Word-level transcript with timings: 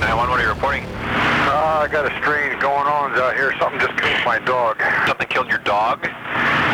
911, 0.00 0.30
what 0.30 0.40
are 0.40 0.42
you 0.42 0.48
reporting? 0.48 0.84
Uh, 1.52 1.84
I 1.84 1.88
got 1.90 2.06
a 2.06 2.14
strange 2.22 2.60
going 2.60 2.86
on 2.86 3.12
out 3.18 3.34
here. 3.34 3.52
Something 3.58 3.80
just 3.80 3.98
killed 3.98 4.24
my 4.24 4.38
dog. 4.38 4.80
Something 5.06 5.28
killed 5.28 5.48
your 5.48 5.60
dog? 5.66 6.06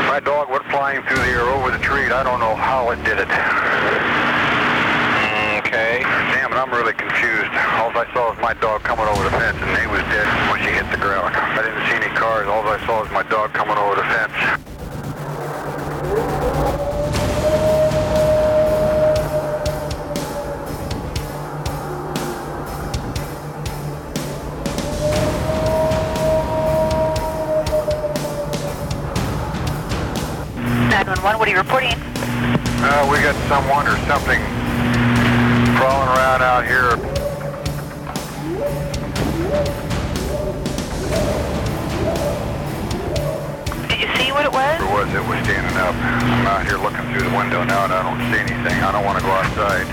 My 0.07 0.21
dog 0.23 0.51
went 0.51 0.65
flying 0.71 1.03
through 1.03 1.19
the 1.19 1.31
air 1.33 1.49
over 1.49 1.71
the 1.71 1.79
tree. 1.79 2.07
I 2.07 2.23
don't 2.23 2.41
know 2.41 2.55
how 2.55 2.91
it 2.91 3.03
did 3.05 3.19
it. 3.19 3.29
Okay. 5.65 6.01
Damn 6.33 6.53
it, 6.53 6.57
I'm 6.57 6.71
really 6.71 6.95
confused. 6.95 7.51
All 7.81 7.91
I 7.93 8.07
saw 8.15 8.31
was 8.31 8.39
my 8.41 8.55
dog 8.55 8.83
coming 8.83 9.07
over 9.07 9.25
the 9.25 9.35
fence, 9.35 9.59
and 9.61 9.77
he 9.77 9.87
was 9.87 10.01
dead 10.09 10.27
when 10.49 10.63
she 10.63 10.71
hit 10.71 10.89
the 10.91 10.97
ground. 10.97 11.35
I 11.35 11.61
didn't 11.61 11.85
see 11.89 11.97
any 11.97 12.15
cars. 12.15 12.47
All 12.47 12.67
I 12.67 12.79
saw 12.87 13.03
was 13.03 13.11
my 13.11 13.25
dog 13.25 13.53
coming 13.53 13.77
over 13.77 13.97
the 13.97 14.07
fence. 14.07 14.33
Nine 30.91 31.07
one 31.07 31.23
one. 31.23 31.39
What 31.39 31.49
are 31.49 31.51
you 31.51 31.59
reporting? 31.59 31.93
Uh, 32.81 33.09
we 33.11 33.19
got 33.21 33.35
someone 33.49 33.87
or 33.87 33.97
something 34.07 34.41
crawling 35.77 36.09
around 36.17 36.43
out 36.43 36.65
here. 36.65 36.97
Did 43.89 44.01
you 44.01 44.09
see 44.17 44.33
what 44.33 44.45
it 44.45 44.53
was? 44.53 44.81
Where 44.81 45.05
was 45.05 45.15
it? 45.15 45.23
Was 45.29 45.45
standing 45.45 45.77
up. 45.77 45.95
I'm 45.95 46.47
out 46.47 46.67
here 46.67 46.79
looking 46.79 47.05
through 47.13 47.29
the 47.29 47.37
window 47.37 47.65
now, 47.65 47.85
and 47.85 47.93
I 47.93 48.03
don't 48.03 48.21
see 48.33 48.39
anything. 48.41 48.83
I 48.83 48.93
don't 48.93 49.05
want 49.05 49.19
to 49.19 49.25
go 49.25 49.33
outside. 49.33 49.87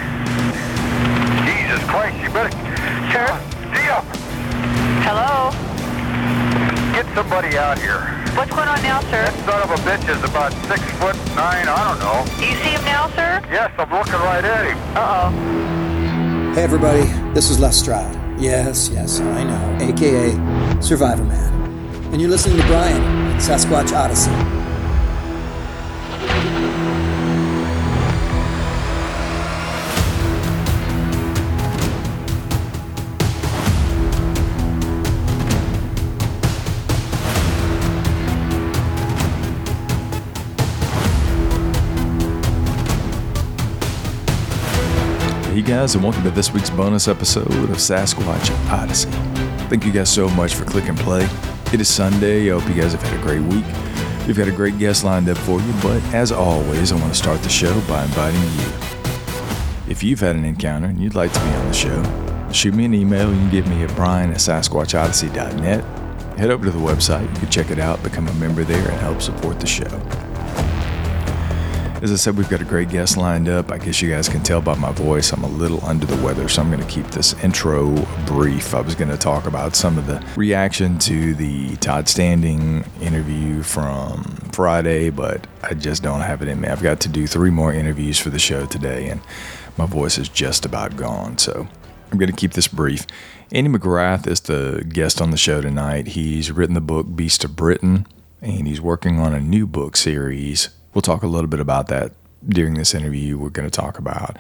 Jesus 1.45 1.83
Christ! 1.89 2.17
You 2.23 2.29
better. 2.29 2.51
Sir? 3.11 3.27
Dia, 3.73 4.01
Hello. 5.03 5.51
get 6.93 7.05
somebody 7.13 7.57
out 7.57 7.77
here. 7.77 8.24
What's 8.35 8.51
going 8.51 8.67
on 8.67 8.81
now, 8.83 8.99
sir? 8.99 9.23
That 9.23 9.45
son 9.45 9.61
of 9.63 9.71
a 9.71 9.81
bitch 9.87 10.09
is 10.13 10.21
about 10.29 10.51
six 10.67 10.81
foot 10.99 11.15
nine. 11.37 11.69
I 11.69 11.87
don't 11.87 11.99
know. 11.99 12.25
Do 12.37 12.45
you 12.45 12.55
see 12.55 12.71
him 12.71 12.83
now, 12.83 13.07
sir? 13.11 13.41
Yes, 13.49 13.71
I'm 13.77 13.89
looking 13.89 14.11
right 14.11 14.43
at 14.43 14.65
him. 14.67 14.77
Uh 14.93 15.31
oh. 15.31 16.53
Hey 16.53 16.63
everybody, 16.63 17.03
this 17.33 17.49
is 17.49 17.61
Les 17.61 17.79
Stroud. 17.79 18.13
Yes, 18.37 18.89
yes, 18.89 19.21
I 19.21 19.43
know, 19.45 19.77
aka 19.85 20.81
Survivor 20.81 21.23
Man. 21.23 21.53
And 22.11 22.19
you're 22.19 22.29
listening 22.29 22.57
to 22.57 22.67
Brian 22.67 23.01
in 23.31 23.37
Sasquatch 23.37 23.95
Odyssey. 23.95 24.31
Guys, 45.75 45.93
and 45.93 46.01
welcome 46.01 46.23
to 46.23 46.31
this 46.31 46.53
week's 46.53 46.69
bonus 46.69 47.09
episode 47.09 47.51
of 47.51 47.75
Sasquatch 47.75 48.49
Odyssey. 48.71 49.09
Thank 49.67 49.85
you 49.85 49.91
guys 49.91 50.09
so 50.09 50.29
much 50.29 50.55
for 50.55 50.63
clicking 50.63 50.95
play. 50.95 51.27
It 51.73 51.81
is 51.81 51.89
Sunday. 51.89 52.49
I 52.49 52.57
hope 52.57 52.69
you 52.73 52.81
guys 52.81 52.93
have 52.93 53.01
had 53.01 53.19
a 53.19 53.21
great 53.21 53.41
week. 53.41 53.65
We've 54.25 54.37
got 54.37 54.47
a 54.47 54.53
great 54.53 54.79
guest 54.79 55.03
lined 55.03 55.27
up 55.27 55.37
for 55.39 55.59
you, 55.59 55.73
but 55.83 56.01
as 56.13 56.31
always, 56.31 56.93
I 56.93 56.95
want 56.95 57.11
to 57.11 57.17
start 57.17 57.41
the 57.41 57.49
show 57.49 57.73
by 57.89 58.05
inviting 58.05 58.41
you. 58.41 59.91
If 59.91 60.01
you've 60.01 60.21
had 60.21 60.37
an 60.37 60.45
encounter 60.45 60.87
and 60.87 60.97
you'd 60.97 61.13
like 61.13 61.33
to 61.33 61.39
be 61.41 61.47
on 61.47 61.67
the 61.67 61.73
show, 61.73 62.49
shoot 62.53 62.73
me 62.73 62.85
an 62.85 62.93
email. 62.93 63.29
You 63.29 63.35
can 63.35 63.49
get 63.49 63.67
me 63.67 63.83
at 63.83 63.93
brian 63.97 64.29
at 64.29 64.37
sasquatchodyssey.net. 64.37 65.83
Head 66.39 66.51
over 66.51 66.63
to 66.63 66.71
the 66.71 66.79
website. 66.79 67.29
You 67.33 67.39
can 67.41 67.49
check 67.49 67.69
it 67.69 67.79
out, 67.79 68.01
become 68.01 68.29
a 68.29 68.33
member 68.35 68.63
there, 68.63 68.89
and 68.89 68.97
help 69.01 69.21
support 69.21 69.59
the 69.59 69.67
show. 69.67 69.89
As 72.05 72.11
I 72.11 72.17
said, 72.17 72.37
we've 72.37 72.47
got 72.47 72.61
a 72.61 72.65
great 72.65 72.89
guest 72.89 73.17
lined 73.17 73.49
up. 73.49 73.71
I 73.71 73.79
guess 73.79 73.99
you 73.99 74.11
guys 74.11 74.29
can 74.29 74.43
tell 74.43 74.61
by 74.61 74.75
my 74.75 74.91
voice, 74.91 75.33
I'm 75.33 75.43
a 75.43 75.49
little 75.49 75.83
under 75.83 76.05
the 76.05 76.23
weather, 76.23 76.47
so 76.47 76.61
I'm 76.61 76.69
going 76.69 76.79
to 76.79 76.87
keep 76.87 77.07
this 77.07 77.33
intro 77.43 77.95
brief. 78.27 78.75
I 78.75 78.81
was 78.81 78.93
going 78.93 79.09
to 79.09 79.17
talk 79.17 79.47
about 79.47 79.75
some 79.75 79.97
of 79.97 80.05
the 80.05 80.23
reaction 80.35 80.99
to 80.99 81.33
the 81.33 81.75
Todd 81.77 82.07
Standing 82.07 82.85
interview 83.01 83.63
from 83.63 84.21
Friday, 84.53 85.09
but 85.09 85.47
I 85.63 85.73
just 85.73 86.03
don't 86.03 86.21
have 86.21 86.43
it 86.43 86.47
in 86.47 86.61
me. 86.61 86.67
I've 86.67 86.83
got 86.83 86.99
to 86.99 87.09
do 87.09 87.25
three 87.25 87.49
more 87.49 87.73
interviews 87.73 88.19
for 88.19 88.29
the 88.29 88.37
show 88.37 88.67
today, 88.67 89.09
and 89.09 89.19
my 89.75 89.87
voice 89.87 90.19
is 90.19 90.29
just 90.29 90.63
about 90.63 90.95
gone, 90.97 91.39
so 91.39 91.67
I'm 92.11 92.19
going 92.19 92.29
to 92.29 92.37
keep 92.37 92.53
this 92.53 92.67
brief. 92.67 93.07
Andy 93.51 93.71
McGrath 93.71 94.27
is 94.27 94.41
the 94.41 94.85
guest 94.87 95.21
on 95.21 95.31
the 95.31 95.37
show 95.37 95.59
tonight. 95.59 96.09
He's 96.09 96.51
written 96.51 96.75
the 96.75 96.81
book 96.81 97.15
Beast 97.15 97.43
of 97.43 97.55
Britain, 97.55 98.05
and 98.41 98.67
he's 98.67 98.79
working 98.79 99.17
on 99.17 99.33
a 99.33 99.39
new 99.39 99.65
book 99.65 99.97
series. 99.97 100.69
We'll 100.95 101.01
talk 101.01 101.23
a 101.23 101.27
little 101.27 101.49
bit 101.49 101.59
about 101.59 101.87
that 101.89 102.13
during 102.47 102.75
this 102.75 102.95
interview. 102.95 103.37
We're 103.37 103.49
going 103.49 103.69
to 103.69 103.81
talk 103.81 103.99
about 103.99 104.37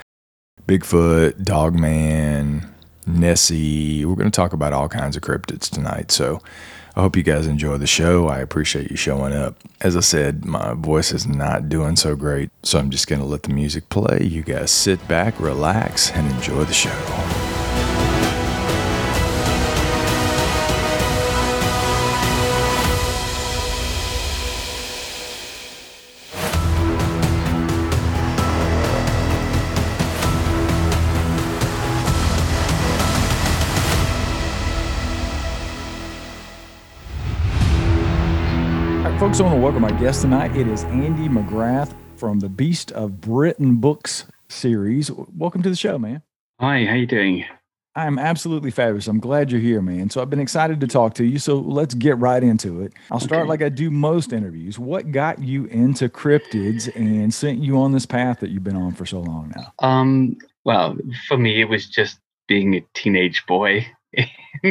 Bigfoot, 0.65 1.43
Dogman, 1.43 2.65
Nessie. 3.05 4.05
We're 4.05 4.15
going 4.15 4.31
to 4.31 4.35
talk 4.35 4.53
about 4.53 4.71
all 4.71 4.87
kinds 4.87 5.17
of 5.17 5.21
cryptids 5.21 5.69
tonight. 5.69 6.11
So 6.11 6.41
I 6.95 7.01
hope 7.01 7.17
you 7.17 7.23
guys 7.23 7.45
enjoy 7.45 7.77
the 7.77 7.87
show. 7.87 8.29
I 8.29 8.39
appreciate 8.39 8.89
you 8.89 8.95
showing 8.95 9.33
up. 9.33 9.57
As 9.81 9.97
I 9.97 9.99
said, 9.99 10.45
my 10.45 10.73
voice 10.75 11.11
is 11.11 11.27
not 11.27 11.67
doing 11.67 11.97
so 11.97 12.15
great, 12.15 12.49
so 12.63 12.79
I'm 12.79 12.89
just 12.89 13.07
going 13.07 13.19
to 13.19 13.27
let 13.27 13.43
the 13.43 13.53
music 13.53 13.89
play. 13.89 14.23
You 14.23 14.41
guys 14.41 14.71
sit 14.71 15.05
back, 15.09 15.37
relax, 15.41 16.09
and 16.11 16.31
enjoy 16.31 16.63
the 16.63 16.73
show. 16.73 17.44
Folks, 39.35 39.41
I 39.41 39.53
want 39.53 39.57
to 39.57 39.61
welcome 39.63 39.83
our 39.83 39.99
guest 40.01 40.21
tonight. 40.21 40.55
It 40.55 40.65
is 40.65 40.85
Andy 40.85 41.27
McGrath 41.27 41.93
from 42.15 42.39
the 42.39 42.47
Beast 42.47 42.93
of 42.93 43.19
Britain 43.19 43.75
Books 43.75 44.23
series. 44.47 45.11
Welcome 45.11 45.61
to 45.63 45.69
the 45.69 45.75
show, 45.75 45.99
man. 45.99 46.21
Hi, 46.61 46.85
how 46.85 46.93
you 46.93 47.05
doing? 47.05 47.43
I'm 47.97 48.17
absolutely 48.17 48.71
fabulous. 48.71 49.07
I'm 49.07 49.19
glad 49.19 49.51
you're 49.51 49.59
here, 49.59 49.81
man. 49.81 50.09
So 50.09 50.21
I've 50.21 50.29
been 50.29 50.39
excited 50.39 50.79
to 50.79 50.87
talk 50.87 51.15
to 51.15 51.25
you. 51.25 51.37
So 51.37 51.57
let's 51.57 51.93
get 51.93 52.17
right 52.17 52.41
into 52.41 52.81
it. 52.81 52.93
I'll 53.11 53.19
start 53.19 53.41
Okay. 53.41 53.49
like 53.49 53.61
I 53.61 53.67
do 53.67 53.91
most 53.91 54.31
interviews. 54.31 54.79
What 54.79 55.11
got 55.11 55.39
you 55.39 55.65
into 55.65 56.07
cryptids 56.07 56.89
and 56.95 57.33
sent 57.33 57.61
you 57.61 57.77
on 57.77 57.91
this 57.91 58.05
path 58.05 58.39
that 58.39 58.51
you've 58.51 58.63
been 58.63 58.77
on 58.77 58.93
for 58.93 59.05
so 59.05 59.19
long 59.19 59.51
now? 59.53 59.73
Um, 59.85 60.37
well, 60.63 60.95
for 61.27 61.37
me, 61.37 61.59
it 61.59 61.67
was 61.67 61.89
just 61.89 62.19
being 62.47 62.73
a 62.75 62.85
teenage 62.93 63.45
boy 63.47 63.85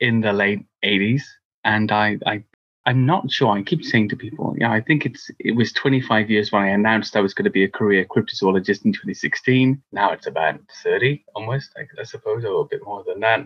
in 0.00 0.20
the 0.20 0.32
late 0.32 0.64
'80s, 0.84 1.22
and 1.64 1.90
I, 1.90 2.18
I, 2.24 2.44
I'm 2.88 3.04
not 3.04 3.30
sure. 3.30 3.50
I 3.50 3.62
keep 3.62 3.84
saying 3.84 4.08
to 4.08 4.16
people, 4.16 4.54
yeah, 4.58 4.72
I 4.72 4.80
think 4.80 5.04
it's 5.04 5.30
it 5.38 5.54
was 5.54 5.74
25 5.74 6.30
years 6.30 6.50
when 6.50 6.62
I 6.62 6.68
announced 6.68 7.16
I 7.16 7.20
was 7.20 7.34
going 7.34 7.44
to 7.44 7.50
be 7.50 7.64
a 7.64 7.68
career 7.68 8.06
cryptozoologist 8.06 8.86
in 8.86 8.94
2016. 8.94 9.82
Now 9.92 10.12
it's 10.12 10.26
about 10.26 10.58
30, 10.82 11.22
almost, 11.34 11.70
I, 11.76 11.82
I 12.00 12.04
suppose, 12.04 12.46
or 12.46 12.62
a 12.62 12.64
bit 12.64 12.80
more 12.82 13.04
than 13.06 13.20
that. 13.20 13.40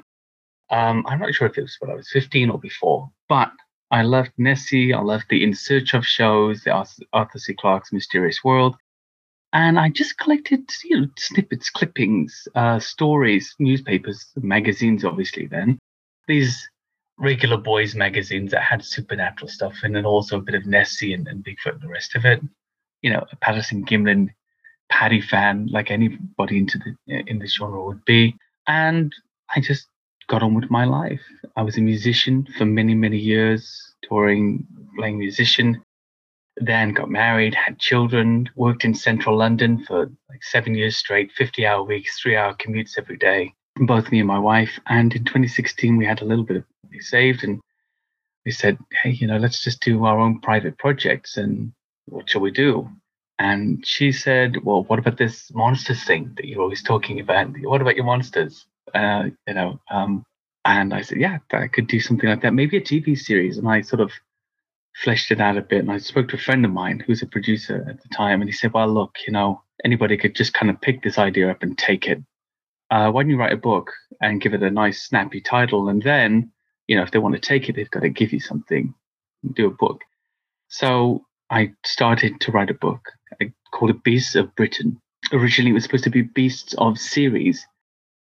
Um, 0.71 1.05
I'm 1.09 1.19
not 1.19 1.35
sure 1.35 1.49
if 1.49 1.59
it 1.59 1.62
was 1.62 1.77
when 1.81 1.91
I 1.91 1.94
was 1.94 2.09
15 2.12 2.50
or 2.50 2.59
before, 2.61 3.11
but 3.29 3.50
I 3.91 4.03
loved 4.03 4.31
Nessie. 4.39 4.94
I 4.94 5.00
loved 5.00 5.25
the 5.29 5.43
In 5.43 5.55
Search 5.55 5.93
of 5.93 6.06
shows, 6.06 6.62
the 6.62 6.87
Arthur 7.12 7.39
C. 7.41 7.53
Clarke's 7.53 7.93
Mysterious 7.93 8.44
World. 8.44 8.77
And 9.53 9.77
I 9.77 9.89
just 9.89 10.19
collected, 10.19 10.71
you 10.85 11.00
know, 11.00 11.09
snippets, 11.19 11.69
clippings, 11.69 12.47
uh, 12.55 12.79
stories, 12.79 13.56
newspapers, 13.59 14.25
magazines, 14.37 15.05
obviously. 15.05 15.49
Then 15.49 15.81
these 16.29 16.69
regular 17.23 17.57
boys 17.57 17.95
magazines 17.95 18.51
that 18.51 18.63
had 18.63 18.85
supernatural 18.85 19.49
stuff 19.49 19.75
and 19.83 19.95
then 19.95 20.05
also 20.05 20.39
a 20.39 20.43
bit 20.43 20.55
of 20.55 20.67
Nessie 20.67 21.15
and, 21.15 21.27
and 21.29 21.45
Bigfoot 21.45 21.75
and 21.75 21.81
the 21.81 21.89
rest 21.89 22.15
of 22.15 22.25
it. 22.25 22.41
You 23.01 23.11
know, 23.11 23.25
a 23.33 23.37
Patterson 23.37 23.85
Gimlin 23.85 24.29
Patty 24.91 25.21
fan, 25.21 25.69
like 25.73 25.91
anybody 25.91 26.59
into 26.59 26.79
the 26.79 27.25
in 27.27 27.39
this 27.39 27.55
genre 27.55 27.85
would 27.85 28.05
be. 28.05 28.37
And 28.67 29.15
I 29.55 29.61
just 29.61 29.87
got 30.29 30.43
on 30.43 30.55
with 30.55 30.71
my 30.71 30.85
life. 30.85 31.23
I 31.57 31.63
was 31.63 31.79
a 31.79 31.81
musician 31.81 32.47
for 32.59 32.65
many, 32.65 32.95
many 32.95 33.19
years, 33.19 33.95
touring, 34.03 34.67
playing 34.97 35.19
musician 35.19 35.83
then 36.57 36.93
got 36.93 37.11
married, 37.11 37.55
had 37.55 37.79
children, 37.79 38.49
worked 38.57 38.85
in 38.85 38.95
central 38.95 39.37
London 39.37 39.85
for 39.85 40.11
like 40.29 40.43
seven 40.43 40.75
years 40.75 40.97
straight, 40.97 41.33
50 41.33 41.67
hour 41.67 41.83
weeks, 41.83 42.21
three 42.21 42.37
hour 42.37 42.55
commutes 42.55 42.99
every 42.99 43.17
day, 43.17 43.55
both 43.77 44.11
me 44.11 44.19
and 44.19 44.29
my 44.29 44.39
wife. 44.39 44.79
And 44.87 45.15
in 45.15 45.25
2016, 45.25 45.97
we 45.97 46.05
had 46.05 46.21
a 46.21 46.25
little 46.25 46.45
bit 46.45 46.59
of 46.59 46.65
saved 47.00 47.44
and 47.44 47.61
we 48.44 48.53
said, 48.53 48.79
hey, 49.03 49.11
you 49.11 49.27
know, 49.27 49.37
let's 49.37 49.62
just 49.62 49.81
do 49.81 50.05
our 50.05 50.19
own 50.19 50.41
private 50.41 50.79
projects 50.79 51.37
and 51.37 51.73
what 52.06 52.29
shall 52.29 52.41
we 52.41 52.50
do? 52.50 52.89
And 53.39 53.85
she 53.87 54.12
said, 54.12 54.65
well, 54.65 54.85
what 54.85 54.99
about 54.99 55.19
this 55.19 55.53
monsters 55.55 56.05
thing 56.05 56.33
that 56.37 56.47
you're 56.47 56.61
always 56.61 56.83
talking 56.83 57.21
about? 57.21 57.49
What 57.62 57.81
about 57.81 57.97
your 57.97 58.05
monsters? 58.05 58.67
Uh, 58.94 59.25
you 59.47 59.55
know, 59.55 59.81
um, 59.91 60.25
and 60.65 60.94
I 60.94 61.03
said, 61.03 61.19
yeah, 61.19 61.39
I 61.53 61.67
could 61.67 61.87
do 61.87 62.00
something 62.00 62.29
like 62.29 62.43
that, 62.43 62.55
maybe 62.55 62.77
a 62.77 62.81
TV 62.81 63.19
series. 63.19 63.59
And 63.59 63.69
I 63.69 63.81
sort 63.81 64.00
of 64.00 64.12
fleshed 64.94 65.31
it 65.31 65.41
out 65.41 65.56
a 65.56 65.62
bit. 65.62 65.81
And 65.81 65.91
I 65.91 65.99
spoke 65.99 66.29
to 66.29 66.37
a 66.37 66.41
friend 66.41 66.65
of 66.65 66.71
mine 66.71 67.00
who 67.00 67.12
was 67.12 67.23
a 67.23 67.27
producer 67.27 67.85
at 67.89 68.03
the 68.03 68.09
time, 68.09 68.41
and 68.41 68.49
he 68.49 68.53
said, 68.53 68.73
"Well, 68.73 68.93
look, 68.93 69.17
you 69.27 69.33
know, 69.33 69.62
anybody 69.85 70.17
could 70.17 70.35
just 70.35 70.55
kind 70.55 70.71
of 70.71 70.81
pick 70.81 71.03
this 71.03 71.19
idea 71.19 71.50
up 71.50 71.62
and 71.62 71.77
take 71.77 72.06
it. 72.06 72.23
Uh, 72.91 73.11
why 73.11 73.23
don't 73.23 73.31
you 73.31 73.39
write 73.39 73.53
a 73.53 73.56
book 73.56 73.91
and 74.21 74.41
give 74.41 74.55
it 74.55 74.62
a 74.62 74.71
nice, 74.71 75.03
snappy 75.03 75.41
title, 75.41 75.89
and 75.89 76.03
then, 76.03 76.53
you 76.87 76.96
know, 76.96 77.02
if 77.02 77.11
they 77.11 77.19
want 77.19 77.34
to 77.34 77.40
take 77.40 77.69
it, 77.69 77.76
they've 77.76 77.90
got 77.90 78.00
to 78.00 78.08
give 78.08 78.32
you 78.32 78.40
something. 78.40 78.94
Do 79.55 79.67
a 79.67 79.70
book." 79.70 80.00
So 80.69 81.25
I 81.50 81.73
started 81.84 82.40
to 82.40 82.52
write 82.52 82.70
a 82.70 82.75
book. 82.75 83.11
I 83.40 83.52
called 83.73 83.90
it 83.90 84.02
Beasts 84.02 84.34
of 84.37 84.55
Britain. 84.55 85.00
Originally, 85.32 85.70
it 85.70 85.75
was 85.75 85.84
supposed 85.84 86.05
to 86.05 86.11
be 86.11 86.23
Beasts 86.23 86.75
of 86.79 86.99
series 86.99 87.67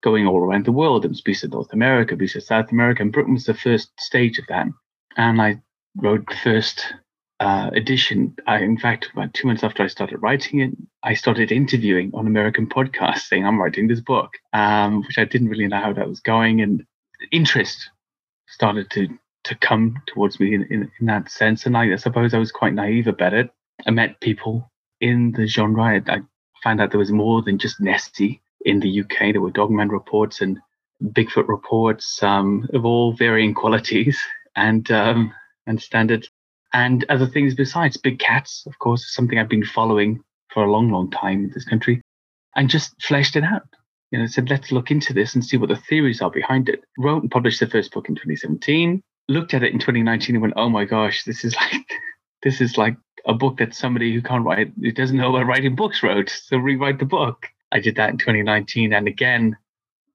going 0.02 0.26
all 0.26 0.40
around 0.40 0.64
the 0.66 0.72
world. 0.72 1.04
It 1.04 1.08
was 1.08 1.20
Beasts 1.20 1.44
of 1.44 1.52
North 1.52 1.72
America, 1.72 2.16
Beasts 2.16 2.36
of 2.36 2.42
South 2.42 2.70
America, 2.70 3.02
and 3.02 3.12
Britain 3.12 3.34
was 3.34 3.46
the 3.46 3.54
first 3.54 3.90
stage 3.98 4.38
of 4.38 4.46
that. 4.48 4.66
And 5.16 5.40
I 5.40 5.62
wrote 5.96 6.26
the 6.28 6.36
first 6.36 6.92
uh, 7.40 7.70
edition. 7.74 8.36
I, 8.46 8.58
in 8.58 8.78
fact, 8.78 9.08
about 9.12 9.34
two 9.34 9.48
months 9.48 9.64
after 9.64 9.82
I 9.82 9.88
started 9.88 10.18
writing 10.18 10.60
it, 10.60 10.70
I 11.02 11.14
started 11.14 11.50
interviewing 11.50 12.10
on 12.14 12.26
American 12.26 12.66
podcasts 12.66 13.28
saying 13.28 13.46
I'm 13.46 13.60
writing 13.60 13.88
this 13.88 14.00
book, 14.00 14.30
um, 14.52 15.02
which 15.02 15.18
I 15.18 15.24
didn't 15.24 15.48
really 15.48 15.66
know 15.66 15.80
how 15.80 15.92
that 15.92 16.08
was 16.08 16.20
going, 16.20 16.60
and 16.60 16.84
interest 17.30 17.90
started 18.52 18.90
to 18.90 19.08
to 19.44 19.56
come 19.56 19.96
towards 20.06 20.38
me 20.38 20.54
in, 20.54 20.62
in, 20.70 20.90
in 21.00 21.06
that 21.06 21.28
sense. 21.28 21.66
And 21.66 21.76
I, 21.76 21.92
I 21.92 21.96
suppose 21.96 22.32
I 22.32 22.38
was 22.38 22.52
quite 22.52 22.74
naive 22.74 23.08
about 23.08 23.34
it. 23.34 23.50
I 23.86 23.90
met 23.90 24.20
people 24.20 24.70
in 25.00 25.32
the 25.32 25.46
genre. 25.46 25.82
I, 25.82 26.02
I 26.06 26.20
found 26.62 26.80
out 26.80 26.92
there 26.92 26.98
was 26.98 27.10
more 27.10 27.42
than 27.42 27.58
just 27.58 27.80
Nessie 27.80 28.40
in 28.64 28.78
the 28.78 29.00
UK. 29.00 29.32
There 29.32 29.40
were 29.40 29.50
Dogman 29.50 29.88
reports 29.88 30.40
and 30.40 30.60
Bigfoot 31.02 31.48
reports 31.48 32.22
um, 32.22 32.68
of 32.72 32.84
all 32.84 33.12
varying 33.12 33.54
qualities 33.54 34.20
and 34.56 34.88
um, 34.90 35.32
and 35.66 35.80
standards, 35.80 36.30
and 36.72 37.04
other 37.08 37.26
things 37.26 37.54
besides. 37.54 37.96
Big 37.96 38.18
cats, 38.18 38.64
of 38.66 38.78
course, 38.78 39.02
is 39.02 39.14
something 39.14 39.38
I've 39.38 39.48
been 39.48 39.64
following 39.64 40.22
for 40.52 40.64
a 40.64 40.70
long, 40.70 40.90
long 40.90 41.10
time 41.10 41.44
in 41.44 41.50
this 41.52 41.64
country, 41.64 42.00
and 42.54 42.70
just 42.70 42.94
fleshed 43.02 43.34
it 43.34 43.42
out. 43.42 43.66
You 44.12 44.18
know, 44.18 44.26
said 44.26 44.50
let's 44.50 44.70
look 44.70 44.90
into 44.90 45.12
this 45.12 45.34
and 45.34 45.44
see 45.44 45.56
what 45.56 45.70
the 45.70 45.76
theories 45.76 46.20
are 46.20 46.30
behind 46.30 46.68
it. 46.68 46.84
Wrote 46.98 47.22
and 47.22 47.30
published 47.30 47.60
the 47.60 47.66
first 47.66 47.92
book 47.92 48.08
in 48.08 48.14
2017. 48.14 49.02
Looked 49.28 49.54
at 49.54 49.62
it 49.62 49.72
in 49.72 49.78
2019 49.78 50.36
and 50.36 50.42
went, 50.42 50.54
oh 50.56 50.68
my 50.68 50.84
gosh, 50.84 51.24
this 51.24 51.44
is 51.44 51.56
like 51.72 51.90
this 52.42 52.60
is 52.60 52.78
like 52.78 52.96
a 53.26 53.34
book 53.34 53.56
that 53.58 53.74
somebody 53.74 54.12
who 54.12 54.22
can't 54.22 54.44
write, 54.44 54.72
who 54.80 54.92
doesn't 54.92 55.16
know 55.16 55.34
about 55.34 55.46
writing 55.46 55.74
books 55.74 56.02
wrote. 56.02 56.28
So 56.28 56.58
rewrite 56.58 56.98
the 56.98 57.06
book. 57.06 57.46
I 57.72 57.80
did 57.80 57.96
that 57.96 58.10
in 58.10 58.18
2019, 58.18 58.92
and 58.92 59.08
again 59.08 59.56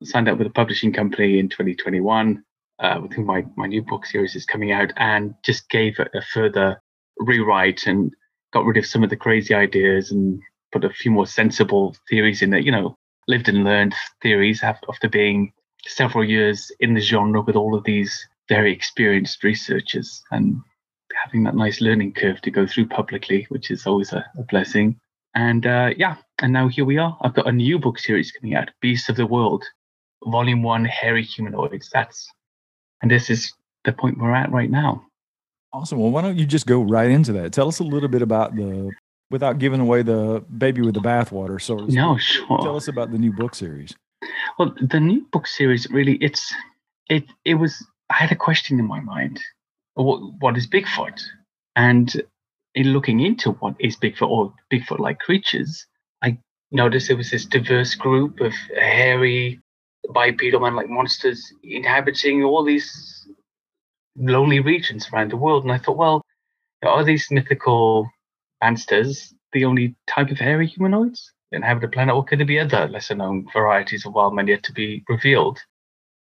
signed 0.03 0.29
up 0.29 0.38
with 0.38 0.45
a 0.45 0.51
publishing 0.51 0.94
company 0.94 1.39
in 1.39 1.49
2021 1.49 2.44
uh, 2.79 2.99
with 3.01 3.13
whom 3.13 3.25
my, 3.25 3.44
my 3.55 3.65
new 3.65 3.81
book 3.81 4.05
series 4.05 4.35
is 4.35 4.45
coming 4.45 4.71
out, 4.71 4.94
and 4.97 5.33
just 5.44 5.69
gave 5.69 5.97
a, 5.99 6.07
a 6.17 6.21
further 6.21 6.79
rewrite 7.17 7.88
and 7.88 8.13
got 8.53 8.65
rid 8.65 8.77
of 8.77 8.85
some 8.85 9.03
of 9.03 9.09
the 9.09 9.15
crazy 9.15 9.53
ideas 9.53 10.11
and 10.11 10.39
put 10.71 10.85
a 10.85 10.89
few 10.89 11.11
more 11.11 11.25
sensible 11.25 11.95
theories 12.09 12.41
in 12.41 12.53
it. 12.53 12.63
You 12.63 12.71
know, 12.71 12.95
lived 13.27 13.50
and 13.50 13.63
learned 13.63 13.94
theories 14.21 14.63
after 14.63 15.09
being 15.09 15.51
several 15.85 16.24
years 16.24 16.71
in 16.79 16.94
the 16.94 17.01
genre 17.01 17.41
with 17.41 17.56
all 17.56 17.75
of 17.75 17.83
these 17.83 18.27
very 18.50 18.74
experienced 18.74 19.44
researchers 19.44 20.24
and 20.31 20.57
having 21.24 21.44
that 21.44 21.56
nice 21.56 21.81
learning 21.81 22.13
curve 22.13 22.39
to 22.41 22.51
go 22.51 22.65
through 22.65 22.88
publicly, 22.88 23.45
which 23.50 23.71
is 23.71 23.85
always 23.85 24.13
a, 24.13 24.25
a 24.38 24.44
blessing. 24.44 25.00
And 25.35 25.65
uh, 25.65 25.91
yeah, 25.97 26.15
and 26.39 26.53
now 26.53 26.68
here 26.68 26.85
we 26.85 26.97
are. 26.97 27.18
I've 27.21 27.35
got 27.35 27.47
a 27.47 27.51
new 27.51 27.79
book 27.79 28.00
series 28.00 28.31
coming 28.31 28.56
out, 28.56 28.69
Beasts 28.81 29.09
of 29.09 29.15
the 29.15 29.27
World, 29.27 29.63
Volume 30.25 30.63
One, 30.63 30.85
Hairy 30.85 31.23
Humanoids. 31.23 31.89
That's 31.94 32.30
and 33.01 33.12
this 33.12 33.30
is 33.30 33.53
the 33.85 33.94
point 33.94 34.18
we're 34.18 34.33
at 34.33 34.52
right 34.52 34.69
now. 34.69 35.04
Awesome. 35.73 35.99
Well, 35.99 36.11
why 36.11 36.21
don't 36.21 36.37
you 36.37 36.45
just 36.45 36.66
go 36.66 36.81
right 36.81 37.11
into 37.11 37.33
that? 37.33 37.54
Tell 37.54 37.68
us 37.68 37.80
a 37.80 37.83
little 37.83 38.09
bit 38.09 38.21
about 38.21 38.56
the, 38.56 38.92
without 39.30 39.60
giving 39.60 39.80
away 39.80 40.02
the 40.02 40.44
baby 40.57 40.81
with 40.81 40.94
the 40.94 41.02
bathwater. 41.02 41.62
So 41.62 41.78
No, 41.78 42.18
sure. 42.18 42.60
Tell 42.60 42.76
us 42.76 42.88
about 42.88 43.12
the 43.12 43.18
new 43.18 43.31
book 43.31 43.56
series. 43.56 43.96
Well, 44.57 44.74
the 44.81 45.00
new 45.00 45.26
book 45.31 45.48
series 45.48 45.90
really, 45.90 46.16
it's 46.16 46.54
it 47.10 47.26
it 47.46 47.56
was. 47.56 47.86
I 48.10 48.16
had 48.16 48.31
a 48.31 48.36
question 48.36 48.80
in 48.80 48.88
my 48.88 49.00
mind. 49.00 49.42
What 49.96 50.19
what 50.40 50.57
is 50.57 50.68
Bigfoot? 50.68 51.22
And 51.76 52.24
in 52.76 52.94
looking 52.94 53.19
into 53.19 53.52
what 53.52 53.76
is 53.80 53.98
Bigfoot 53.98 54.30
or 54.30 54.54
Bigfoot-like 54.72 55.19
creatures, 55.19 55.86
I 56.24 56.38
noticed 56.72 57.07
there 57.07 57.18
was 57.18 57.31
this 57.31 57.46
diverse 57.46 57.96
group 57.96 58.40
of 58.40 58.54
hairy 58.76 59.60
bipedal 60.14 60.62
man-like 60.62 60.90
monsters 60.90 61.44
inhabiting 61.64 62.44
all 62.44 62.64
these 62.64 63.28
lonely 64.16 64.60
regions 64.60 65.10
around 65.12 65.31
the 65.31 65.38
world. 65.38 65.64
And 65.64 65.72
I 65.72 65.78
thought, 65.78 65.98
well, 65.98 66.22
are 66.84 67.04
these 67.04 67.28
mythical 67.30 68.10
monsters 68.61 69.33
the 69.54 69.66
only 69.66 69.95
type 70.07 70.30
of 70.30 70.40
hairy 70.40 70.68
humanoids 70.68 71.31
that 71.52 71.57
inhabit 71.57 71.81
the 71.81 71.87
planet, 71.87 72.16
or 72.16 72.23
could 72.23 72.40
there 72.40 72.45
be 72.45 72.59
other 72.59 72.87
lesser-known 72.87 73.47
varieties 73.54 74.06
of 74.06 74.14
wild 74.14 74.35
men 74.35 74.47
yet 74.47 74.64
to 74.64 74.73
be 74.73 75.04
revealed? 75.07 75.59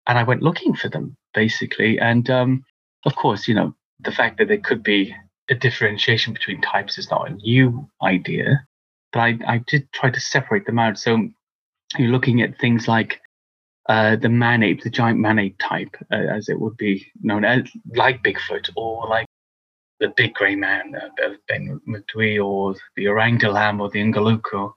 And 0.06 0.18
I 0.18 0.24
went 0.24 0.42
looking 0.42 0.74
for 0.74 0.88
them, 0.88 1.16
basically. 1.32 1.98
And 1.98 2.28
um, 2.28 2.64
of 3.06 3.16
course, 3.16 3.48
you 3.48 3.54
know, 3.54 3.74
the 4.00 4.12
fact 4.12 4.38
that 4.38 4.48
there 4.48 4.58
could 4.58 4.82
be 4.82 5.14
a 5.48 5.54
differentiation 5.54 6.32
between 6.32 6.60
types 6.60 6.98
is 6.98 7.10
not 7.10 7.30
a 7.30 7.34
new 7.34 7.88
idea, 8.02 8.66
but 9.12 9.20
I, 9.20 9.38
I 9.46 9.58
did 9.66 9.90
try 9.92 10.10
to 10.10 10.20
separate 10.20 10.66
them 10.66 10.78
out. 10.78 10.98
So 10.98 11.28
you're 11.96 12.10
looking 12.10 12.42
at 12.42 12.58
things 12.58 12.88
like 12.88 13.20
uh, 13.88 14.16
the 14.16 14.28
man 14.28 14.62
ape, 14.62 14.82
the 14.82 14.90
giant 14.90 15.20
man 15.20 15.38
ape 15.38 15.56
type, 15.58 15.94
uh, 16.10 16.16
as 16.16 16.48
it 16.48 16.58
would 16.58 16.76
be 16.76 17.06
known 17.22 17.44
as, 17.44 17.62
like 17.94 18.22
Bigfoot, 18.22 18.70
or 18.76 19.06
like 19.08 19.26
the 20.00 20.12
big 20.16 20.34
grey 20.34 20.56
man, 20.56 20.94
uh, 20.94 21.28
Ben 21.48 21.80
MacDhui, 21.88 22.44
or 22.44 22.74
the 22.96 23.04
Orangalam, 23.04 23.80
or 23.80 23.90
the 23.90 24.00
Ungaluko, 24.00 24.72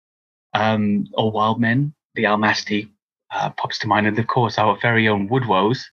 um, 0.53 1.07
or 1.13 1.31
wild 1.31 1.59
men, 1.59 1.93
the 2.15 2.23
Almasti 2.23 2.89
uh, 3.31 3.49
pops 3.51 3.79
to 3.79 3.87
mind, 3.87 4.07
and 4.07 4.19
of 4.19 4.27
course 4.27 4.57
our 4.57 4.77
very 4.81 5.07
own 5.07 5.27
Woodwoes 5.27 5.89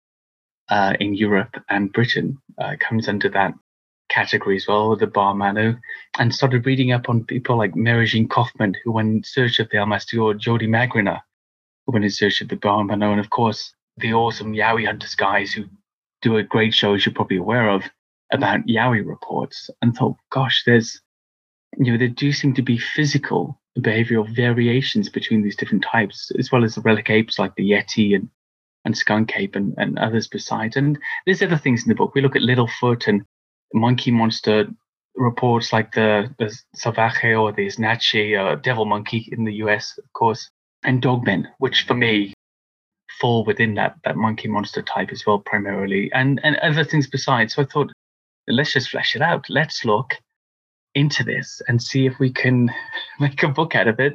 uh, 0.71 0.95
in 1.01 1.15
Europe 1.15 1.57
and 1.69 1.93
Britain 1.93 2.39
uh, 2.59 2.77
comes 2.81 3.09
under 3.09 3.29
that 3.29 3.55
category 4.09 4.57
as 4.57 4.67
well, 4.67 4.97
the 4.97 5.07
Barmanu, 5.07 5.79
and 6.19 6.35
started 6.35 6.67
reading 6.67 6.93
up 6.93 7.09
on 7.09 7.25
people 7.25 7.57
like 7.57 7.77
Marie-Jeanne 7.77 8.29
Koffmann, 8.29 8.75
who 8.83 8.93
went 8.93 9.09
in 9.09 9.23
search 9.25 9.59
of 9.59 9.69
the 9.71 9.77
Almasti, 9.77 10.21
or 10.21 10.35
Jody 10.35 10.67
Magrina, 10.67 11.21
who 11.87 11.93
went 11.93 12.05
in 12.05 12.11
search 12.11 12.41
of 12.41 12.49
the 12.49 12.57
brown 12.57 12.89
rhino, 12.89 13.11
and 13.11 13.21
of 13.21 13.31
course 13.31 13.75
the 13.99 14.15
awesome 14.15 14.55
Yowie 14.55 14.87
Hunters 14.87 15.15
guys 15.15 15.53
who 15.53 15.65
do 16.23 16.37
a 16.37 16.43
great 16.43 16.73
show, 16.73 16.95
as 16.95 17.05
you're 17.05 17.15
probably 17.15 17.37
aware 17.37 17.69
of, 17.69 17.83
about 18.33 18.67
Yowie 18.67 19.07
reports, 19.07 19.71
and 19.83 19.95
thought, 19.95 20.17
gosh, 20.31 20.63
there's 20.67 21.01
you 21.77 21.93
know 21.93 21.99
there 21.99 22.09
do 22.09 22.33
seem 22.33 22.55
to 22.55 22.63
be 22.63 22.79
physical 22.79 23.61
behavioral 23.79 24.29
variations 24.35 25.09
between 25.09 25.43
these 25.43 25.57
different 25.57 25.85
types, 25.85 26.31
as 26.39 26.51
well 26.51 26.65
as 26.65 26.75
the 26.75 26.81
relic 26.81 27.11
apes 27.11 27.39
like 27.39 27.55
the 27.57 27.71
Yeti 27.71 28.15
and 28.15 28.29
and 28.85 28.97
skunk 28.97 29.37
ape 29.37 29.55
and, 29.55 29.75
and 29.77 29.99
others 29.99 30.29
besides. 30.29 30.77
And 30.77 30.99
there's 31.27 31.43
other 31.43 31.57
things 31.57 31.83
in 31.83 31.89
the 31.89 31.95
book. 31.95 32.15
We 32.15 32.23
look 32.23 32.37
at 32.37 32.43
Littlefoot 32.43 33.07
and 33.07 33.23
monkey 33.75 34.11
monster 34.11 34.67
reports 35.15 35.73
like 35.73 35.93
the, 35.93 36.35
the 36.39 36.57
Salvaje 36.77 37.41
or 37.41 37.53
the 37.53 37.67
Snatchy, 37.67 38.39
uh, 38.39 38.57
devil 38.57 38.85
monkey 38.85 39.29
in 39.33 39.45
the 39.45 39.55
US, 39.55 39.99
of 39.99 40.11
course, 40.13 40.49
and 40.85 41.03
dogmen, 41.03 41.45
which 41.59 41.83
for 41.83 41.95
me 41.95 42.33
fall 43.21 43.45
within 43.45 43.75
that, 43.75 43.97
that 44.05 44.17
monkey 44.17 44.49
monster 44.49 44.81
type 44.81 45.11
as 45.11 45.27
well, 45.27 45.41
primarily, 45.41 46.11
and, 46.13 46.41
and 46.45 46.57
other 46.57 46.85
things 46.85 47.09
besides. 47.09 47.55
So 47.55 47.63
I 47.63 47.67
thought, 47.67 47.93
let's 48.49 48.73
just 48.73 48.91
flesh 48.91 49.15
it 49.15 49.23
out. 49.23 49.47
Let's 49.49 49.85
look 49.85 50.15
into 50.95 51.23
this 51.23 51.63
and 51.69 51.83
see 51.83 52.07
if 52.07 52.19
we 52.19 52.33
can 52.33 52.71
make 53.21 53.43
a 53.43 53.49
book 53.49 53.75
out 53.75 53.89
of 53.89 54.01
it 54.01 54.15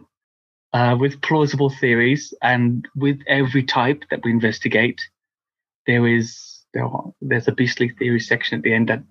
uh, 0.73 0.97
with 0.99 1.21
plausible 1.21 1.69
theories 1.69 2.33
and 2.41 2.87
with 2.95 3.19
every 3.27 3.63
type 3.63 4.03
that 4.09 4.21
we 4.23 4.31
investigate. 4.31 5.01
There 5.87 6.07
is 6.07 6.65
there 6.73 6.85
are, 6.85 7.11
there's 7.21 7.47
a 7.47 7.51
beastly 7.51 7.89
theory 7.89 8.19
section 8.19 8.57
at 8.57 8.63
the 8.63 8.73
end 8.73 8.89
that 8.89 9.03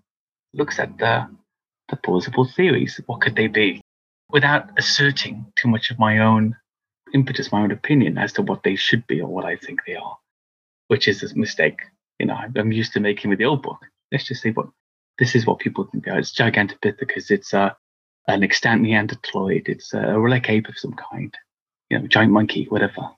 looks 0.53 0.79
at 0.79 0.99
the 0.99 1.29
the 1.89 1.97
plausible 1.97 2.45
theories. 2.45 3.01
What 3.07 3.21
could 3.21 3.37
they 3.37 3.47
be? 3.47 3.81
Without 4.31 4.71
asserting 4.79 5.45
too 5.57 5.69
much 5.69 5.91
of 5.91 5.99
my 5.99 6.19
own 6.19 6.57
impetus, 7.13 7.53
my 7.53 7.63
own 7.63 7.71
opinion 7.71 8.19
as 8.19 8.33
to 8.33 8.43
what 8.43 8.63
they 8.63 8.77
should 8.77 9.07
be 9.07 9.21
or 9.21 9.29
what 9.29 9.45
I 9.45 9.57
think 9.57 9.81
they 9.87 9.95
are, 9.95 10.17
which 10.89 11.07
is 11.07 11.23
a 11.23 11.37
mistake. 11.37 11.81
You 12.19 12.27
know, 12.27 12.39
I'm 12.57 12.73
used 12.73 12.95
to 12.95 13.01
making 13.01 13.31
with 13.31 13.39
the 13.39 13.45
old 13.45 13.63
book. 13.63 13.79
Let's 14.11 14.27
just 14.27 14.43
say 14.43 14.51
what 14.51 14.69
this 15.23 15.37
is 15.37 15.47
what 15.47 15.61
people 15.61 15.85
think 15.85 16.05
they 16.05 16.11
are. 16.11 16.19
It's 16.19 16.35
Gigantopithecus. 16.35 17.31
It's 17.31 17.53
a 17.53 17.77
an 18.27 18.43
extant 18.43 18.83
Neanderthaloid. 18.83 19.69
It's 19.69 19.95
a 19.95 20.19
relic 20.19 20.51
ape 20.51 20.69
of 20.69 20.77
some 20.77 20.95
kind. 20.95 21.33
You 21.91 22.01
know, 22.01 22.07
giant 22.09 22.33
monkey, 22.33 22.65
whatever. 22.65 23.11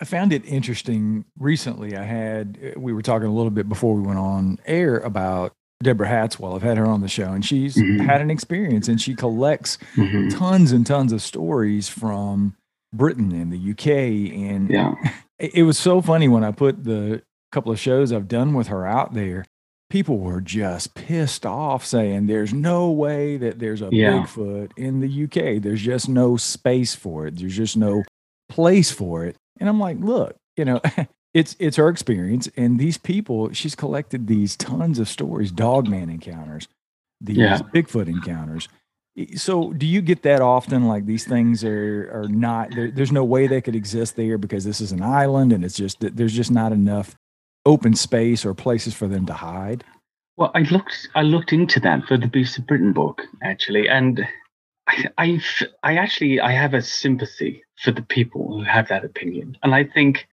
I 0.00 0.04
found 0.04 0.32
it 0.32 0.44
interesting 0.44 1.24
recently. 1.38 1.96
I 1.96 2.04
had, 2.04 2.74
we 2.76 2.92
were 2.92 3.02
talking 3.02 3.26
a 3.26 3.32
little 3.32 3.50
bit 3.50 3.68
before 3.68 3.94
we 3.96 4.02
went 4.02 4.18
on 4.18 4.58
air 4.64 4.98
about 4.98 5.52
Deborah 5.82 6.08
Hatswell. 6.08 6.54
I've 6.54 6.62
had 6.62 6.76
her 6.76 6.86
on 6.86 7.00
the 7.00 7.08
show 7.08 7.32
and 7.32 7.44
she's 7.44 7.76
mm-hmm. 7.76 8.04
had 8.04 8.20
an 8.20 8.30
experience 8.30 8.88
and 8.88 9.00
she 9.00 9.14
collects 9.14 9.78
mm-hmm. 9.96 10.28
tons 10.28 10.70
and 10.70 10.86
tons 10.86 11.12
of 11.12 11.22
stories 11.22 11.88
from 11.88 12.56
Britain 12.92 13.32
and 13.32 13.52
the 13.52 13.70
UK. 13.72 14.32
And 14.36 14.70
yeah. 14.70 14.94
it 15.38 15.62
was 15.64 15.78
so 15.78 16.00
funny 16.00 16.28
when 16.28 16.44
I 16.44 16.52
put 16.52 16.84
the 16.84 17.22
couple 17.52 17.70
of 17.70 17.78
shows 17.78 18.12
I've 18.12 18.28
done 18.28 18.54
with 18.54 18.68
her 18.68 18.86
out 18.86 19.14
there. 19.14 19.44
People 19.92 20.20
were 20.20 20.40
just 20.40 20.94
pissed 20.94 21.44
off 21.44 21.84
saying 21.84 22.26
there's 22.26 22.54
no 22.54 22.90
way 22.90 23.36
that 23.36 23.58
there's 23.58 23.82
a 23.82 23.90
yeah. 23.92 24.24
Bigfoot 24.24 24.70
in 24.78 25.00
the 25.00 25.24
UK. 25.24 25.62
There's 25.62 25.82
just 25.82 26.08
no 26.08 26.38
space 26.38 26.94
for 26.94 27.26
it. 27.26 27.36
There's 27.36 27.54
just 27.54 27.76
no 27.76 28.02
place 28.48 28.90
for 28.90 29.26
it. 29.26 29.36
And 29.60 29.68
I'm 29.68 29.78
like, 29.78 29.98
look, 30.00 30.34
you 30.56 30.64
know, 30.64 30.80
it's 31.34 31.56
it's 31.58 31.76
her 31.76 31.90
experience 31.90 32.48
and 32.56 32.78
these 32.78 32.96
people 32.96 33.52
she's 33.52 33.74
collected 33.74 34.26
these 34.26 34.56
tons 34.56 34.98
of 34.98 35.08
stories 35.08 35.50
dogman 35.50 36.10
encounters 36.10 36.68
these 37.20 37.38
yeah. 37.38 37.58
bigfoot 37.74 38.06
encounters 38.06 38.68
so 39.34 39.72
do 39.72 39.86
you 39.86 40.02
get 40.02 40.22
that 40.22 40.42
often 40.42 40.86
like 40.86 41.06
these 41.06 41.24
things 41.24 41.64
are 41.64 42.10
are 42.12 42.28
not 42.28 42.70
there's 42.74 43.12
no 43.12 43.24
way 43.24 43.46
they 43.46 43.62
could 43.62 43.76
exist 43.76 44.16
there 44.16 44.36
because 44.36 44.64
this 44.64 44.80
is 44.80 44.92
an 44.92 45.02
island 45.02 45.52
and 45.52 45.64
it's 45.64 45.76
just 45.76 45.98
there's 46.00 46.34
just 46.34 46.50
not 46.50 46.70
enough 46.72 47.16
open 47.64 47.94
space 47.94 48.44
or 48.44 48.54
places 48.54 48.94
for 48.94 49.08
them 49.08 49.26
to 49.26 49.32
hide? 49.32 49.84
Well 50.36 50.50
i 50.54 50.60
looked 50.60 51.08
i 51.14 51.22
looked 51.22 51.52
into 51.52 51.78
that 51.80 52.06
for 52.06 52.16
the 52.16 52.26
beast 52.26 52.58
of 52.58 52.66
britain 52.66 52.92
book 52.92 53.22
actually 53.42 53.88
and 53.88 54.26
I, 54.88 55.04
I 55.18 55.40
i 55.82 55.96
actually 55.96 56.40
i 56.40 56.52
have 56.52 56.74
a 56.74 56.82
sympathy 56.82 57.62
for 57.82 57.92
the 57.92 58.02
people 58.02 58.58
who 58.58 58.64
have 58.64 58.88
that 58.88 59.04
opinion. 59.04 59.56
And 59.62 59.74
i 59.74 59.84
think 59.84 60.26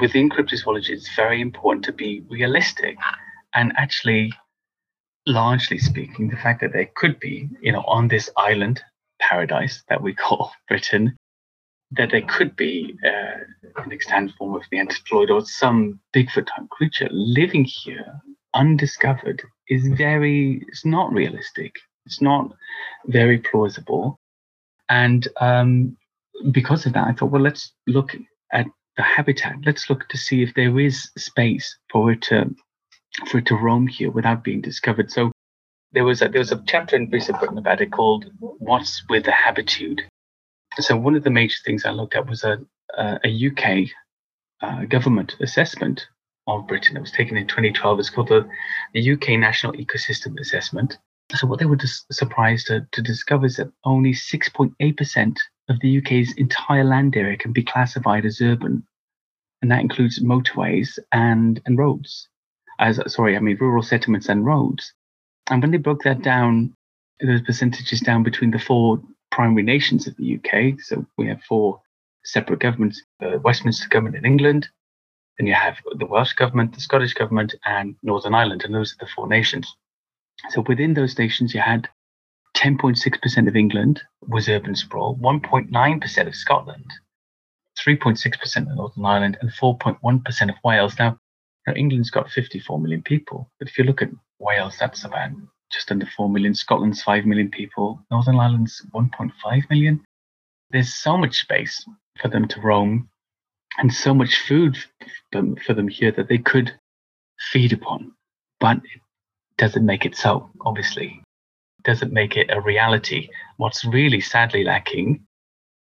within 0.00 0.28
cryptozoology, 0.28 0.90
it's 0.90 1.14
very 1.14 1.40
important 1.40 1.84
to 1.84 1.92
be 1.92 2.22
realistic 2.28 2.96
and 3.54 3.72
actually, 3.76 4.32
largely 5.26 5.78
speaking, 5.78 6.28
the 6.28 6.36
fact 6.36 6.60
that 6.60 6.72
there 6.72 6.90
could 6.96 7.20
be, 7.20 7.48
you 7.60 7.72
know, 7.72 7.84
on 7.86 8.08
this 8.08 8.28
island 8.36 8.82
paradise 9.20 9.82
that 9.88 10.02
we 10.02 10.14
call 10.24 10.52
Britain, 10.68 11.16
that 11.92 12.10
there 12.10 12.22
could 12.22 12.56
be 12.56 12.96
uh, 13.06 13.82
an 13.82 13.92
extant 13.92 14.32
form 14.36 14.54
of 14.54 14.62
the 14.70 14.78
Neanderthaloid 14.78 15.30
or 15.30 15.44
some 15.44 16.00
Bigfoot 16.14 16.46
type 16.46 16.68
creature 16.70 17.08
living 17.10 17.64
here 17.64 18.20
undiscovered 18.54 19.42
is 19.68 19.86
very, 19.96 20.64
it's 20.68 20.84
not 20.84 21.12
realistic. 21.12 21.74
It's 22.06 22.20
not 22.20 22.52
very 23.06 23.38
plausible. 23.38 24.18
And 24.88 25.26
um, 25.40 25.96
because 26.50 26.86
of 26.86 26.92
that, 26.94 27.06
I 27.06 27.12
thought, 27.12 27.30
well, 27.30 27.42
let's 27.42 27.72
look 27.86 28.14
at 28.52 28.66
the 28.96 29.02
habitat. 29.02 29.56
Let's 29.64 29.88
look 29.88 30.08
to 30.08 30.18
see 30.18 30.42
if 30.42 30.54
there 30.54 30.78
is 30.78 31.10
space 31.16 31.76
for 31.90 32.12
it 32.12 32.22
to 32.22 32.54
for 33.28 33.38
it 33.38 33.46
to 33.46 33.54
roam 33.54 33.86
here 33.86 34.10
without 34.10 34.42
being 34.42 34.60
discovered. 34.60 35.10
So 35.10 35.30
there 35.92 36.04
was 36.04 36.20
a 36.22 36.28
there 36.28 36.40
was 36.40 36.52
a 36.52 36.62
chapter 36.66 36.96
in 36.96 37.04
of 37.04 37.10
Britain 37.10 37.58
about 37.58 37.80
it 37.80 37.92
called 37.92 38.30
"What's 38.40 39.04
with 39.08 39.24
the 39.24 39.32
Habitude." 39.32 40.02
So 40.78 40.96
one 40.96 41.14
of 41.14 41.24
the 41.24 41.30
major 41.30 41.56
things 41.64 41.84
I 41.84 41.90
looked 41.90 42.14
at 42.14 42.28
was 42.28 42.44
a 42.44 42.58
a, 42.98 43.48
UK 43.48 43.88
uh, 44.62 44.84
government 44.84 45.36
assessment 45.40 46.06
of 46.46 46.66
Britain. 46.66 46.94
that 46.94 47.00
was 47.00 47.10
taken 47.10 47.36
in 47.36 47.46
2012. 47.46 47.98
It's 47.98 48.10
called 48.10 48.28
the, 48.28 48.48
the 48.92 49.12
UK 49.12 49.30
National 49.30 49.72
Ecosystem 49.72 50.38
Assessment. 50.38 50.98
So 51.34 51.46
what 51.46 51.58
they 51.58 51.64
were 51.64 51.76
just 51.76 52.12
surprised 52.12 52.66
to, 52.66 52.86
to 52.92 53.02
discover 53.02 53.46
is 53.46 53.56
that 53.56 53.72
only 53.84 54.12
6.8% 54.12 55.36
of 55.68 55.80
the 55.80 55.98
UK's 55.98 56.34
entire 56.36 56.84
land 56.84 57.16
area 57.16 57.36
can 57.36 57.52
be 57.52 57.62
classified 57.62 58.26
as 58.26 58.42
urban, 58.42 58.86
and 59.62 59.70
that 59.70 59.80
includes 59.80 60.22
motorways 60.22 60.98
and 61.12 61.62
and 61.64 61.78
roads. 61.78 62.28
As 62.78 63.00
sorry, 63.10 63.36
I 63.36 63.40
mean 63.40 63.56
rural 63.58 63.82
settlements 63.82 64.28
and 64.28 64.44
roads. 64.44 64.92
And 65.48 65.62
when 65.62 65.70
they 65.70 65.78
broke 65.78 66.02
that 66.02 66.20
down, 66.20 66.74
those 67.24 67.40
percentages 67.40 68.00
down 68.00 68.22
between 68.22 68.50
the 68.50 68.58
four 68.58 69.00
primary 69.34 69.62
nations 69.62 70.06
of 70.06 70.16
the 70.16 70.36
UK. 70.36 70.80
So 70.80 71.04
we 71.18 71.26
have 71.28 71.42
four 71.42 71.80
separate 72.24 72.60
governments: 72.60 73.02
the 73.20 73.40
Westminster 73.42 73.88
government 73.88 74.16
in 74.16 74.24
England, 74.24 74.68
then 75.36 75.46
you 75.46 75.54
have 75.54 75.76
the 75.98 76.06
Welsh 76.06 76.34
government, 76.34 76.74
the 76.74 76.80
Scottish 76.80 77.14
government, 77.14 77.54
and 77.64 77.96
Northern 78.02 78.34
Ireland, 78.34 78.62
and 78.64 78.74
those 78.74 78.92
are 78.92 79.04
the 79.04 79.12
four 79.14 79.26
nations. 79.26 79.66
So 80.50 80.64
within 80.68 80.94
those 80.94 81.18
nations, 81.18 81.54
you 81.54 81.60
had 81.60 81.88
10.6% 82.56 83.48
of 83.48 83.56
England 83.56 84.02
was 84.22 84.48
urban 84.48 84.76
sprawl, 84.76 85.16
1.9% 85.16 86.26
of 86.26 86.34
Scotland, 86.34 86.90
3.6% 87.78 88.56
of 88.56 88.76
Northern 88.76 89.04
Ireland, 89.04 89.38
and 89.40 89.50
4.1% 89.50 90.48
of 90.48 90.54
Wales. 90.64 90.98
Now, 90.98 91.18
now, 91.66 91.74
England's 91.74 92.10
got 92.10 92.30
54 92.30 92.78
million 92.78 93.02
people, 93.02 93.50
but 93.58 93.68
if 93.68 93.78
you 93.78 93.84
look 93.84 94.02
at 94.02 94.10
Wales, 94.38 94.76
that's 94.78 95.04
about 95.04 95.30
just 95.74 95.90
under 95.90 96.06
4 96.06 96.28
million. 96.30 96.54
Scotland's 96.54 97.02
5 97.02 97.26
million 97.26 97.50
people. 97.50 98.00
Northern 98.10 98.38
Ireland's 98.38 98.82
1.5 98.94 99.70
million. 99.70 100.04
There's 100.70 100.94
so 100.94 101.16
much 101.16 101.40
space 101.40 101.84
for 102.20 102.28
them 102.28 102.48
to 102.48 102.60
roam 102.60 103.08
and 103.78 103.92
so 103.92 104.14
much 104.14 104.38
food 104.38 104.78
for 105.32 105.74
them 105.74 105.88
here 105.88 106.12
that 106.12 106.28
they 106.28 106.38
could 106.38 106.72
feed 107.52 107.72
upon. 107.72 108.12
But 108.60 108.76
it 108.78 109.00
doesn't 109.58 109.84
make 109.84 110.06
it 110.06 110.16
so, 110.16 110.50
obviously 110.60 111.24
doesn't 111.84 112.12
make 112.12 112.36
it 112.36 112.50
a 112.50 112.60
reality. 112.60 113.28
What's 113.58 113.84
really 113.84 114.20
sadly 114.20 114.64
lacking, 114.64 115.24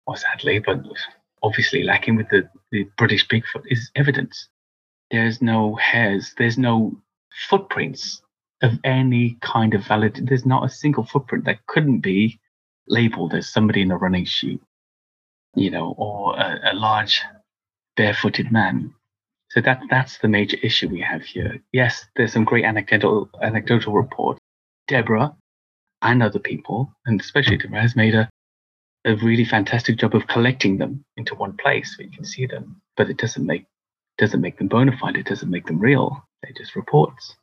or 0.05 0.17
sadly, 0.17 0.59
but 0.59 0.83
obviously 1.41 1.83
lacking 1.83 2.17
with 2.17 2.29
the, 2.29 2.47
the 2.71 2.87
British 2.97 3.27
Bigfoot 3.27 3.63
is 3.67 3.89
evidence. 3.95 4.49
There's 5.09 5.41
no 5.41 5.75
hairs, 5.75 6.33
there's 6.37 6.57
no 6.57 6.95
footprints 7.49 8.21
of 8.63 8.79
any 8.83 9.37
kind 9.41 9.75
of 9.75 9.85
valid. 9.85 10.25
There's 10.27 10.45
not 10.45 10.65
a 10.65 10.69
single 10.69 11.03
footprint 11.03 11.45
that 11.45 11.65
couldn't 11.67 11.99
be 11.99 12.39
labeled 12.87 13.33
as 13.33 13.47
somebody 13.47 13.81
in 13.81 13.91
a 13.91 13.97
running 13.97 14.25
shoe, 14.25 14.59
you 15.55 15.69
know, 15.69 15.93
or 15.97 16.35
a, 16.37 16.71
a 16.71 16.73
large 16.73 17.21
barefooted 17.95 18.51
man. 18.51 18.93
So 19.49 19.61
that 19.61 19.81
that's 19.89 20.17
the 20.17 20.27
major 20.27 20.57
issue 20.63 20.89
we 20.89 21.01
have 21.01 21.23
here. 21.23 21.61
Yes, 21.71 22.07
there's 22.15 22.33
some 22.33 22.45
great 22.45 22.65
anecdotal 22.65 23.29
anecdotal 23.41 23.93
reports. 23.93 24.39
Deborah 24.87 25.35
and 26.01 26.23
other 26.23 26.39
people, 26.39 26.91
and 27.05 27.21
especially 27.21 27.57
Deborah, 27.57 27.81
has 27.81 27.95
made 27.95 28.15
a, 28.15 28.29
a 29.05 29.15
really 29.17 29.45
fantastic 29.45 29.97
job 29.97 30.15
of 30.15 30.27
collecting 30.27 30.77
them 30.77 31.05
into 31.17 31.35
one 31.35 31.55
place 31.55 31.95
where 31.97 32.07
you 32.07 32.11
can 32.11 32.25
see 32.25 32.45
them. 32.47 32.81
But 32.97 33.09
it 33.09 33.17
doesn't 33.17 33.45
make 33.45 33.65
doesn't 34.17 34.41
make 34.41 34.57
them 34.57 34.69
bona 34.69 34.97
fide. 34.97 35.17
It 35.17 35.25
doesn't 35.25 35.49
make 35.49 35.67
them 35.67 35.79
real. 35.79 36.23
They 36.41 36.53
just 36.57 36.75
reports. 36.75 37.35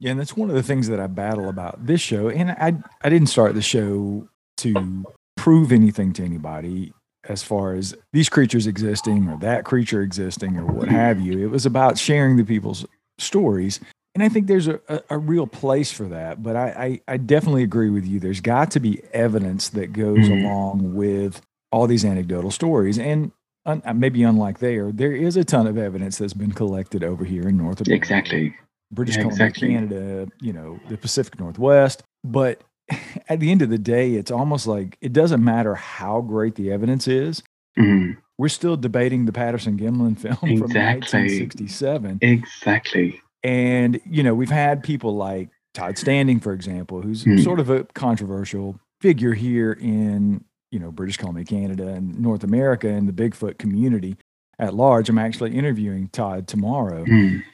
Yeah, 0.00 0.12
and 0.12 0.20
that's 0.20 0.36
one 0.36 0.48
of 0.48 0.54
the 0.54 0.62
things 0.62 0.88
that 0.88 1.00
I 1.00 1.06
battle 1.08 1.48
about 1.48 1.86
this 1.86 2.00
show. 2.00 2.28
And 2.28 2.52
I 2.52 2.74
I 3.02 3.08
didn't 3.08 3.28
start 3.28 3.54
the 3.54 3.62
show 3.62 4.28
to 4.58 5.04
prove 5.36 5.72
anything 5.72 6.12
to 6.14 6.24
anybody. 6.24 6.92
as 7.28 7.42
far 7.42 7.74
as 7.74 7.94
these 8.12 8.28
creatures 8.28 8.66
existing 8.66 9.28
or 9.28 9.36
that 9.38 9.64
creature 9.64 10.00
existing 10.00 10.56
or 10.56 10.64
what 10.64 10.88
have 10.88 11.20
you. 11.20 11.38
It 11.38 11.50
was 11.50 11.66
about 11.66 11.98
sharing 11.98 12.36
the 12.36 12.44
people's 12.44 12.86
stories. 13.18 13.80
And 14.14 14.22
I 14.22 14.28
think 14.28 14.46
there's 14.46 14.68
a, 14.68 14.80
a, 14.88 15.00
a 15.10 15.18
real 15.18 15.46
place 15.46 15.92
for 15.92 16.04
that. 16.04 16.42
But 16.42 16.56
I, 16.56 17.00
I, 17.06 17.14
I, 17.14 17.16
definitely 17.18 17.62
agree 17.62 17.90
with 17.90 18.06
you. 18.06 18.18
There's 18.18 18.40
got 18.40 18.70
to 18.72 18.80
be 18.80 19.02
evidence 19.12 19.68
that 19.70 19.92
goes 19.92 20.18
mm-hmm. 20.18 20.44
along 20.44 20.94
with 20.94 21.42
all 21.70 21.86
these 21.86 22.04
anecdotal 22.04 22.50
stories. 22.50 22.98
And 22.98 23.32
un, 23.66 23.82
uh, 23.84 23.92
maybe 23.92 24.22
unlike 24.22 24.58
there, 24.58 24.90
there 24.90 25.12
is 25.12 25.36
a 25.36 25.44
ton 25.44 25.66
of 25.66 25.76
evidence 25.76 26.18
that's 26.18 26.32
been 26.32 26.52
collected 26.52 27.04
over 27.04 27.24
here 27.24 27.46
in 27.48 27.56
North 27.56 27.80
America. 27.80 27.94
Exactly. 27.94 28.56
British 28.90 29.16
yeah, 29.16 29.22
Columbia, 29.22 29.46
exactly. 29.46 29.68
Canada, 29.68 30.28
you 30.40 30.52
know, 30.52 30.80
the 30.88 30.96
Pacific 30.96 31.38
Northwest. 31.38 32.02
But 32.24 32.62
at 33.28 33.40
the 33.40 33.50
end 33.50 33.62
of 33.62 33.70
the 33.70 33.78
day, 33.78 34.14
it's 34.14 34.30
almost 34.30 34.66
like 34.66 34.96
it 35.00 35.12
doesn't 35.12 35.42
matter 35.42 35.74
how 35.74 36.20
great 36.20 36.54
the 36.54 36.72
evidence 36.72 37.08
is. 37.08 37.42
Mm-hmm. 37.78 38.18
We're 38.38 38.48
still 38.48 38.76
debating 38.76 39.26
the 39.26 39.32
Patterson 39.32 39.78
Gimlin 39.78 40.18
film 40.18 40.38
exactly. 40.42 40.56
from 40.56 40.72
1967. 40.74 42.18
Exactly. 42.22 43.20
And, 43.42 44.00
you 44.08 44.22
know, 44.22 44.34
we've 44.34 44.50
had 44.50 44.82
people 44.82 45.16
like 45.16 45.50
Todd 45.74 45.98
Standing, 45.98 46.40
for 46.40 46.52
example, 46.52 47.02
who's 47.02 47.24
mm. 47.24 47.42
sort 47.42 47.60
of 47.60 47.70
a 47.70 47.84
controversial 47.94 48.80
figure 49.00 49.34
here 49.34 49.72
in, 49.72 50.44
you 50.72 50.78
know, 50.78 50.90
British 50.90 51.16
Columbia, 51.16 51.44
Canada, 51.44 51.88
and 51.88 52.18
North 52.20 52.42
America 52.42 52.88
and 52.88 53.08
the 53.08 53.12
Bigfoot 53.12 53.58
community 53.58 54.16
at 54.58 54.74
large. 54.74 55.08
I'm 55.08 55.18
actually 55.18 55.54
interviewing 55.54 56.08
Todd 56.08 56.48
tomorrow. 56.48 57.04
Mm. 57.04 57.44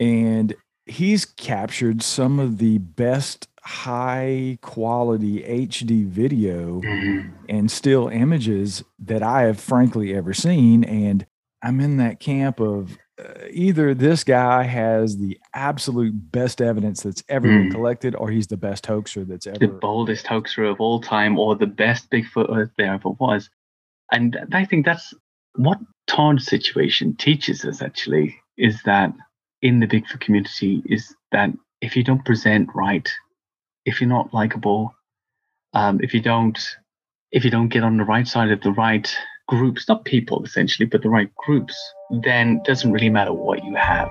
And 0.00 0.54
he's 0.86 1.24
captured 1.24 2.02
some 2.02 2.38
of 2.38 2.58
the 2.58 2.78
best 2.78 3.48
high 3.62 4.58
quality 4.62 5.42
HD 5.42 6.06
video 6.06 6.80
mm-hmm. 6.80 7.28
and 7.48 7.70
still 7.70 8.08
images 8.08 8.84
that 9.00 9.22
I 9.22 9.42
have 9.42 9.58
frankly 9.58 10.14
ever 10.14 10.32
seen. 10.32 10.84
And 10.84 11.26
I'm 11.62 11.80
in 11.80 11.96
that 11.96 12.20
camp 12.20 12.60
of 12.60 12.96
uh, 13.18 13.46
either 13.50 13.92
this 13.92 14.22
guy 14.22 14.62
has 14.62 15.16
the 15.16 15.38
absolute 15.52 16.12
best 16.30 16.60
evidence 16.60 17.02
that's 17.02 17.24
ever 17.28 17.48
mm. 17.48 17.62
been 17.62 17.72
collected, 17.72 18.14
or 18.14 18.30
he's 18.30 18.46
the 18.46 18.58
best 18.58 18.86
hoaxer 18.86 19.24
that's 19.24 19.46
ever 19.46 19.58
the 19.58 19.68
boldest 19.68 20.26
hoaxer 20.26 20.64
of 20.64 20.80
all 20.80 21.00
time, 21.00 21.38
or 21.38 21.56
the 21.56 21.66
best 21.66 22.10
Bigfoot 22.10 22.70
there 22.76 22.92
ever 22.92 23.10
was. 23.10 23.48
And 24.12 24.38
I 24.52 24.66
think 24.66 24.84
that's 24.84 25.14
what 25.54 25.78
Todd's 26.06 26.46
situation 26.46 27.16
teaches 27.16 27.64
us 27.64 27.82
actually 27.82 28.38
is 28.58 28.82
that 28.84 29.12
in 29.66 29.80
the 29.80 29.86
Bigfoot 29.86 30.20
community 30.20 30.80
is 30.86 31.12
that 31.32 31.50
if 31.80 31.96
you 31.96 32.04
don't 32.04 32.24
present 32.24 32.68
right, 32.72 33.10
if 33.84 34.00
you're 34.00 34.08
not 34.08 34.32
likable, 34.32 34.94
um, 35.74 35.98
if 36.00 36.14
you 36.14 36.20
don't 36.20 36.58
if 37.32 37.44
you 37.44 37.50
don't 37.50 37.68
get 37.68 37.82
on 37.82 37.96
the 37.96 38.04
right 38.04 38.28
side 38.28 38.52
of 38.52 38.60
the 38.60 38.70
right 38.70 39.12
groups, 39.48 39.88
not 39.88 40.04
people 40.04 40.44
essentially, 40.44 40.86
but 40.86 41.02
the 41.02 41.08
right 41.08 41.34
groups, 41.34 41.74
then 42.22 42.58
it 42.58 42.64
doesn't 42.64 42.92
really 42.92 43.10
matter 43.10 43.32
what 43.32 43.64
you 43.64 43.74
have. 43.74 44.08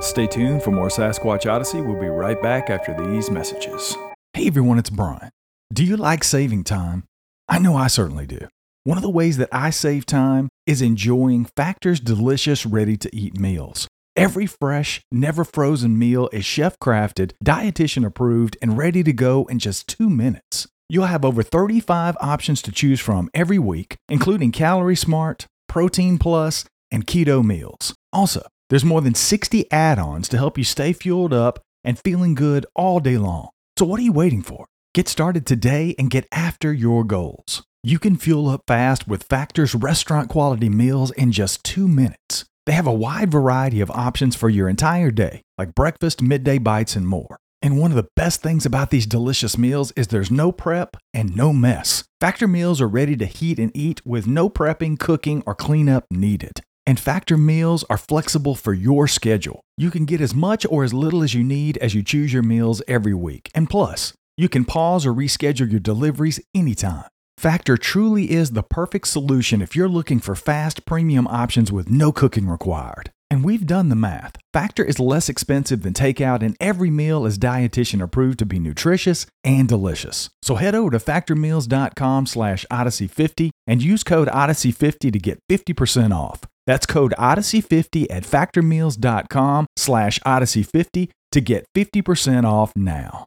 Stay 0.00 0.26
tuned 0.26 0.64
for 0.64 0.72
more 0.72 0.88
Sasquatch 0.88 1.50
Odyssey. 1.50 1.80
We'll 1.80 2.00
be 2.00 2.08
right 2.08 2.42
back 2.42 2.68
after 2.68 2.92
these 3.06 3.30
messages. 3.30 3.96
Hey 4.32 4.48
everyone, 4.48 4.78
it's 4.78 4.90
Brian. 4.90 5.30
Do 5.72 5.84
you 5.84 5.96
like 5.96 6.24
saving 6.24 6.64
time? 6.64 7.04
I 7.48 7.60
know 7.60 7.76
I 7.76 7.86
certainly 7.86 8.26
do. 8.26 8.40
One 8.82 8.98
of 8.98 9.02
the 9.02 9.10
ways 9.10 9.36
that 9.36 9.48
I 9.52 9.70
save 9.70 10.04
time 10.04 10.48
is 10.66 10.82
enjoying 10.82 11.46
Factor's 11.56 12.00
delicious, 12.00 12.66
ready 12.66 12.96
to 12.96 13.08
eat 13.14 13.38
meals. 13.38 13.85
Every 14.16 14.46
fresh, 14.46 15.02
never 15.12 15.44
frozen 15.44 15.98
meal 15.98 16.30
is 16.32 16.46
chef 16.46 16.78
crafted, 16.78 17.32
dietitian 17.44 18.06
approved, 18.06 18.56
and 18.62 18.78
ready 18.78 19.02
to 19.02 19.12
go 19.12 19.44
in 19.44 19.58
just 19.58 19.86
two 19.86 20.08
minutes. 20.08 20.66
You'll 20.88 21.04
have 21.04 21.22
over 21.22 21.42
35 21.42 22.16
options 22.18 22.62
to 22.62 22.72
choose 22.72 22.98
from 22.98 23.28
every 23.34 23.58
week, 23.58 23.96
including 24.08 24.52
Calorie 24.52 24.96
Smart, 24.96 25.46
Protein 25.68 26.16
Plus, 26.16 26.64
and 26.90 27.06
Keto 27.06 27.44
meals. 27.44 27.94
Also, 28.10 28.46
there's 28.70 28.86
more 28.86 29.02
than 29.02 29.14
60 29.14 29.70
add 29.70 29.98
ons 29.98 30.30
to 30.30 30.38
help 30.38 30.56
you 30.56 30.64
stay 30.64 30.94
fueled 30.94 31.34
up 31.34 31.60
and 31.84 31.98
feeling 31.98 32.34
good 32.34 32.64
all 32.74 33.00
day 33.00 33.18
long. 33.18 33.50
So, 33.78 33.84
what 33.84 34.00
are 34.00 34.04
you 34.04 34.12
waiting 34.12 34.42
for? 34.42 34.64
Get 34.94 35.08
started 35.08 35.44
today 35.44 35.94
and 35.98 36.08
get 36.08 36.26
after 36.32 36.72
your 36.72 37.04
goals. 37.04 37.64
You 37.82 37.98
can 37.98 38.16
fuel 38.16 38.48
up 38.48 38.62
fast 38.66 39.06
with 39.06 39.24
Factor's 39.24 39.74
restaurant 39.74 40.30
quality 40.30 40.70
meals 40.70 41.10
in 41.10 41.32
just 41.32 41.62
two 41.64 41.86
minutes. 41.86 42.46
They 42.66 42.72
have 42.72 42.86
a 42.88 42.92
wide 42.92 43.30
variety 43.30 43.80
of 43.80 43.92
options 43.92 44.34
for 44.34 44.48
your 44.48 44.68
entire 44.68 45.12
day, 45.12 45.42
like 45.56 45.74
breakfast, 45.76 46.20
midday 46.20 46.58
bites, 46.58 46.96
and 46.96 47.06
more. 47.06 47.36
And 47.62 47.78
one 47.78 47.92
of 47.92 47.96
the 47.96 48.08
best 48.16 48.42
things 48.42 48.66
about 48.66 48.90
these 48.90 49.06
delicious 49.06 49.56
meals 49.56 49.92
is 49.92 50.08
there's 50.08 50.32
no 50.32 50.50
prep 50.50 50.96
and 51.14 51.36
no 51.36 51.52
mess. 51.52 52.04
Factor 52.20 52.48
meals 52.48 52.80
are 52.80 52.88
ready 52.88 53.16
to 53.16 53.26
heat 53.26 53.60
and 53.60 53.70
eat 53.74 54.04
with 54.04 54.26
no 54.26 54.50
prepping, 54.50 54.98
cooking, 54.98 55.44
or 55.46 55.54
cleanup 55.54 56.06
needed. 56.10 56.60
And 56.84 56.98
Factor 56.98 57.36
meals 57.36 57.84
are 57.88 57.96
flexible 57.96 58.56
for 58.56 58.74
your 58.74 59.06
schedule. 59.06 59.60
You 59.76 59.90
can 59.90 60.04
get 60.04 60.20
as 60.20 60.34
much 60.34 60.66
or 60.68 60.82
as 60.82 60.92
little 60.92 61.22
as 61.22 61.34
you 61.34 61.44
need 61.44 61.78
as 61.78 61.94
you 61.94 62.02
choose 62.02 62.32
your 62.32 62.42
meals 62.42 62.82
every 62.88 63.14
week. 63.14 63.48
And 63.54 63.70
plus, 63.70 64.12
you 64.36 64.48
can 64.48 64.64
pause 64.64 65.06
or 65.06 65.14
reschedule 65.14 65.70
your 65.70 65.80
deliveries 65.80 66.40
anytime. 66.54 67.06
Factor 67.38 67.76
truly 67.76 68.30
is 68.30 68.52
the 68.52 68.62
perfect 68.62 69.08
solution 69.08 69.60
if 69.60 69.76
you're 69.76 69.90
looking 69.90 70.20
for 70.20 70.34
fast 70.34 70.86
premium 70.86 71.26
options 71.26 71.70
with 71.70 71.90
no 71.90 72.10
cooking 72.10 72.48
required. 72.48 73.10
And 73.30 73.44
we've 73.44 73.66
done 73.66 73.90
the 73.90 73.96
math. 73.96 74.36
Factor 74.54 74.82
is 74.82 74.98
less 74.98 75.28
expensive 75.28 75.82
than 75.82 75.92
takeout, 75.92 76.42
and 76.42 76.56
every 76.60 76.88
meal 76.88 77.26
is 77.26 77.38
dietitian 77.38 78.02
approved 78.02 78.38
to 78.38 78.46
be 78.46 78.58
nutritious 78.58 79.26
and 79.44 79.68
delicious. 79.68 80.30
So 80.42 80.54
head 80.54 80.74
over 80.74 80.90
to 80.92 80.98
factormeals.com 80.98 82.26
slash 82.26 82.64
odyssey50 82.70 83.50
and 83.66 83.82
use 83.82 84.02
code 84.02 84.28
odyssey50 84.28 85.12
to 85.12 85.18
get 85.18 85.38
50% 85.50 86.14
off. 86.14 86.40
That's 86.66 86.86
code 86.86 87.14
odyssey50 87.18 88.06
at 88.08 88.22
factormeals.com 88.22 89.66
slash 89.76 90.20
odyssey50 90.20 91.10
to 91.32 91.40
get 91.40 91.66
50% 91.74 92.44
off 92.44 92.72
now. 92.74 93.26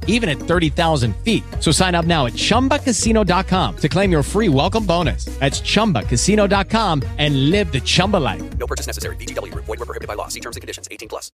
even 0.07 0.29
at 0.29 0.37
30,000 0.37 1.13
feet. 1.17 1.43
So 1.59 1.71
sign 1.71 1.93
up 1.93 2.05
now 2.05 2.27
at 2.27 2.33
chumbacasino.com 2.33 3.75
to 3.77 3.89
claim 3.89 4.11
your 4.11 4.23
free 4.23 4.47
welcome 4.47 4.85
bonus. 4.85 5.25
That's 5.39 5.59
chumbacasino.com 5.59 7.03
and 7.17 7.49
live 7.49 7.71
the 7.73 7.81
Chumba 7.81 8.17
life. 8.17 8.57
No 8.57 8.67
purchase 8.67 8.87
necessary. 8.87 9.17
VGW, 9.17 9.53
void, 9.55 9.67
were 9.67 9.77
prohibited 9.77 10.07
by 10.07 10.13
law. 10.13 10.29
See 10.29 10.39
terms 10.39 10.55
and 10.55 10.61
conditions 10.61 10.87
18 10.91 11.09
plus. 11.09 11.31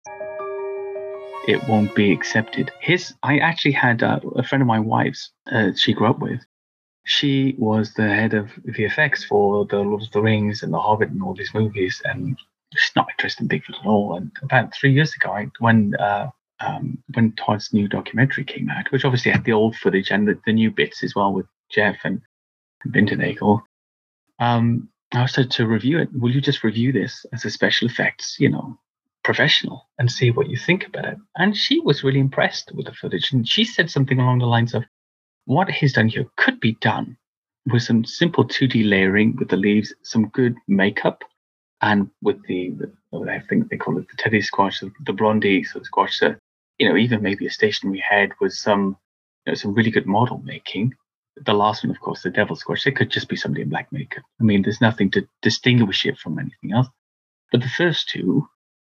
It 1.47 1.67
won't 1.67 1.93
be 1.93 2.11
accepted. 2.11 2.71
His, 2.79 3.13
I 3.21 3.37
actually 3.39 3.73
had 3.73 4.01
uh, 4.03 4.19
a 4.35 4.43
friend 4.43 4.61
of 4.61 4.67
my 4.67 4.79
wife's, 4.79 5.31
uh, 5.51 5.71
she 5.75 5.93
grew 5.93 6.07
up 6.07 6.19
with 6.19 6.41
she 7.05 7.55
was 7.57 7.93
the 7.93 8.09
head 8.09 8.33
of 8.33 8.47
VFX 8.67 9.25
for 9.25 9.65
the 9.65 9.77
Lord 9.77 10.01
of 10.01 10.11
the 10.11 10.21
Rings 10.21 10.63
and 10.63 10.73
The 10.73 10.79
Hobbit 10.79 11.11
and 11.11 11.21
all 11.21 11.35
these 11.35 11.53
movies, 11.53 12.01
and 12.03 12.37
she's 12.75 12.95
not 12.95 13.07
interested 13.11 13.43
in 13.43 13.47
Bigfoot 13.47 13.79
at 13.79 13.85
all. 13.85 14.17
And 14.17 14.31
about 14.41 14.73
three 14.73 14.91
years 14.91 15.13
ago, 15.13 15.31
I, 15.31 15.47
when 15.59 15.95
uh, 15.95 16.29
um, 16.59 16.97
when 17.13 17.33
Todd's 17.33 17.73
new 17.73 17.87
documentary 17.87 18.43
came 18.43 18.69
out, 18.69 18.91
which 18.91 19.05
obviously 19.05 19.31
had 19.31 19.43
the 19.43 19.53
old 19.53 19.75
footage 19.75 20.11
and 20.11 20.27
the, 20.27 20.39
the 20.45 20.53
new 20.53 20.71
bits 20.71 21.03
as 21.03 21.15
well 21.15 21.33
with 21.33 21.45
Jeff 21.69 21.97
and, 22.03 22.21
and 22.83 22.93
Bindernagel. 22.93 23.61
Um, 24.39 24.89
I 25.13 25.25
said 25.27 25.51
to 25.51 25.67
review 25.67 25.99
it, 25.99 26.09
will 26.13 26.31
you 26.31 26.41
just 26.41 26.63
review 26.63 26.91
this 26.91 27.25
as 27.33 27.45
a 27.45 27.49
special 27.49 27.87
effects, 27.87 28.37
you 28.39 28.49
know, 28.49 28.77
professional 29.23 29.87
and 29.97 30.11
see 30.11 30.31
what 30.31 30.49
you 30.49 30.57
think 30.57 30.85
about 30.85 31.05
it? 31.05 31.17
And 31.37 31.55
she 31.55 31.79
was 31.79 32.03
really 32.03 32.19
impressed 32.19 32.71
with 32.73 32.87
the 32.87 32.93
footage. 32.93 33.31
And 33.31 33.47
she 33.47 33.63
said 33.63 33.89
something 33.89 34.19
along 34.19 34.39
the 34.39 34.45
lines 34.45 34.73
of, 34.73 34.83
what 35.45 35.69
he's 35.69 35.93
done 35.93 36.07
here 36.07 36.25
could 36.37 36.59
be 36.59 36.73
done 36.81 37.15
with 37.71 37.83
some 37.83 38.03
simple 38.03 38.45
2D 38.45 38.87
layering 38.89 39.35
with 39.35 39.49
the 39.49 39.57
leaves, 39.57 39.93
some 40.03 40.27
good 40.29 40.55
makeup, 40.67 41.23
and 41.81 42.09
with 42.21 42.43
the, 42.47 42.71
the 42.71 42.91
I 43.29 43.39
think 43.39 43.69
they 43.69 43.77
call 43.77 43.97
it 43.97 44.07
the 44.09 44.17
teddy 44.17 44.41
squash, 44.41 44.81
the 45.05 45.13
blondie 45.13 45.63
so 45.63 45.79
the 45.79 45.85
squash, 45.85 46.19
so, 46.19 46.35
you 46.77 46.89
know, 46.89 46.97
even 46.97 47.21
maybe 47.21 47.45
a 47.45 47.51
stationary 47.51 47.99
head 47.99 48.31
with 48.39 48.53
some, 48.53 48.97
you 49.45 49.51
know, 49.51 49.55
some 49.55 49.73
really 49.73 49.91
good 49.91 50.05
model 50.05 50.41
making. 50.43 50.93
The 51.37 51.53
last 51.53 51.83
one, 51.83 51.91
of 51.91 51.99
course, 51.99 52.23
the 52.23 52.29
devil 52.29 52.55
squash, 52.55 52.87
it 52.87 52.95
could 52.95 53.09
just 53.09 53.27
be 53.27 53.35
somebody 53.35 53.61
in 53.61 53.69
black 53.69 53.91
makeup. 53.91 54.23
I 54.39 54.43
mean, 54.43 54.61
there's 54.61 54.81
nothing 54.81 55.11
to 55.11 55.27
distinguish 55.41 56.05
it 56.05 56.17
from 56.17 56.39
anything 56.39 56.73
else. 56.73 56.87
But 57.51 57.61
the 57.61 57.69
first 57.69 58.09
two 58.09 58.47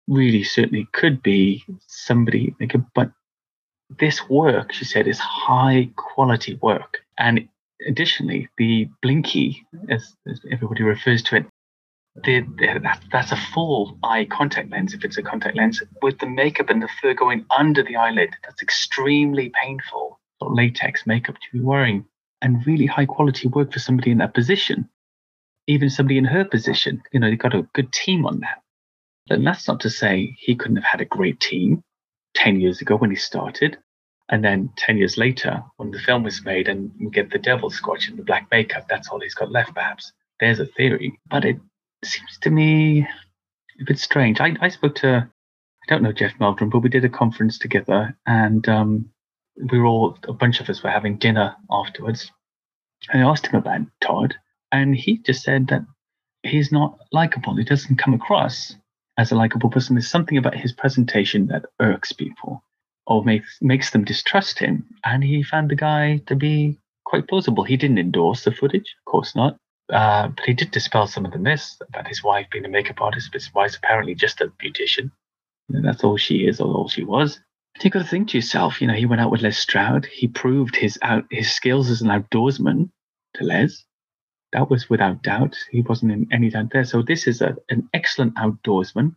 really 0.09 0.43
certainly 0.43 0.89
could 0.93 1.23
be 1.23 1.65
somebody, 1.87 2.55
but 2.95 3.13
this 3.99 4.29
work, 4.29 4.73
she 4.73 4.85
said, 4.85 5.07
is 5.07 5.19
high 5.19 5.91
quality 5.97 6.59
work. 6.63 6.99
And 7.19 7.49
additionally, 7.87 8.49
the 8.57 8.89
blinky, 9.03 9.67
as, 9.89 10.17
as 10.29 10.41
everybody 10.51 10.83
refers 10.83 11.23
to 11.25 11.37
it, 11.37 11.47
the, 12.15 12.99
that's 13.11 13.33
a 13.33 13.37
full 13.37 13.99
eye 14.03 14.27
contact 14.27 14.71
lens 14.71 14.93
if 14.93 15.05
it's 15.05 15.19
a 15.19 15.23
contact 15.23 15.57
lens 15.57 15.83
with 16.03 16.19
the 16.19 16.27
makeup 16.27 16.69
and 16.69 16.83
the 16.83 16.89
fur 17.01 17.15
going 17.15 17.45
under 17.57 17.83
the 17.83 17.97
eyelid. 17.97 18.31
That's 18.45 18.63
extremely 18.63 19.51
painful 19.63 20.19
latex 20.41 21.07
makeup 21.07 21.37
to 21.37 21.59
be 21.59 21.61
wearing 21.61 22.05
and 22.41 22.67
really 22.67 22.87
high 22.87 23.07
quality 23.07 23.49
work 23.49 23.73
for 23.73 23.79
somebody 23.79 24.11
in 24.11 24.19
that 24.19 24.35
position. 24.35 24.89
Even 25.69 25.89
somebody 25.89 26.19
in 26.19 26.25
her 26.25 26.45
position, 26.45 27.03
you 27.13 27.21
know, 27.21 27.31
they 27.31 27.37
got 27.37 27.55
a 27.55 27.69
good 27.73 27.93
team 27.93 28.27
on 28.27 28.41
that. 28.41 28.61
And 29.31 29.47
that's 29.47 29.69
not 29.69 29.81
to 29.81 29.91
say 29.91 30.37
he 30.39 30.57
couldn't 30.57 30.77
have 30.77 30.85
had 30.85 31.01
a 31.01 31.07
great 31.07 31.39
team 31.39 31.83
10 32.35 32.61
years 32.61 32.81
ago 32.81 32.97
when 32.97 33.11
he 33.11 33.17
started. 33.17 33.79
And 34.29 34.45
then 34.45 34.71
10 34.77 34.99
years 34.99 35.17
later, 35.17 35.63
when 35.77 35.93
the 35.93 35.99
film 36.01 36.25
was 36.25 36.45
made 36.45 36.67
and 36.67 36.91
you 36.99 37.11
get 37.11 37.31
the 37.31 37.39
devil 37.39 37.71
squash 37.71 38.09
and 38.09 38.19
the 38.19 38.25
black 38.25 38.49
makeup, 38.51 38.87
that's 38.89 39.09
all 39.09 39.21
he's 39.21 39.35
got 39.35 39.53
left, 39.53 39.75
perhaps. 39.75 40.13
There's 40.41 40.59
a 40.59 40.67
theory. 40.67 41.21
But 41.31 41.45
it 41.45 41.61
seems 42.05 42.39
to 42.43 42.51
me 42.51 43.07
a 43.81 43.85
bit 43.85 43.99
strange. 43.99 44.41
I, 44.41 44.57
I 44.61 44.69
spoke 44.69 44.97
to, 44.97 45.29
I 45.29 45.87
don't 45.89 46.03
know 46.03 46.13
Jeff 46.13 46.39
Meldrum, 46.39 46.71
but 46.71 46.81
we 46.81 46.89
did 46.89 47.05
a 47.05 47.09
conference 47.09 47.59
together 47.59 48.17
and 48.27 48.69
um, 48.69 49.11
we 49.71 49.79
were 49.79 49.87
all, 49.87 50.19
a 50.29 50.33
bunch 50.33 50.61
of 50.61 50.69
us 50.69 50.83
were 50.83 50.91
having 50.91 51.19
dinner 51.19 51.55
afterwards. 51.71 52.31
And 53.11 53.23
I 53.23 53.29
asked 53.29 53.47
him 53.47 53.57
about 53.57 53.81
Todd, 54.01 54.37
and 54.71 54.95
he 54.95 55.19
just 55.19 55.43
said 55.43 55.69
that 55.69 55.85
he's 56.43 56.73
not 56.73 56.99
likable. 57.13 57.57
He 57.57 57.65
doesn't 57.65 57.97
come 57.97 58.15
across 58.15 58.75
as 59.19 59.33
a 59.33 59.37
likable 59.37 59.71
person. 59.71 59.97
There's 59.97 60.09
something 60.09 60.39
about 60.39 60.55
his 60.55 60.73
presentation 60.73 61.47
that 61.49 61.67
irks 61.81 62.13
people 62.13 62.63
or 63.07 63.25
makes 63.25 63.59
makes 63.61 63.91
them 63.91 64.05
distrust 64.05 64.59
him. 64.59 64.87
And 65.05 65.23
he 65.25 65.43
found 65.43 65.71
the 65.71 65.77
guy 65.77 66.19
to 66.27 66.37
be 66.37 66.79
quite 67.05 67.29
plausible. 67.29 67.65
He 67.65 67.77
didn't 67.77 67.99
endorse 67.99 68.45
the 68.45 68.53
footage, 68.53 68.95
of 69.01 69.11
course 69.11 69.35
not. 69.35 69.59
Uh, 69.93 70.29
but 70.29 70.45
he 70.47 70.55
did 70.55 70.71
dispel 70.71 71.07
some 71.07 71.27
of 71.27 71.33
the 71.33 71.39
myths 71.39 71.77
about 71.87 72.09
his 72.09 72.25
wife 72.25 72.47
being 72.51 72.65
a 72.65 72.69
makeup 72.69 73.01
artist, 73.01 73.29
but 73.31 73.43
his 73.43 73.53
wife's 73.53 73.77
apparently 73.77 74.15
just 74.15 74.41
a 74.41 74.47
beautician. 74.47 75.11
Know, 75.69 75.83
that's 75.83 76.03
all 76.03 76.17
she 76.17 76.47
is, 76.47 76.61
or 76.61 76.75
all 76.75 76.89
she 76.89 77.05
was. 77.05 77.41
But 77.75 77.85
you 77.85 77.91
got 77.91 78.03
to 78.03 78.09
think 78.09 78.29
to 78.29 78.39
yourself, 78.39 78.81
you 78.81 78.87
know, 78.87 78.95
he 78.95 79.07
went 79.07 79.21
out 79.21 79.31
with 79.31 79.43
Les 79.43 79.57
Stroud. 79.57 80.07
He 80.07 80.29
proved 80.29 80.77
his 80.77 80.99
out 81.03 81.25
his 81.31 81.55
skills 81.55 81.91
as 81.91 82.03
an 82.03 82.09
outdoorsman 82.09 82.91
to 83.35 83.45
Les. 83.45 83.85
That 84.53 84.71
was 84.71 84.91
without 84.91 85.23
doubt. 85.23 85.57
He 85.71 85.81
wasn't 85.83 86.13
in 86.13 86.29
any 86.31 86.51
doubt 86.51 86.71
there. 86.73 86.85
So 86.85 87.03
this 87.03 87.27
is 87.27 87.41
a, 87.41 87.57
an 87.71 87.89
excellent 87.95 88.35
outdoorsman 88.37 89.15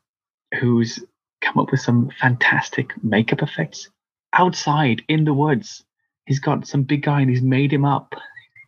who's 0.60 1.04
come 1.42 1.58
up 1.58 1.72
with 1.72 1.82
some 1.82 2.10
fantastic 2.20 2.92
makeup 3.04 3.42
effects 3.42 3.90
outside 4.34 5.02
in 5.08 5.26
the 5.26 5.34
woods. 5.34 5.84
He's 6.26 6.40
got 6.40 6.68
some 6.68 6.84
big 6.84 7.04
guy 7.04 7.22
and 7.22 7.30
he's 7.30 7.42
made 7.42 7.72
him 7.72 7.86
up 7.86 8.16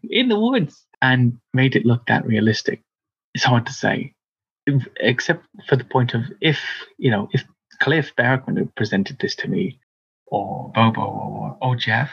in 0.04 0.30
the 0.30 0.40
woods 0.40 0.86
and 1.02 1.38
made 1.54 1.76
it 1.76 1.86
look 1.86 2.06
that 2.08 2.26
realistic. 2.26 2.82
It's 3.34 3.44
hard 3.44 3.66
to 3.68 3.74
say, 3.74 4.14
except 5.00 5.46
for 5.68 5.76
the 5.76 5.84
point 5.84 6.14
of 6.14 6.24
if, 6.42 6.60
you 6.98 7.12
know, 7.12 7.30
if 7.32 7.44
Cliff 7.82 8.16
Barackman 8.16 8.58
had 8.58 8.76
presented 8.76 9.20
this 9.20 9.36
to 9.36 9.48
me, 9.48 9.80
or 10.28 10.72
Bobo, 10.74 11.02
or, 11.02 11.58
or 11.62 11.76
Jeff, 11.76 12.10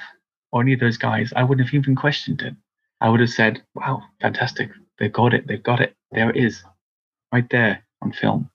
or 0.52 0.62
any 0.62 0.74
of 0.74 0.80
those 0.80 0.96
guys, 0.96 1.32
I 1.34 1.42
wouldn't 1.42 1.66
have 1.66 1.74
even 1.74 1.96
questioned 1.96 2.42
it. 2.42 2.54
I 3.00 3.08
would 3.08 3.20
have 3.20 3.30
said, 3.30 3.62
wow, 3.74 4.02
fantastic. 4.20 4.70
They've 4.98 5.12
got 5.12 5.34
it. 5.34 5.46
They've 5.46 5.62
got 5.62 5.80
it. 5.80 5.94
There 6.12 6.30
it 6.30 6.36
is, 6.36 6.62
right 7.32 7.48
there 7.50 7.84
on 8.02 8.12
film. 8.12 8.50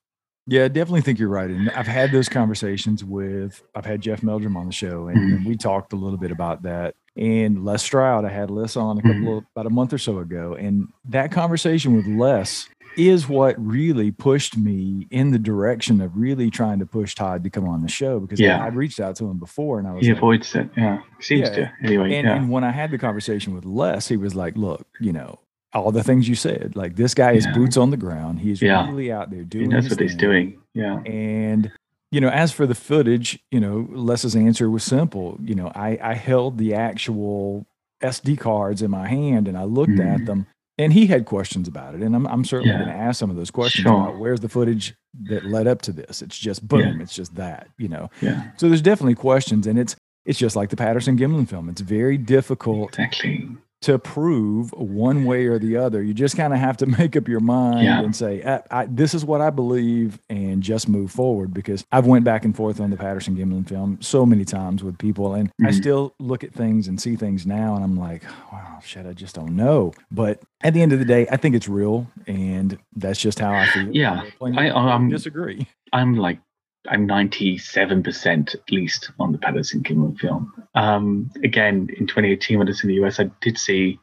Yeah, 0.49 0.65
I 0.65 0.67
definitely 0.67 1.01
think 1.01 1.19
you're 1.19 1.29
right. 1.29 1.49
And 1.49 1.69
I've 1.71 1.87
had 1.87 2.11
those 2.11 2.27
conversations 2.27 3.03
with, 3.03 3.61
I've 3.75 3.85
had 3.85 4.01
Jeff 4.01 4.23
Meldrum 4.23 4.57
on 4.57 4.65
the 4.65 4.71
show, 4.71 5.07
and, 5.07 5.17
mm-hmm. 5.17 5.35
and 5.35 5.45
we 5.45 5.55
talked 5.55 5.93
a 5.93 5.95
little 5.95 6.17
bit 6.17 6.31
about 6.31 6.63
that. 6.63 6.95
And 7.15 7.63
Les 7.63 7.83
Stroud, 7.83 8.25
I 8.25 8.29
had 8.29 8.49
Les 8.49 8.75
on 8.75 8.97
a 8.97 9.01
couple 9.01 9.17
mm-hmm. 9.17 9.27
of, 9.27 9.45
about 9.55 9.67
a 9.67 9.69
month 9.69 9.93
or 9.93 9.99
so 9.99 10.17
ago. 10.17 10.55
And 10.55 10.87
that 11.05 11.31
conversation 11.31 11.95
with 11.95 12.07
Les 12.07 12.67
is 12.97 13.29
what 13.29 13.55
really 13.63 14.09
pushed 14.09 14.57
me 14.57 15.07
in 15.11 15.31
the 15.31 15.37
direction 15.37 16.01
of 16.01 16.17
really 16.17 16.49
trying 16.49 16.79
to 16.79 16.85
push 16.85 17.13
Todd 17.13 17.43
to 17.43 17.49
come 17.49 17.67
on 17.67 17.81
the 17.83 17.87
show 17.87 18.19
because 18.19 18.39
yeah. 18.39 18.59
I, 18.59 18.65
would 18.65 18.75
reached 18.75 18.99
out 18.99 19.15
to 19.17 19.25
him 19.29 19.37
before 19.37 19.77
and 19.77 19.87
I 19.87 19.93
was 19.93 20.05
he 20.05 20.11
like, 20.11 20.17
avoids 20.17 20.55
it. 20.55 20.69
Yeah. 20.75 20.99
Seems 21.19 21.49
yeah. 21.49 21.55
to 21.55 21.71
anyway. 21.83 22.15
And, 22.15 22.27
yeah. 22.27 22.35
and 22.35 22.49
when 22.49 22.63
I 22.63 22.71
had 22.71 22.89
the 22.89 22.97
conversation 22.97 23.53
with 23.53 23.65
Les, 23.65 24.07
he 24.07 24.17
was 24.17 24.35
like, 24.35 24.57
look, 24.57 24.87
you 24.99 25.13
know, 25.13 25.39
all 25.73 25.91
the 25.91 26.03
things 26.03 26.27
you 26.27 26.35
said. 26.35 26.73
Like 26.75 26.95
this 26.95 27.13
guy 27.13 27.33
is 27.33 27.45
yeah. 27.45 27.53
boots 27.53 27.77
on 27.77 27.91
the 27.91 27.97
ground. 27.97 28.39
He's 28.39 28.61
yeah. 28.61 28.87
really 28.87 29.11
out 29.11 29.29
there 29.29 29.43
doing. 29.43 29.65
He 29.65 29.69
knows 29.69 29.89
what 29.89 29.97
thing. 29.97 30.07
he's 30.07 30.17
doing. 30.17 30.61
Yeah. 30.73 30.99
And 31.03 31.71
you 32.11 32.21
know, 32.21 32.29
as 32.29 32.51
for 32.51 32.65
the 32.65 32.75
footage, 32.75 33.39
you 33.51 33.59
know, 33.59 33.87
Les's 33.91 34.35
answer 34.35 34.69
was 34.69 34.83
simple. 34.83 35.37
You 35.41 35.55
know, 35.55 35.71
I 35.75 35.99
I 36.01 36.13
held 36.15 36.57
the 36.57 36.73
actual 36.73 37.67
SD 38.03 38.39
cards 38.39 38.81
in 38.81 38.91
my 38.91 39.07
hand 39.07 39.47
and 39.47 39.57
I 39.57 39.63
looked 39.63 39.91
mm-hmm. 39.91 40.21
at 40.21 40.25
them. 40.25 40.47
And 40.77 40.93
he 40.93 41.07
had 41.07 41.25
questions 41.25 41.67
about 41.67 41.93
it, 41.93 41.99
and 41.99 42.15
I'm 42.15 42.25
I'm 42.25 42.45
certainly 42.45 42.71
yeah. 42.71 42.85
going 42.85 42.89
to 42.89 42.95
ask 42.95 43.19
some 43.19 43.29
of 43.29 43.35
those 43.35 43.51
questions 43.51 43.83
sure. 43.83 43.91
about 43.91 44.17
where's 44.17 44.39
the 44.39 44.47
footage 44.47 44.95
that 45.23 45.43
led 45.43 45.67
up 45.67 45.81
to 45.81 45.91
this. 45.91 46.21
It's 46.21 46.39
just 46.39 46.65
boom, 46.65 47.01
it's 47.01 47.13
just 47.13 47.35
that, 47.35 47.67
you 47.77 47.89
know. 47.89 48.09
Yeah. 48.21 48.51
So 48.55 48.69
there's 48.69 48.81
definitely 48.81 49.15
questions, 49.15 49.67
and 49.67 49.77
it's 49.77 49.97
it's 50.25 50.39
just 50.39 50.55
like 50.55 50.69
the 50.69 50.77
Patterson 50.77 51.17
Gimlin 51.17 51.49
film. 51.49 51.67
It's 51.67 51.81
very 51.81 52.17
difficult 52.17 52.97
exactly 52.97 53.57
to 53.81 53.97
prove 53.97 54.71
one 54.73 55.23
way 55.23 55.45
or 55.45 55.57
the 55.57 55.77
other. 55.77 56.03
You 56.03 56.13
just 56.13 56.35
kind 56.35 56.53
of 56.53 56.59
have 56.59 56.77
to 56.77 56.85
make 56.99 57.15
up 57.15 57.27
your 57.27 57.39
mind 57.39 57.85
yeah. 57.85 58.01
and 58.01 58.15
say, 58.15 58.43
I, 58.43 58.61
I, 58.71 58.85
"This 58.85 59.13
is 59.13 59.23
what 59.23 59.41
I 59.41 59.49
believe," 59.49 60.19
and 60.29 60.61
just 60.61 60.89
move 60.89 61.11
forward. 61.11 61.53
Because 61.53 61.85
I've 61.91 62.05
went 62.05 62.25
back 62.25 62.45
and 62.45 62.55
forth 62.55 62.79
on 62.79 62.89
the 62.89 62.97
Patterson 62.97 63.35
Gimlin 63.35 63.67
film 63.67 63.97
so 64.01 64.25
many 64.25 64.45
times 64.45 64.83
with 64.83 64.97
people, 64.97 65.33
and 65.33 65.49
mm-hmm. 65.49 65.67
I 65.67 65.71
still 65.71 66.13
look 66.19 66.43
at 66.43 66.53
things 66.53 66.87
and 66.87 66.99
see 66.99 67.15
things 67.15 67.45
now, 67.45 67.75
and 67.75 67.83
I'm 67.83 67.97
like, 67.97 68.23
"Wow, 68.51 68.79
shit, 68.83 69.05
I 69.05 69.13
just 69.13 69.35
don't 69.35 69.55
know." 69.55 69.93
But 70.11 70.41
at 70.61 70.73
the 70.73 70.81
end 70.81 70.93
of 70.93 70.99
the 70.99 71.05
day, 71.05 71.27
I 71.31 71.37
think 71.37 71.55
it's 71.55 71.69
real, 71.69 72.07
and 72.27 72.77
that's 72.95 73.19
just 73.19 73.39
how 73.39 73.53
I 73.53 73.65
feel. 73.67 73.89
Yeah, 73.95 74.23
I, 74.41 74.69
um, 74.69 75.09
disagree. 75.09 75.67
I'm 75.93 76.15
like 76.15 76.39
I'm 76.87 77.07
97% 77.07 78.55
at 78.55 78.71
least 78.71 79.11
on 79.19 79.31
the 79.31 79.37
Patterson 79.37 79.83
Gimlin 79.83 80.17
film. 80.17 80.53
Um, 80.75 81.29
again, 81.43 81.89
in 81.97 82.07
2018, 82.07 82.57
when 82.57 82.67
I 82.67 82.71
was 82.71 82.83
in 82.83 82.87
the 82.87 83.03
US, 83.03 83.19
I 83.19 83.29
did 83.41 83.57
see 83.57 83.99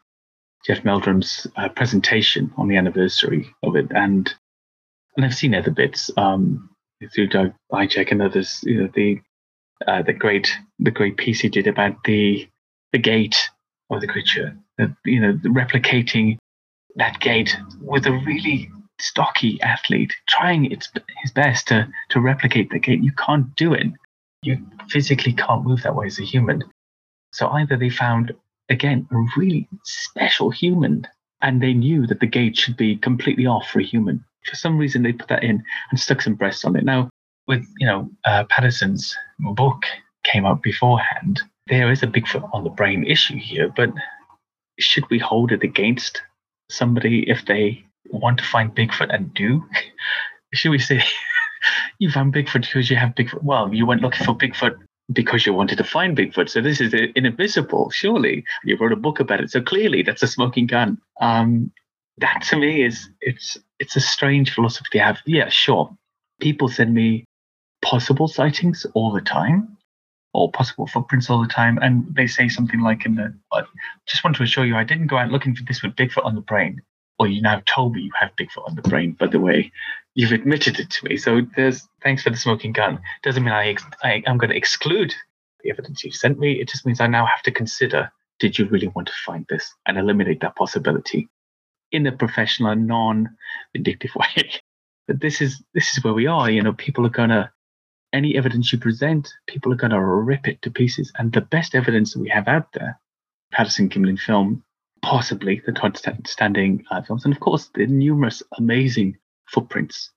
Jeff 0.66 0.82
Meldrum's 0.82 1.46
uh, 1.56 1.68
presentation 1.70 2.52
on 2.56 2.68
the 2.68 2.76
anniversary 2.76 3.54
of 3.62 3.76
it, 3.76 3.86
and 3.90 4.32
and 5.16 5.24
I've 5.24 5.34
seen 5.34 5.54
other 5.54 5.70
bits 5.70 6.10
um, 6.16 6.68
through 7.14 7.28
Doug 7.28 7.54
Hajicek 7.72 8.10
and 8.10 8.20
others. 8.20 8.60
You 8.64 8.82
know, 8.82 8.90
the 8.92 9.20
uh, 9.86 10.02
the 10.02 10.12
great 10.12 10.52
the 10.78 10.90
great 10.90 11.16
piece 11.16 11.40
he 11.40 11.48
did 11.48 11.66
about 11.66 12.02
the 12.04 12.48
the 12.92 12.98
gait 12.98 13.48
of 13.90 14.00
the 14.00 14.08
creature, 14.08 14.56
the, 14.78 14.94
you 15.04 15.20
know, 15.20 15.34
replicating 15.44 16.36
that 16.96 17.20
gate 17.20 17.56
with 17.80 18.06
a 18.06 18.12
really 18.12 18.70
stocky 18.98 19.60
athlete 19.62 20.14
trying 20.28 20.70
its 20.70 20.90
his 21.22 21.32
best 21.32 21.68
to 21.68 21.88
to 22.10 22.20
replicate 22.20 22.70
the 22.70 22.78
gait. 22.78 23.02
You 23.02 23.12
can't 23.12 23.54
do 23.56 23.74
it. 23.74 23.86
You 24.42 24.58
physically 24.88 25.32
can't 25.32 25.64
move 25.64 25.82
that 25.82 25.94
way 25.94 26.06
as 26.06 26.18
a 26.18 26.22
human. 26.24 26.64
So 27.32 27.48
either 27.48 27.76
they 27.76 27.90
found 27.90 28.32
again 28.68 29.06
a 29.10 29.16
really 29.36 29.68
special 29.84 30.50
human, 30.50 31.06
and 31.42 31.62
they 31.62 31.72
knew 31.72 32.06
that 32.06 32.20
the 32.20 32.26
gait 32.26 32.56
should 32.56 32.76
be 32.76 32.96
completely 32.96 33.46
off 33.46 33.68
for 33.68 33.80
a 33.80 33.84
human. 33.84 34.24
For 34.48 34.56
some 34.56 34.78
reason, 34.78 35.02
they 35.02 35.12
put 35.12 35.28
that 35.28 35.44
in 35.44 35.62
and 35.90 36.00
stuck 36.00 36.22
some 36.22 36.34
breasts 36.34 36.64
on 36.64 36.76
it. 36.76 36.84
Now, 36.84 37.10
with 37.48 37.66
you 37.78 37.86
know 37.86 38.10
uh, 38.24 38.44
Patterson's 38.44 39.16
book 39.38 39.84
came 40.24 40.46
out 40.46 40.62
beforehand, 40.62 41.42
there 41.68 41.90
is 41.90 42.02
a 42.02 42.06
Bigfoot 42.06 42.48
on 42.52 42.64
the 42.64 42.70
brain 42.70 43.04
issue 43.04 43.36
here, 43.36 43.72
but 43.74 43.90
should 44.78 45.08
we 45.10 45.18
hold 45.18 45.52
it 45.52 45.62
against 45.62 46.22
somebody 46.70 47.28
if 47.28 47.44
they 47.46 47.85
want 48.10 48.38
to 48.38 48.44
find 48.44 48.74
Bigfoot 48.74 49.14
and 49.14 49.32
do? 49.34 49.64
Should 50.54 50.70
we 50.70 50.78
say 50.78 51.02
you 51.98 52.10
found 52.10 52.34
Bigfoot 52.34 52.62
because 52.62 52.90
you 52.90 52.96
have 52.96 53.14
Bigfoot? 53.14 53.42
Well, 53.42 53.72
you 53.72 53.86
went 53.86 54.02
looking 54.02 54.24
for 54.24 54.34
Bigfoot 54.34 54.76
because 55.12 55.46
you 55.46 55.52
wanted 55.52 55.78
to 55.78 55.84
find 55.84 56.16
Bigfoot. 56.16 56.48
So 56.48 56.60
this 56.60 56.80
is 56.80 56.92
inadmissible, 56.94 57.90
surely. 57.90 58.44
You 58.64 58.76
wrote 58.76 58.92
a 58.92 58.96
book 58.96 59.20
about 59.20 59.40
it. 59.40 59.50
So 59.50 59.60
clearly 59.60 60.02
that's 60.02 60.22
a 60.22 60.26
smoking 60.26 60.66
gun. 60.66 60.98
Um, 61.20 61.72
that 62.18 62.42
to 62.48 62.56
me 62.56 62.82
is 62.82 63.10
it's 63.20 63.58
it's 63.78 63.96
a 63.96 64.00
strange 64.00 64.52
philosophy 64.52 64.88
to 64.92 64.98
have. 65.00 65.18
Yeah, 65.26 65.48
sure. 65.48 65.94
People 66.40 66.68
send 66.68 66.94
me 66.94 67.24
possible 67.82 68.26
sightings 68.26 68.86
all 68.94 69.12
the 69.12 69.20
time 69.20 69.76
or 70.32 70.50
possible 70.50 70.86
footprints 70.86 71.30
all 71.30 71.40
the 71.40 71.48
time. 71.48 71.78
And 71.80 72.14
they 72.14 72.26
say 72.26 72.48
something 72.48 72.80
like 72.80 73.06
in 73.06 73.14
the 73.14 73.34
I 73.52 73.62
just 74.06 74.24
want 74.24 74.36
to 74.36 74.42
assure 74.42 74.64
you 74.64 74.76
I 74.76 74.84
didn't 74.84 75.06
go 75.06 75.18
out 75.18 75.30
looking 75.30 75.54
for 75.54 75.62
this 75.64 75.82
with 75.82 75.96
Bigfoot 75.96 76.24
on 76.24 76.34
the 76.34 76.40
brain. 76.40 76.80
Or 77.18 77.26
you 77.26 77.40
now 77.40 77.62
told 77.66 77.94
me 77.94 78.02
you 78.02 78.12
have 78.20 78.36
Bigfoot 78.36 78.68
on 78.68 78.74
the 78.74 78.82
brain, 78.82 79.12
by 79.12 79.26
the 79.26 79.40
way 79.40 79.72
you've 80.16 80.32
admitted 80.32 80.80
it 80.80 80.90
to 80.90 81.04
me. 81.04 81.16
So 81.16 81.42
there's 81.54 81.86
thanks 82.02 82.22
for 82.22 82.30
the 82.30 82.36
smoking 82.36 82.72
gun. 82.72 83.00
Doesn't 83.22 83.44
mean 83.44 83.52
I, 83.52 83.76
I 84.02 84.22
am 84.26 84.38
going 84.38 84.50
to 84.50 84.56
exclude 84.56 85.14
the 85.62 85.70
evidence 85.70 86.02
you've 86.02 86.14
sent 86.14 86.38
me. 86.38 86.60
It 86.60 86.68
just 86.68 86.84
means 86.86 87.00
I 87.00 87.06
now 87.06 87.26
have 87.26 87.42
to 87.42 87.50
consider: 87.50 88.10
Did 88.40 88.58
you 88.58 88.66
really 88.66 88.88
want 88.88 89.08
to 89.08 89.14
find 89.24 89.46
this 89.48 89.72
and 89.86 89.98
eliminate 89.98 90.40
that 90.40 90.56
possibility 90.56 91.28
in 91.92 92.06
a 92.06 92.12
professional 92.12 92.72
and 92.72 92.86
non-vindictive 92.86 94.10
way? 94.16 94.50
but 95.06 95.20
this 95.20 95.40
is 95.40 95.62
this 95.74 95.96
is 95.96 96.02
where 96.02 96.14
we 96.14 96.26
are. 96.26 96.50
You 96.50 96.62
know, 96.62 96.72
people 96.72 97.06
are 97.06 97.10
gonna 97.10 97.52
any 98.12 98.36
evidence 98.36 98.72
you 98.72 98.78
present, 98.78 99.28
people 99.46 99.72
are 99.72 99.76
gonna 99.76 100.02
rip 100.02 100.48
it 100.48 100.62
to 100.62 100.70
pieces. 100.70 101.12
And 101.18 101.32
the 101.32 101.40
best 101.42 101.74
evidence 101.74 102.14
that 102.14 102.20
we 102.20 102.28
have 102.30 102.48
out 102.48 102.72
there, 102.72 102.98
Patterson 103.52 103.88
Gimlin 103.88 104.18
film, 104.18 104.64
possibly 105.02 105.62
the 105.64 105.72
Todd 105.72 105.98
Standing 106.26 106.84
uh, 106.90 107.02
films, 107.02 107.24
and 107.24 107.34
of 107.34 107.40
course 107.40 107.70
the 107.74 107.86
numerous 107.86 108.42
amazing 108.58 109.16
footprints 109.48 110.10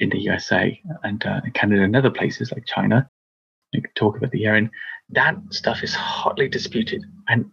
in 0.00 0.10
the 0.10 0.18
USA 0.20 0.80
and 1.02 1.24
uh, 1.24 1.40
Canada 1.54 1.82
and 1.82 1.96
other 1.96 2.10
places 2.10 2.52
like 2.52 2.66
China. 2.66 3.08
You 3.72 3.82
can 3.82 3.92
talk 3.94 4.16
about 4.16 4.30
the 4.30 4.42
Yeren. 4.42 4.70
That 5.10 5.36
stuff 5.50 5.82
is 5.82 5.94
hotly 5.94 6.48
disputed 6.48 7.04
and 7.28 7.50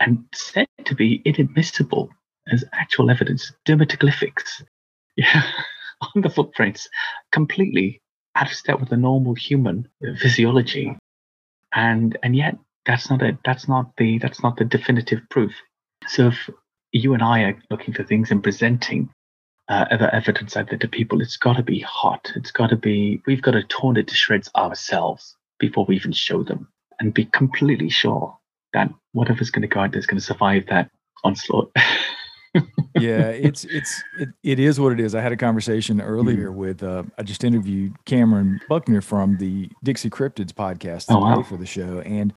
and 0.00 0.24
said 0.34 0.66
to 0.84 0.94
be 0.94 1.22
inadmissible 1.24 2.10
as 2.52 2.64
actual 2.72 3.10
evidence. 3.10 3.52
Dermatoglyphics, 3.66 4.62
yeah, 5.16 5.42
on 6.14 6.22
the 6.22 6.30
footprints, 6.30 6.88
completely 7.32 8.02
out 8.34 8.50
of 8.50 8.56
step 8.56 8.80
with 8.80 8.88
the 8.88 8.96
normal 8.96 9.34
human 9.34 9.88
physiology, 10.18 10.96
and 11.72 12.18
and 12.22 12.34
yet 12.34 12.58
that's 12.86 13.10
not 13.10 13.22
it. 13.22 13.36
That's 13.44 13.68
not 13.68 13.92
the 13.96 14.18
that's 14.18 14.42
not 14.42 14.56
the 14.56 14.64
definitive 14.64 15.20
proof. 15.30 15.52
So 16.08 16.28
if 16.28 16.50
you 16.92 17.14
and 17.14 17.22
I 17.22 17.42
are 17.42 17.62
looking 17.70 17.94
for 17.94 18.04
things 18.04 18.30
and 18.30 18.42
presenting 18.42 19.10
uh, 19.68 19.86
ever 19.90 20.08
evidence 20.14 20.56
out 20.56 20.68
there 20.68 20.78
to 20.78 20.88
people, 20.88 21.20
it's 21.20 21.36
got 21.36 21.56
to 21.56 21.62
be 21.62 21.80
hot. 21.80 22.32
It's 22.36 22.50
got 22.50 22.70
to 22.70 22.76
be, 22.76 23.22
we've 23.26 23.42
got 23.42 23.52
to 23.52 23.62
torn 23.64 23.96
it 23.96 24.08
to 24.08 24.14
shreds 24.14 24.50
ourselves 24.54 25.36
before 25.58 25.84
we 25.86 25.96
even 25.96 26.12
show 26.12 26.42
them 26.42 26.68
and 27.00 27.14
be 27.14 27.24
completely 27.26 27.88
sure 27.88 28.36
that 28.72 28.90
whatever's 29.12 29.50
going 29.50 29.62
to 29.62 29.68
go 29.68 29.80
out 29.80 29.92
there 29.92 29.98
is 29.98 30.06
going 30.06 30.18
to 30.18 30.24
survive 30.24 30.66
that 30.66 30.90
onslaught. 31.22 31.72
yeah, 32.98 33.28
it's 33.30 33.64
it's 33.64 34.02
it, 34.18 34.28
it 34.42 34.60
is 34.60 34.78
what 34.78 34.92
it 34.92 35.00
is. 35.00 35.14
I 35.14 35.20
had 35.20 35.32
a 35.32 35.36
conversation 35.36 36.00
earlier 36.00 36.50
mm. 36.50 36.54
with 36.54 36.82
uh, 36.82 37.04
I 37.18 37.22
just 37.22 37.42
interviewed 37.42 37.94
Cameron 38.04 38.60
Buckner 38.68 39.00
from 39.00 39.38
the 39.38 39.70
Dixie 39.82 40.10
Cryptids 40.10 40.52
podcast 40.52 41.06
today 41.06 41.16
oh, 41.16 41.20
wow. 41.20 41.42
for 41.42 41.56
the 41.56 41.66
show, 41.66 42.00
and 42.00 42.32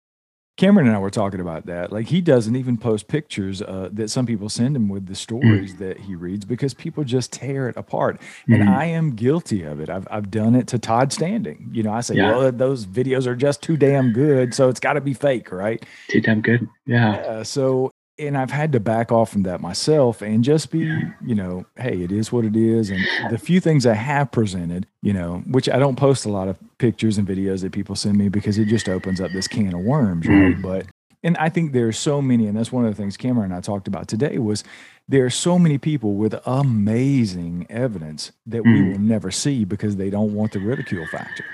Cameron 0.57 0.87
and 0.87 0.95
I 0.95 0.99
were 0.99 1.11
talking 1.11 1.39
about 1.39 1.67
that. 1.67 1.91
Like 1.91 2.07
he 2.07 2.19
doesn't 2.19 2.55
even 2.55 2.77
post 2.77 3.07
pictures 3.07 3.61
uh, 3.61 3.89
that 3.93 4.09
some 4.09 4.25
people 4.25 4.49
send 4.49 4.75
him 4.75 4.89
with 4.89 5.05
the 5.05 5.13
stories 5.13 5.75
mm. 5.75 5.77
that 5.77 5.99
he 5.99 6.15
reads 6.15 6.45
because 6.45 6.73
people 6.73 7.03
just 7.03 7.31
tear 7.31 7.69
it 7.69 7.77
apart. 7.77 8.19
Mm. 8.49 8.61
And 8.61 8.69
I 8.69 8.85
am 8.85 9.15
guilty 9.15 9.63
of 9.63 9.79
it. 9.79 9.89
I've 9.89 10.07
I've 10.09 10.31
done 10.31 10.55
it 10.55 10.67
to 10.67 10.79
Todd 10.79 11.13
Standing. 11.13 11.69
You 11.71 11.83
know, 11.83 11.93
I 11.93 12.01
say, 12.01 12.15
yeah. 12.15 12.31
well, 12.31 12.51
those 12.51 12.87
videos 12.87 13.27
are 13.27 13.35
just 13.35 13.61
too 13.61 13.77
damn 13.77 14.11
good, 14.11 14.53
so 14.53 14.67
it's 14.67 14.79
got 14.79 14.93
to 14.93 15.01
be 15.01 15.13
fake, 15.13 15.51
right? 15.51 15.85
Too 16.09 16.21
damn 16.21 16.41
good. 16.41 16.67
Yeah. 16.87 17.17
Uh, 17.17 17.43
so 17.43 17.91
and 18.19 18.37
I've 18.37 18.51
had 18.51 18.71
to 18.71 18.79
back 18.79 19.11
off 19.11 19.31
from 19.31 19.43
that 19.43 19.61
myself 19.61 20.21
and 20.21 20.43
just 20.43 20.71
be, 20.71 20.79
you 21.25 21.35
know, 21.35 21.65
hey, 21.77 22.01
it 22.01 22.11
is 22.11 22.31
what 22.31 22.45
it 22.45 22.55
is. 22.55 22.89
And 22.89 23.05
the 23.29 23.37
few 23.37 23.59
things 23.59 23.85
I 23.85 23.93
have 23.93 24.31
presented, 24.31 24.87
you 25.01 25.13
know, 25.13 25.43
which 25.47 25.69
I 25.69 25.77
don't 25.77 25.95
post 25.95 26.25
a 26.25 26.29
lot 26.29 26.47
of 26.47 26.57
pictures 26.79 27.17
and 27.17 27.27
videos 27.27 27.61
that 27.61 27.71
people 27.71 27.95
send 27.95 28.17
me 28.17 28.29
because 28.29 28.57
it 28.57 28.65
just 28.65 28.89
opens 28.89 29.21
up 29.21 29.31
this 29.31 29.47
can 29.47 29.73
of 29.73 29.81
worms, 29.81 30.27
right? 30.27 30.55
Mm. 30.55 30.61
But 30.61 30.87
and 31.23 31.37
I 31.37 31.49
think 31.49 31.73
there's 31.73 31.97
so 31.97 32.21
many, 32.21 32.47
and 32.47 32.57
that's 32.57 32.71
one 32.71 32.85
of 32.85 32.95
the 32.95 33.01
things 33.01 33.17
Cameron 33.17 33.51
and 33.51 33.55
I 33.55 33.61
talked 33.61 33.87
about 33.87 34.07
today 34.07 34.37
was 34.37 34.63
there 35.07 35.25
are 35.25 35.29
so 35.29 35.57
many 35.57 35.77
people 35.77 36.15
with 36.15 36.35
amazing 36.45 37.67
evidence 37.69 38.31
that 38.45 38.63
mm. 38.63 38.73
we 38.73 38.91
will 38.91 38.99
never 38.99 39.31
see 39.31 39.65
because 39.65 39.95
they 39.95 40.09
don't 40.09 40.33
want 40.33 40.53
the 40.53 40.59
ridicule 40.59 41.05
factor. 41.07 41.45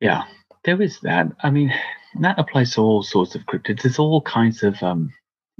Yeah, 0.00 0.24
there 0.64 0.80
is 0.80 0.98
that. 1.00 1.28
I 1.42 1.50
mean, 1.50 1.72
that 2.20 2.38
applies 2.38 2.74
to 2.74 2.80
all 2.80 3.02
sorts 3.02 3.34
of 3.34 3.42
cryptids. 3.42 3.82
There's 3.82 3.98
all 3.98 4.20
kinds 4.22 4.62
of 4.62 4.82
um, 4.82 5.12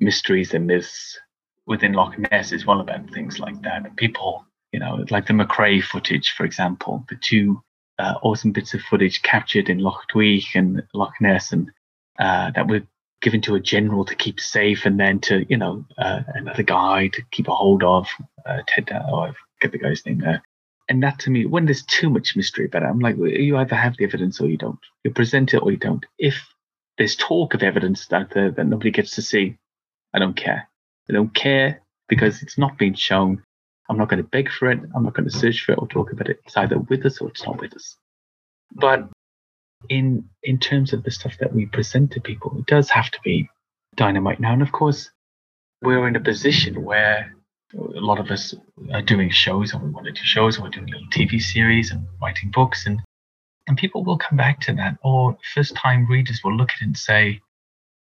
mysteries 0.02 0.54
and 0.54 0.66
myths 0.66 1.18
within 1.66 1.92
Loch 1.92 2.18
Ness 2.18 2.52
is 2.52 2.66
well 2.66 2.80
about 2.80 3.10
things 3.10 3.38
like 3.38 3.60
that. 3.62 3.96
People, 3.96 4.44
you 4.72 4.80
know, 4.80 5.04
like 5.10 5.26
the 5.26 5.32
McCrae 5.32 5.82
footage, 5.82 6.32
for 6.32 6.44
example, 6.44 7.04
the 7.08 7.16
two 7.16 7.62
uh, 7.98 8.14
awesome 8.22 8.52
bits 8.52 8.74
of 8.74 8.80
footage 8.82 9.22
captured 9.22 9.68
in 9.68 9.78
Loch 9.78 10.02
Duich 10.12 10.54
and 10.54 10.82
Loch 10.94 11.14
Ness 11.20 11.52
and 11.52 11.70
uh, 12.18 12.50
that 12.50 12.68
were 12.68 12.82
given 13.20 13.40
to 13.42 13.54
a 13.54 13.60
general 13.60 14.04
to 14.04 14.14
keep 14.16 14.40
safe 14.40 14.84
and 14.84 14.98
then 14.98 15.20
to, 15.20 15.46
you 15.48 15.56
know, 15.56 15.84
uh, 15.98 16.20
another 16.34 16.64
guy 16.64 17.08
to 17.08 17.22
keep 17.30 17.48
a 17.48 17.54
hold 17.54 17.84
of, 17.84 18.08
uh, 18.44 18.62
Ted, 18.66 18.90
oh, 19.08 19.20
I 19.20 19.32
forget 19.60 19.72
the 19.72 19.78
guy's 19.78 20.04
name 20.04 20.18
there. 20.18 20.42
And 20.88 21.02
that 21.04 21.20
to 21.20 21.30
me, 21.30 21.46
when 21.46 21.64
there's 21.64 21.84
too 21.84 22.10
much 22.10 22.36
mystery 22.36 22.66
about 22.66 22.82
it, 22.82 22.86
I'm 22.86 22.98
like, 22.98 23.16
you 23.16 23.56
either 23.56 23.76
have 23.76 23.96
the 23.96 24.04
evidence 24.04 24.40
or 24.40 24.48
you 24.48 24.58
don't. 24.58 24.80
You 25.04 25.12
present 25.12 25.54
it 25.54 25.62
or 25.62 25.70
you 25.70 25.76
don't. 25.76 26.04
If 26.18 26.44
there's 26.98 27.14
talk 27.14 27.54
of 27.54 27.62
evidence 27.62 28.08
that, 28.08 28.30
that 28.30 28.66
nobody 28.66 28.90
gets 28.90 29.14
to 29.14 29.22
see, 29.22 29.56
I 30.14 30.18
don't 30.18 30.36
care. 30.36 30.68
I 31.08 31.12
don't 31.12 31.34
care 31.34 31.82
because 32.08 32.42
it's 32.42 32.58
not 32.58 32.78
being 32.78 32.94
shown. 32.94 33.42
I'm 33.88 33.98
not 33.98 34.08
going 34.08 34.22
to 34.22 34.28
beg 34.28 34.50
for 34.50 34.70
it. 34.70 34.80
I'm 34.94 35.04
not 35.04 35.14
going 35.14 35.28
to 35.28 35.36
search 35.36 35.64
for 35.64 35.72
it 35.72 35.78
or 35.78 35.88
talk 35.88 36.12
about 36.12 36.28
it. 36.28 36.40
It's 36.44 36.56
either 36.56 36.78
with 36.78 37.04
us 37.04 37.20
or 37.20 37.28
it's 37.28 37.44
not 37.44 37.60
with 37.60 37.74
us. 37.74 37.96
But 38.74 39.08
in 39.88 40.24
in 40.42 40.58
terms 40.58 40.92
of 40.92 41.02
the 41.02 41.10
stuff 41.10 41.36
that 41.38 41.54
we 41.54 41.66
present 41.66 42.12
to 42.12 42.20
people, 42.20 42.56
it 42.58 42.66
does 42.66 42.90
have 42.90 43.10
to 43.10 43.18
be 43.24 43.48
dynamite 43.96 44.40
now. 44.40 44.52
And 44.52 44.62
of 44.62 44.72
course, 44.72 45.10
we're 45.82 46.06
in 46.06 46.16
a 46.16 46.20
position 46.20 46.84
where 46.84 47.34
a 47.74 48.00
lot 48.00 48.20
of 48.20 48.30
us 48.30 48.54
are 48.92 49.02
doing 49.02 49.30
shows 49.30 49.72
and 49.72 49.82
we 49.82 49.90
want 49.90 50.06
to 50.06 50.12
do 50.12 50.20
shows 50.22 50.56
and 50.56 50.64
we're 50.64 50.70
doing 50.70 50.86
little 50.86 51.08
TV 51.08 51.40
series 51.40 51.90
and 51.90 52.06
writing 52.20 52.50
books 52.50 52.86
and 52.86 53.00
and 53.66 53.78
people 53.78 54.04
will 54.04 54.18
come 54.18 54.36
back 54.36 54.60
to 54.60 54.72
that 54.74 54.98
or 55.02 55.36
first 55.54 55.74
time 55.76 56.06
readers 56.06 56.40
will 56.42 56.56
look 56.56 56.70
at 56.70 56.82
it 56.82 56.86
and 56.86 56.98
say, 56.98 57.40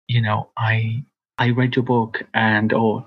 you 0.08 0.22
know, 0.22 0.50
I 0.58 1.04
I 1.38 1.50
read 1.50 1.76
your 1.76 1.84
book 1.84 2.24
and 2.34 2.72
or 2.74 3.06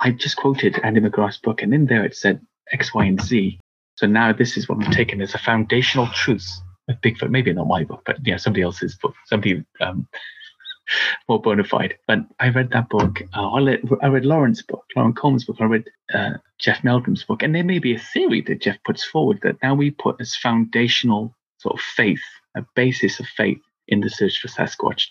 I 0.00 0.10
just 0.12 0.36
quoted 0.36 0.78
Andy 0.82 1.00
McGrath's 1.00 1.38
book 1.38 1.62
and 1.62 1.74
in 1.74 1.86
there 1.86 2.04
it 2.04 2.16
said 2.16 2.40
X, 2.72 2.94
Y, 2.94 3.04
and 3.04 3.20
Z. 3.20 3.58
So 3.96 4.06
now 4.06 4.32
this 4.32 4.56
is 4.56 4.68
what 4.68 4.82
I'm 4.82 4.92
taking 4.92 5.20
as 5.20 5.34
a 5.34 5.38
foundational 5.38 6.08
truth 6.08 6.48
of 6.88 7.00
Bigfoot. 7.00 7.30
Maybe 7.30 7.52
not 7.52 7.66
my 7.66 7.84
book, 7.84 8.02
but 8.06 8.16
yeah, 8.26 8.36
somebody 8.36 8.62
else's 8.62 8.96
book, 8.96 9.14
somebody 9.26 9.64
um, 9.80 10.08
more 11.28 11.40
bona 11.40 11.64
fide. 11.64 11.94
But 12.06 12.20
I 12.38 12.48
read 12.48 12.70
that 12.70 12.88
book. 12.88 13.22
Uh, 13.34 13.50
I, 13.50 13.60
read, 13.60 13.80
I 14.02 14.06
read 14.08 14.24
Lawrence's 14.24 14.64
book, 14.64 14.84
Loren 14.96 15.12
Coleman's 15.12 15.44
book. 15.44 15.56
I 15.60 15.64
read 15.64 15.84
uh, 16.14 16.30
Jeff 16.58 16.82
Meldrum's 16.82 17.24
book. 17.24 17.42
And 17.42 17.54
there 17.54 17.64
may 17.64 17.78
be 17.78 17.94
a 17.94 17.98
theory 17.98 18.42
that 18.42 18.60
Jeff 18.60 18.76
puts 18.84 19.04
forward 19.04 19.40
that 19.42 19.56
now 19.62 19.74
we 19.74 19.90
put 19.90 20.20
as 20.20 20.34
foundational 20.36 21.34
sort 21.58 21.74
of 21.74 21.80
faith, 21.80 22.22
a 22.56 22.64
basis 22.74 23.20
of 23.20 23.26
faith 23.26 23.60
in 23.88 24.00
the 24.00 24.10
search 24.10 24.40
for 24.40 24.48
Sasquatch. 24.48 25.06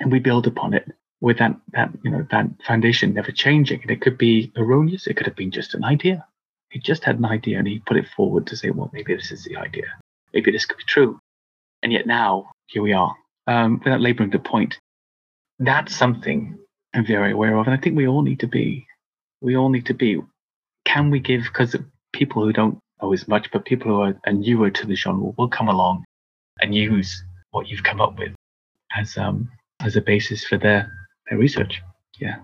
And 0.00 0.12
we 0.12 0.18
build 0.18 0.46
upon 0.46 0.74
it 0.74 0.86
with 1.20 1.38
that 1.38 1.56
that 1.72 1.90
you 2.02 2.10
know 2.10 2.26
that 2.30 2.46
foundation 2.66 3.14
never 3.14 3.32
changing. 3.32 3.82
And 3.82 3.90
it 3.90 4.00
could 4.00 4.18
be 4.18 4.52
erroneous. 4.56 5.06
It 5.06 5.14
could 5.16 5.26
have 5.26 5.36
been 5.36 5.50
just 5.50 5.74
an 5.74 5.84
idea. 5.84 6.24
He 6.70 6.78
just 6.78 7.04
had 7.04 7.18
an 7.18 7.24
idea 7.24 7.58
and 7.58 7.66
he 7.66 7.80
put 7.80 7.96
it 7.96 8.06
forward 8.14 8.46
to 8.48 8.56
say, 8.56 8.70
well, 8.70 8.90
maybe 8.92 9.14
this 9.14 9.30
is 9.30 9.44
the 9.44 9.56
idea. 9.56 9.86
Maybe 10.34 10.50
this 10.50 10.66
could 10.66 10.76
be 10.76 10.84
true. 10.84 11.18
And 11.82 11.92
yet 11.92 12.06
now 12.06 12.50
here 12.66 12.82
we 12.82 12.92
are. 12.92 13.14
Um, 13.46 13.80
without 13.82 14.02
laboring 14.02 14.30
the 14.30 14.38
point, 14.38 14.78
that's 15.58 15.96
something 15.96 16.58
I'm 16.94 17.06
very 17.06 17.32
aware 17.32 17.56
of, 17.56 17.66
and 17.66 17.74
I 17.74 17.80
think 17.80 17.96
we 17.96 18.06
all 18.06 18.22
need 18.22 18.40
to 18.40 18.46
be. 18.46 18.86
We 19.40 19.56
all 19.56 19.70
need 19.70 19.86
to 19.86 19.94
be. 19.94 20.20
Can 20.84 21.10
we 21.10 21.20
give? 21.20 21.44
Because 21.44 21.74
people 22.12 22.44
who 22.44 22.52
don't 22.52 22.78
know 23.00 23.12
as 23.12 23.28
much, 23.28 23.50
but 23.50 23.64
people 23.64 23.90
who 23.90 24.00
are, 24.02 24.20
are 24.26 24.32
newer 24.32 24.70
to 24.70 24.86
the 24.86 24.94
genre 24.94 25.32
will 25.36 25.48
come 25.48 25.68
along 25.68 26.04
and 26.60 26.74
use 26.74 27.22
what 27.50 27.68
you've 27.68 27.82
come 27.82 28.00
up 28.00 28.18
with 28.18 28.32
as 28.96 29.16
um 29.16 29.50
as 29.80 29.96
a 29.96 30.00
basis 30.00 30.44
for 30.44 30.58
their 30.58 30.90
research. 31.36 31.82
Yeah. 32.18 32.36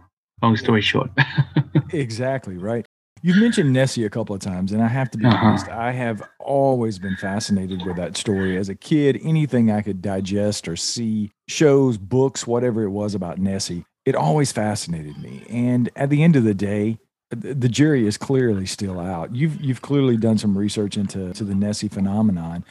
Long 0.42 0.56
story 0.56 0.82
short. 0.82 1.10
exactly 1.92 2.56
right. 2.56 2.86
You've 3.22 3.38
mentioned 3.38 3.72
Nessie 3.72 4.04
a 4.04 4.10
couple 4.10 4.34
of 4.34 4.42
times, 4.42 4.72
and 4.72 4.82
I 4.82 4.88
have 4.88 5.10
to 5.12 5.18
be 5.18 5.24
uh-huh. 5.24 5.46
honest, 5.46 5.68
I 5.68 5.92
have 5.92 6.22
always 6.38 6.98
been 6.98 7.16
fascinated 7.16 7.86
with 7.86 7.96
that 7.96 8.18
story. 8.18 8.58
As 8.58 8.68
a 8.68 8.74
kid, 8.74 9.18
anything 9.24 9.70
I 9.70 9.80
could 9.80 10.02
digest 10.02 10.68
or 10.68 10.76
see, 10.76 11.30
shows, 11.48 11.96
books, 11.96 12.46
whatever 12.46 12.82
it 12.82 12.90
was 12.90 13.14
about 13.14 13.38
Nessie, 13.38 13.86
it 14.04 14.14
always 14.14 14.52
fascinated 14.52 15.16
me. 15.16 15.42
And 15.48 15.88
at 15.96 16.10
the 16.10 16.22
end 16.22 16.36
of 16.36 16.44
the 16.44 16.52
day, 16.52 16.98
the 17.30 17.68
jury 17.68 18.06
is 18.06 18.18
clearly 18.18 18.66
still 18.66 19.00
out. 19.00 19.34
You've 19.34 19.58
you've 19.60 19.82
clearly 19.82 20.18
done 20.18 20.36
some 20.36 20.56
research 20.56 20.98
into 20.98 21.32
to 21.32 21.44
the 21.44 21.54
Nessie 21.54 21.88
phenomenon. 21.88 22.64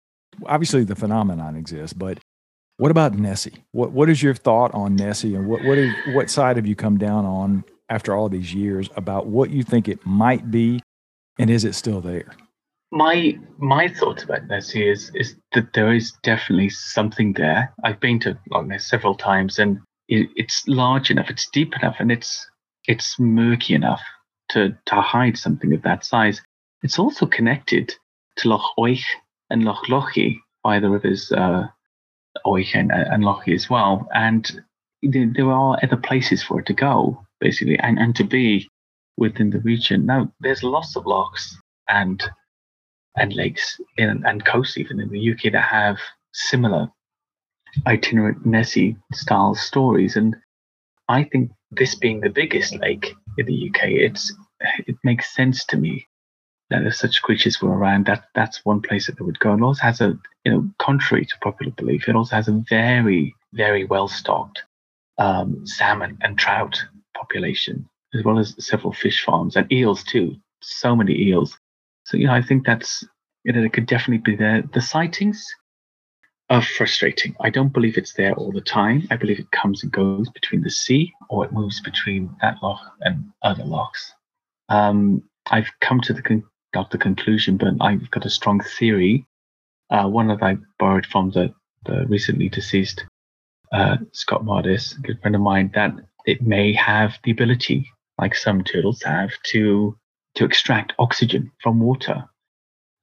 Obviously, 0.46 0.84
the 0.84 0.96
phenomenon 0.96 1.56
exists, 1.56 1.94
but 1.94 2.20
What 2.78 2.92
about 2.92 3.14
Nessie? 3.14 3.64
What 3.72 3.92
what 3.92 4.10
is 4.10 4.24
your 4.24 4.34
thought 4.34 4.74
on 4.74 4.96
Nessie, 4.96 5.36
and 5.36 5.48
what 5.48 5.64
what 5.64 5.78
is, 5.78 5.94
what 6.14 6.30
side 6.30 6.56
have 6.56 6.66
you 6.66 6.76
come 6.76 6.98
down 6.98 7.26
on 7.26 7.64
after 7.90 8.16
all 8.16 8.30
these 8.30 8.54
years 8.54 8.90
about 8.96 9.28
what 9.28 9.52
you 9.52 9.64
think 9.64 9.88
it 9.88 10.04
might 10.06 10.50
be, 10.50 10.82
and 11.38 11.50
is 11.50 11.66
it 11.66 11.76
still 11.76 12.02
there? 12.02 12.36
My 12.92 13.38
my 13.58 13.88
thoughts 13.88 14.24
about 14.24 14.48
Nessie 14.48 14.90
is 14.90 15.12
is 15.14 15.36
that 15.54 15.74
there 15.74 15.94
is 15.94 16.14
definitely 16.24 16.70
something 16.70 17.34
there. 17.34 17.74
I've 17.84 18.00
been 18.00 18.20
to 18.22 18.38
Loch 18.50 18.66
Ness 18.66 18.86
several 18.86 19.16
times, 19.16 19.60
and 19.60 19.80
it, 20.08 20.30
it's 20.36 20.68
large 20.68 21.12
enough, 21.12 21.30
it's 21.30 21.50
deep 21.52 21.76
enough, 21.76 21.98
and 22.00 22.12
it's 22.12 22.48
it's 22.88 23.20
murky 23.20 23.76
enough 23.76 24.02
to 24.50 24.76
to 24.88 24.96
hide 24.96 25.38
something 25.38 25.74
of 25.74 25.84
that 25.84 26.06
size. 26.06 26.42
It's 26.82 26.98
also 26.98 27.28
connected 27.28 27.94
to 28.38 28.50
Loch 28.50 28.74
Oich 28.80 29.06
and 29.52 29.64
Loch 29.64 29.86
Lochy 29.86 30.40
by 30.64 30.80
the 30.80 30.90
rivers 30.90 31.32
uh, 31.32 31.68
Oich 32.46 32.76
and, 32.76 32.92
and 32.92 33.24
Lochy 33.24 33.54
as 33.54 33.70
well. 33.70 34.08
And 34.14 34.64
there, 35.02 35.52
are 35.52 35.78
other 35.84 35.98
places 35.98 36.44
for 36.44 36.60
it 36.60 36.66
to 36.68 36.74
go, 36.74 37.26
basically, 37.40 37.78
and, 37.80 38.00
and 38.00 38.16
to 38.16 38.24
be 38.24 38.70
within 39.18 39.50
the 39.50 39.60
region. 39.60 40.06
Now, 40.06 40.32
there's 40.40 40.64
lots 40.64 40.96
of 40.96 41.06
lochs 41.06 41.56
and 41.90 42.24
and 43.16 43.34
lakes 43.34 43.80
in, 43.98 44.24
and 44.26 44.44
coasts 44.44 44.78
even 44.78 45.00
in 45.00 45.10
the 45.10 45.32
UK 45.32 45.52
that 45.52 45.62
have 45.62 46.00
similar 46.34 46.90
itinerant 47.86 48.44
Nessie 48.44 48.98
style 49.14 49.54
stories. 49.54 50.16
And 50.16 50.36
I 51.10 51.24
think 51.26 51.52
this 51.70 51.94
being 51.94 52.22
the 52.22 52.30
biggest 52.30 52.76
lake 52.76 53.14
in 53.38 53.46
the 53.46 53.70
UK, 53.70 53.90
it's 53.90 54.34
it 54.88 54.96
makes 55.04 55.36
sense 55.36 55.66
to 55.66 55.78
me 55.78 56.08
that 56.74 56.86
if 56.86 56.96
such 56.96 57.22
creatures 57.22 57.62
were 57.62 57.76
around, 57.76 58.08
that 58.08 58.26
that's 58.34 58.66
one 58.66 58.82
place 58.82 59.06
that 59.06 59.18
they 59.18 59.26
would 59.26 59.40
go. 59.40 59.52
And 59.52 59.64
also 59.64 59.82
has 59.84 60.02
a, 60.02 60.18
you 60.44 60.52
know, 60.52 60.70
contrary 60.80 61.26
to 61.26 61.38
popular 61.42 61.72
belief, 61.72 62.08
it 62.10 62.16
also 62.16 62.36
has 62.36 62.48
a 62.48 62.64
very, 62.70 63.36
very 63.54 63.86
well 63.86 64.08
stocked 64.08 64.64
um, 65.20 65.66
salmon 65.68 66.18
and 66.22 66.38
trout 66.38 66.84
population, 67.16 67.88
as 68.14 68.24
well 68.24 68.40
as 68.40 68.56
several 68.58 68.92
fish 68.92 69.24
farms 69.24 69.56
and 69.56 69.72
eels 69.72 70.04
too. 70.04 70.36
So 70.62 70.96
many 70.96 71.14
eels. 71.14 71.58
So 72.06 72.18
you 72.18 72.28
know, 72.28 72.34
I 72.34 72.42
think 72.42 72.66
that's 72.66 73.06
you 73.44 73.54
know, 73.54 73.64
it 73.64 73.74
could 73.74 73.86
definitely 73.86 74.24
be 74.32 74.36
there. 74.36 74.64
The 74.74 74.82
sightings 74.82 75.46
are 76.50 76.62
frustrating. 76.62 77.36
I 77.42 77.50
don't 77.50 77.74
believe 77.74 77.98
it's 77.98 78.14
there 78.14 78.34
all 78.34 78.52
the 78.52 78.62
time. 78.62 79.08
I 79.12 79.16
believe 79.18 79.40
it 79.40 79.52
comes 79.52 79.84
and 79.84 79.92
goes 79.92 80.30
between 80.30 80.62
the 80.62 80.70
sea, 80.70 81.14
or 81.30 81.46
it 81.46 81.52
moves 81.52 81.82
between 81.82 82.36
that 82.42 82.58
loch 82.64 82.82
and 83.02 83.32
other 83.44 83.64
lochs. 83.64 84.14
Um, 84.70 85.24
I've 85.52 85.70
come 85.82 86.00
to 86.02 86.14
the 86.14 86.22
con- 86.22 86.44
got 86.74 86.92
the 86.92 86.98
conclusion, 86.98 87.58
but 87.58 87.74
I've 87.80 88.10
got 88.12 88.26
a 88.26 88.30
strong 88.30 88.60
theory. 88.60 89.26
Uh, 89.90 90.08
one 90.08 90.28
that 90.28 90.42
I 90.42 90.58
borrowed 90.80 91.06
from 91.06 91.30
the, 91.32 91.54
the 91.86 92.06
recently 92.08 92.50
deceased 92.50 93.06
uh, 93.72 93.98
Scott 94.12 94.44
Mardis, 94.44 94.98
a 94.98 95.02
good 95.02 95.20
friend 95.22 95.36
of 95.36 95.42
mine, 95.42 95.72
that 95.76 95.94
it 96.26 96.42
may 96.42 96.74
have 96.74 97.18
the 97.24 97.32
ability, 97.32 97.90
like 98.20 98.36
some 98.36 98.64
turtles 98.64 99.02
have, 99.04 99.32
to 99.48 99.98
to 100.36 100.46
extract 100.46 100.94
oxygen 100.98 101.52
from 101.62 101.80
water. 101.80 102.24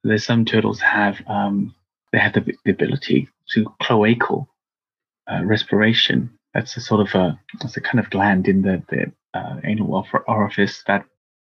There's 0.03 0.25
some 0.25 0.43
turtles 0.43 0.81
have 0.81 1.21
um, 1.27 1.73
they 2.11 2.19
have 2.19 2.33
the, 2.33 2.53
the, 2.65 2.71
ability 2.71 3.29
to 3.51 3.65
cloacal 3.81 4.47
uh, 5.31 5.43
respiration. 5.45 6.29
That's 6.53 6.75
a 6.75 6.81
sort 6.81 7.01
of 7.07 7.15
a 7.15 7.39
that's 7.61 7.77
a 7.77 7.81
kind 7.81 7.99
of 7.99 8.09
gland 8.09 8.47
in 8.47 8.63
the 8.63 8.83
the 8.89 9.11
uh, 9.33 9.57
anal 9.63 10.05
orifice 10.27 10.83
that 10.87 11.05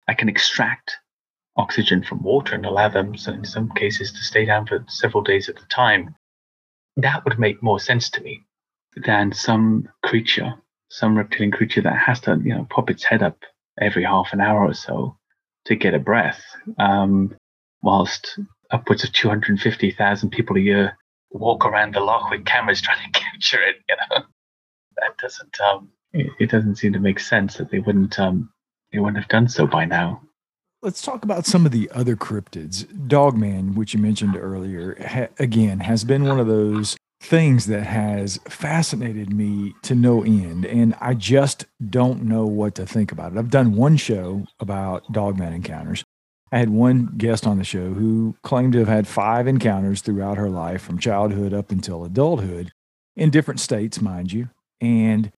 I 0.07 0.13
can 0.13 0.29
extract 0.29 0.97
oxygen 1.57 2.03
from 2.03 2.23
water 2.23 2.55
and 2.55 2.65
allow 2.65 2.89
them, 2.89 3.15
in 3.27 3.45
some 3.45 3.71
cases, 3.71 4.11
to 4.11 4.19
stay 4.19 4.45
down 4.45 4.65
for 4.65 4.85
several 4.87 5.23
days 5.23 5.49
at 5.49 5.61
a 5.61 5.67
time. 5.67 6.15
That 6.97 7.25
would 7.25 7.39
make 7.39 7.61
more 7.63 7.79
sense 7.79 8.09
to 8.11 8.21
me 8.21 8.43
than 8.95 9.33
some 9.33 9.89
creature, 10.03 10.55
some 10.89 11.17
reptilian 11.17 11.51
creature 11.51 11.81
that 11.81 11.97
has 11.97 12.19
to, 12.21 12.39
you 12.43 12.53
know, 12.55 12.67
pop 12.69 12.89
its 12.89 13.03
head 13.03 13.21
up 13.21 13.37
every 13.79 14.03
half 14.03 14.33
an 14.33 14.41
hour 14.41 14.65
or 14.65 14.73
so 14.73 15.17
to 15.65 15.75
get 15.75 15.93
a 15.93 15.99
breath, 15.99 16.41
um, 16.79 17.35
whilst 17.81 18.39
upwards 18.71 19.03
of 19.03 19.11
250,000 19.13 20.29
people 20.29 20.57
a 20.57 20.61
year 20.61 20.97
walk 21.31 21.65
around 21.65 21.93
the 21.93 21.99
loch 21.99 22.29
with 22.29 22.45
cameras 22.45 22.81
trying 22.83 23.11
to 23.11 23.19
capture 23.19 23.61
it. 23.61 23.77
You 23.89 23.95
know, 23.95 24.23
that 24.97 25.17
doesn't 25.17 25.59
um, 25.61 25.89
it, 26.13 26.27
it 26.39 26.49
doesn't 26.49 26.77
seem 26.77 26.93
to 26.93 26.99
make 26.99 27.19
sense 27.19 27.55
that 27.55 27.69
they 27.69 27.79
wouldn't 27.79 28.19
um, 28.19 28.51
they 28.91 28.99
wouldn't 28.99 29.17
have 29.17 29.29
done 29.29 29.47
so 29.47 29.67
by 29.67 29.85
now. 29.85 30.21
Let's 30.83 31.01
talk 31.01 31.23
about 31.23 31.47
some 31.47 31.65
of 31.65 31.71
the 31.71 31.89
other 31.91 32.15
cryptids. 32.15 32.85
Dogman, 33.07 33.73
which 33.73 33.95
you 33.95 33.99
mentioned 33.99 34.37
earlier, 34.37 34.95
ha- 35.03 35.33
again 35.39 35.79
has 35.79 36.03
been 36.03 36.25
one 36.25 36.39
of 36.39 36.45
those 36.45 36.95
things 37.19 37.65
that 37.65 37.81
has 37.81 38.39
fascinated 38.47 39.33
me 39.33 39.73
to 39.81 39.95
no 39.95 40.23
end, 40.23 40.65
and 40.65 40.93
I 41.01 41.15
just 41.15 41.65
don't 41.89 42.25
know 42.25 42.45
what 42.45 42.75
to 42.75 42.85
think 42.85 43.11
about 43.11 43.31
it. 43.31 43.39
I've 43.39 43.49
done 43.49 43.75
one 43.75 43.97
show 43.97 44.45
about 44.59 45.11
Dogman 45.11 45.51
encounters. 45.51 46.03
I 46.51 46.59
had 46.59 46.69
one 46.69 47.07
guest 47.17 47.47
on 47.47 47.57
the 47.57 47.63
show 47.63 47.93
who 47.93 48.35
claimed 48.43 48.73
to 48.73 48.79
have 48.79 48.87
had 48.87 49.07
five 49.07 49.47
encounters 49.47 50.01
throughout 50.01 50.37
her 50.37 50.49
life, 50.49 50.83
from 50.83 50.99
childhood 50.99 51.55
up 51.55 51.71
until 51.71 52.05
adulthood, 52.05 52.71
in 53.15 53.31
different 53.31 53.59
states, 53.59 53.99
mind 53.99 54.31
you. 54.31 54.49
And 54.79 55.31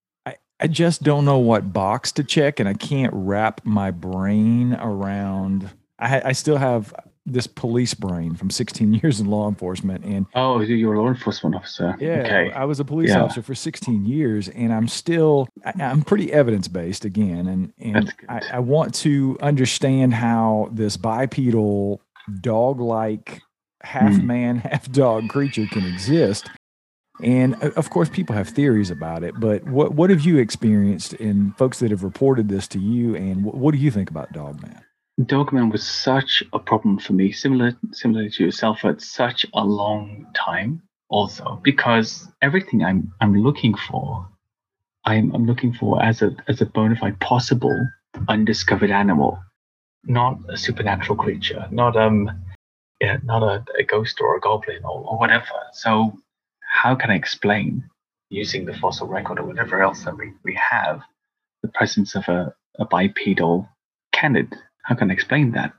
I 0.60 0.68
just 0.68 1.04
don't 1.04 1.26
know 1.26 1.38
what 1.38 1.72
box 1.72 2.12
to 2.14 2.24
check, 2.24 2.60
and 2.60 2.68
I 2.68 2.74
can't 2.74 3.14
wrap 3.14 3.62
my 3.64 3.92
brain 3.92 4.74
around. 4.74 5.70
I, 5.98 6.22
I 6.26 6.32
still 6.34 6.58
have 6.58 6.94
this 7.26 7.48
police 7.48 7.94
brain 7.94 8.36
from 8.36 8.50
16 8.50 8.94
years 9.02 9.20
in 9.20 9.28
law 9.28 9.48
enforcement, 9.48 10.04
and 10.04 10.26
oh, 10.36 10.60
you're 10.60 10.96
a 10.96 11.02
law 11.02 11.08
enforcement 11.08 11.56
officer. 11.56 11.96
Yeah, 12.00 12.24
okay. 12.26 12.52
I 12.52 12.66
was 12.66 12.80
a 12.80 12.86
police 12.86 13.10
yeah. 13.10 13.24
officer 13.24 13.42
for 13.42 13.56
16 13.56 14.06
years, 14.06 14.50
and 14.50 14.74
I'm 14.74 14.88
still 14.88 15.48
I, 15.64 15.74
am 15.80 16.02
pretty 16.02 16.32
evidence 16.34 16.68
based 16.68 17.06
again, 17.06 17.48
and 17.48 17.74
and 17.80 18.14
I, 18.28 18.42
I 18.54 18.60
want 18.60 18.94
to 18.96 19.38
understand 19.42 20.14
how 20.14 20.70
this 20.72 20.98
bipedal 20.98 22.02
dog 22.42 22.82
like 22.82 23.42
half 23.82 24.16
hmm. 24.16 24.28
man, 24.28 24.58
half 24.58 24.92
dog 24.92 25.30
creature 25.30 25.68
can 25.72 25.86
exist 25.86 26.50
and 27.22 27.56
of 27.62 27.90
course, 27.90 28.10
people 28.10 28.36
have 28.36 28.50
theories 28.50 28.90
about 28.92 29.24
it, 29.24 29.40
but 29.40 29.64
what, 29.66 29.94
what 29.94 30.10
have 30.10 30.22
you 30.22 30.38
experienced 30.38 31.14
in 31.14 31.52
folks 31.54 31.80
that 31.80 31.92
have 31.92 32.04
reported 32.04 32.50
this 32.50 32.68
to 32.70 32.80
you? 32.80 33.16
And 33.16 33.44
what, 33.44 33.56
what 33.56 33.72
do 33.74 33.78
you 33.78 33.92
think 33.92 34.10
about 34.10 34.32
Dogman? 34.32 34.80
Dogman 35.26 35.70
was 35.70 35.86
such 35.86 36.44
a 36.54 36.60
problem 36.60 36.98
for 36.98 37.14
me, 37.14 37.32
similar 37.32 37.74
similar 37.92 38.30
to 38.30 38.44
yourself, 38.44 38.80
for 38.80 38.98
such 39.00 39.46
a 39.54 39.66
long 39.66 40.26
time. 40.34 40.82
Also, 41.10 41.60
because 41.64 42.28
everything 42.42 42.84
I'm 42.84 43.12
I'm 43.20 43.36
looking 43.36 43.76
for, 43.76 44.28
I'm 45.06 45.34
I'm 45.36 45.46
looking 45.46 45.74
for 45.74 46.02
as 46.02 46.22
a 46.22 46.36
as 46.48 46.62
a 46.62 46.66
bona 46.66 46.96
fide 46.96 47.20
possible 47.20 47.88
undiscovered 48.30 48.92
animal, 48.92 49.40
not 50.06 50.38
a 50.48 50.56
supernatural 50.56 51.18
creature, 51.18 51.68
not 51.72 51.98
um, 51.98 52.30
yeah, 53.02 53.18
not 53.24 53.44
a, 53.44 53.66
a 53.78 53.84
ghost 53.84 54.22
or 54.22 54.38
a 54.38 54.40
goblin 54.40 54.84
or, 54.84 55.04
or 55.06 55.18
whatever. 55.18 55.46
So 55.74 56.14
how 56.70 56.96
can 56.96 57.10
I 57.10 57.16
explain 57.16 57.84
using 58.30 58.66
the 58.66 58.78
fossil 58.78 59.08
record 59.08 59.40
or 59.40 59.46
whatever 59.46 59.82
else 59.82 60.04
that 60.06 60.18
we, 60.18 60.32
we 60.44 60.58
have 60.72 61.02
the 61.64 61.68
presence 61.70 62.16
of 62.16 62.28
a, 62.28 62.54
a 62.80 62.86
bipedal 62.86 63.68
canid? 64.14 64.56
How 64.84 64.96
can 64.96 65.10
I 65.10 65.14
explain 65.14 65.52
that? 65.54 65.74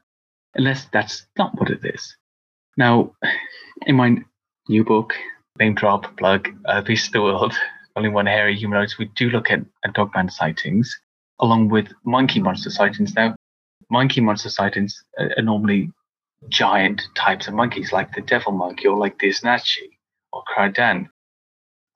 Unless 0.55 0.87
that's 0.93 1.27
not 1.39 1.59
what 1.59 1.71
it 1.71 1.81
is. 1.85 2.17
Now, 2.77 3.15
in 3.87 3.97
my 3.97 4.17
new 4.69 4.85
book, 4.85 5.15
name 5.59 5.75
drop, 5.75 6.17
plug, 6.19 6.49
uh, 6.67 6.83
Beast 6.83 7.07
of 7.09 7.13
the 7.13 7.23
World, 7.23 7.55
only 7.97 8.09
one 8.09 8.27
hairy 8.27 8.57
humanoids, 8.57 8.99
we 8.99 9.07
do 9.17 9.31
look 9.31 9.51
at, 9.51 9.61
at 9.85 9.95
dogman 9.95 10.29
sightings 10.29 11.01
along 11.41 11.69
with 11.69 11.89
monkey 12.05 12.41
monster 12.41 12.71
sightings. 12.71 13.15
Now, 13.15 13.35
monkey 13.91 14.21
monster 14.21 14.51
sightings 14.51 15.03
are, 15.19 15.43
normally 15.43 15.91
giant 16.49 17.03
types 17.15 17.49
of 17.49 17.55
monkeys 17.55 17.93
like 17.93 18.13
the 18.15 18.23
devil 18.23 18.53
monkey 18.53 18.89
or 18.89 18.97
like 18.97 19.19
the 19.19 19.29
Isnachi 19.29 20.00
or 20.33 20.43
Cradan. 20.45 21.09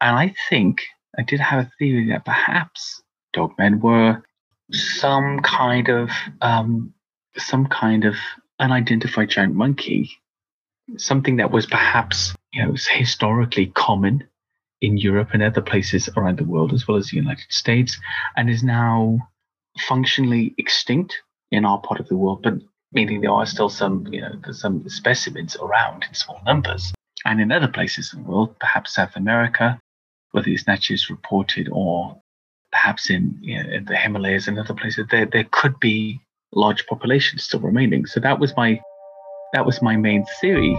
And 0.01 0.17
I 0.17 0.35
think 0.49 0.83
I 1.19 1.23
did 1.23 1.41
have 1.41 1.67
a 1.67 1.71
theory 1.79 2.09
that 2.11 2.25
perhaps 2.25 3.03
dogmen 3.35 3.81
were 3.81 4.23
some 4.71 5.41
kind 5.41 5.89
of 5.89 6.11
um, 6.41 6.95
some 7.37 7.67
kind 7.67 8.05
of 8.05 8.15
unidentified 8.59 9.31
giant 9.31 9.55
monkey, 9.55 10.11
something 10.97 11.37
that 11.37 11.51
was 11.51 11.67
perhaps 11.67 12.35
you 12.53 12.65
know 12.65 12.75
historically 12.91 13.67
common 13.67 14.25
in 14.81 14.99
Europe 14.99 15.31
and 15.33 15.43
other 15.43 15.63
places 15.63 16.09
around 16.17 16.39
the 16.39 16.45
world, 16.45 16.73
as 16.73 16.87
well 16.87 16.97
as 16.97 17.09
the 17.09 17.17
United 17.17 17.51
States, 17.51 17.99
and 18.37 18.51
is 18.51 18.63
now 18.63 19.19
functionally 19.79 20.55
extinct 20.59 21.23
in 21.51 21.65
our 21.65 21.79
part 21.81 22.01
of 22.01 22.09
the 22.09 22.17
world, 22.17 22.43
but 22.43 22.55
meaning 22.93 23.21
there 23.21 23.31
are 23.31 23.47
still 23.47 23.69
some, 23.69 24.07
you 24.13 24.21
know, 24.21 24.33
some 24.53 24.89
specimens 24.89 25.57
around 25.57 26.05
in 26.09 26.15
small 26.15 26.41
numbers. 26.45 26.93
And 27.25 27.41
in 27.41 27.51
other 27.53 27.69
places 27.69 28.13
in 28.13 28.23
the 28.23 28.29
world, 28.29 28.59
perhaps 28.59 28.95
South 28.95 29.17
America, 29.17 29.81
where 30.33 30.45
these 30.45 30.63
snatches 30.63 31.09
reported, 31.09 31.69
or 31.73 32.21
perhaps 32.71 33.09
in, 33.09 33.39
you 33.41 33.63
know, 33.63 33.71
in 33.71 33.85
the 33.87 33.97
Himalayas 33.97 34.47
and 34.47 34.59
other 34.59 34.75
places, 34.75 35.07
there, 35.11 35.27
there 35.27 35.47
could 35.51 35.79
be 35.81 36.21
large 36.53 36.87
populations 36.87 37.45
still 37.45 37.61
remaining. 37.61 38.07
So 38.07 38.21
that 38.21 38.39
was 38.39 38.55
my 38.57 38.81
that 39.53 39.65
was 39.65 39.81
my 39.81 39.97
main 39.97 40.27
theory. 40.41 40.77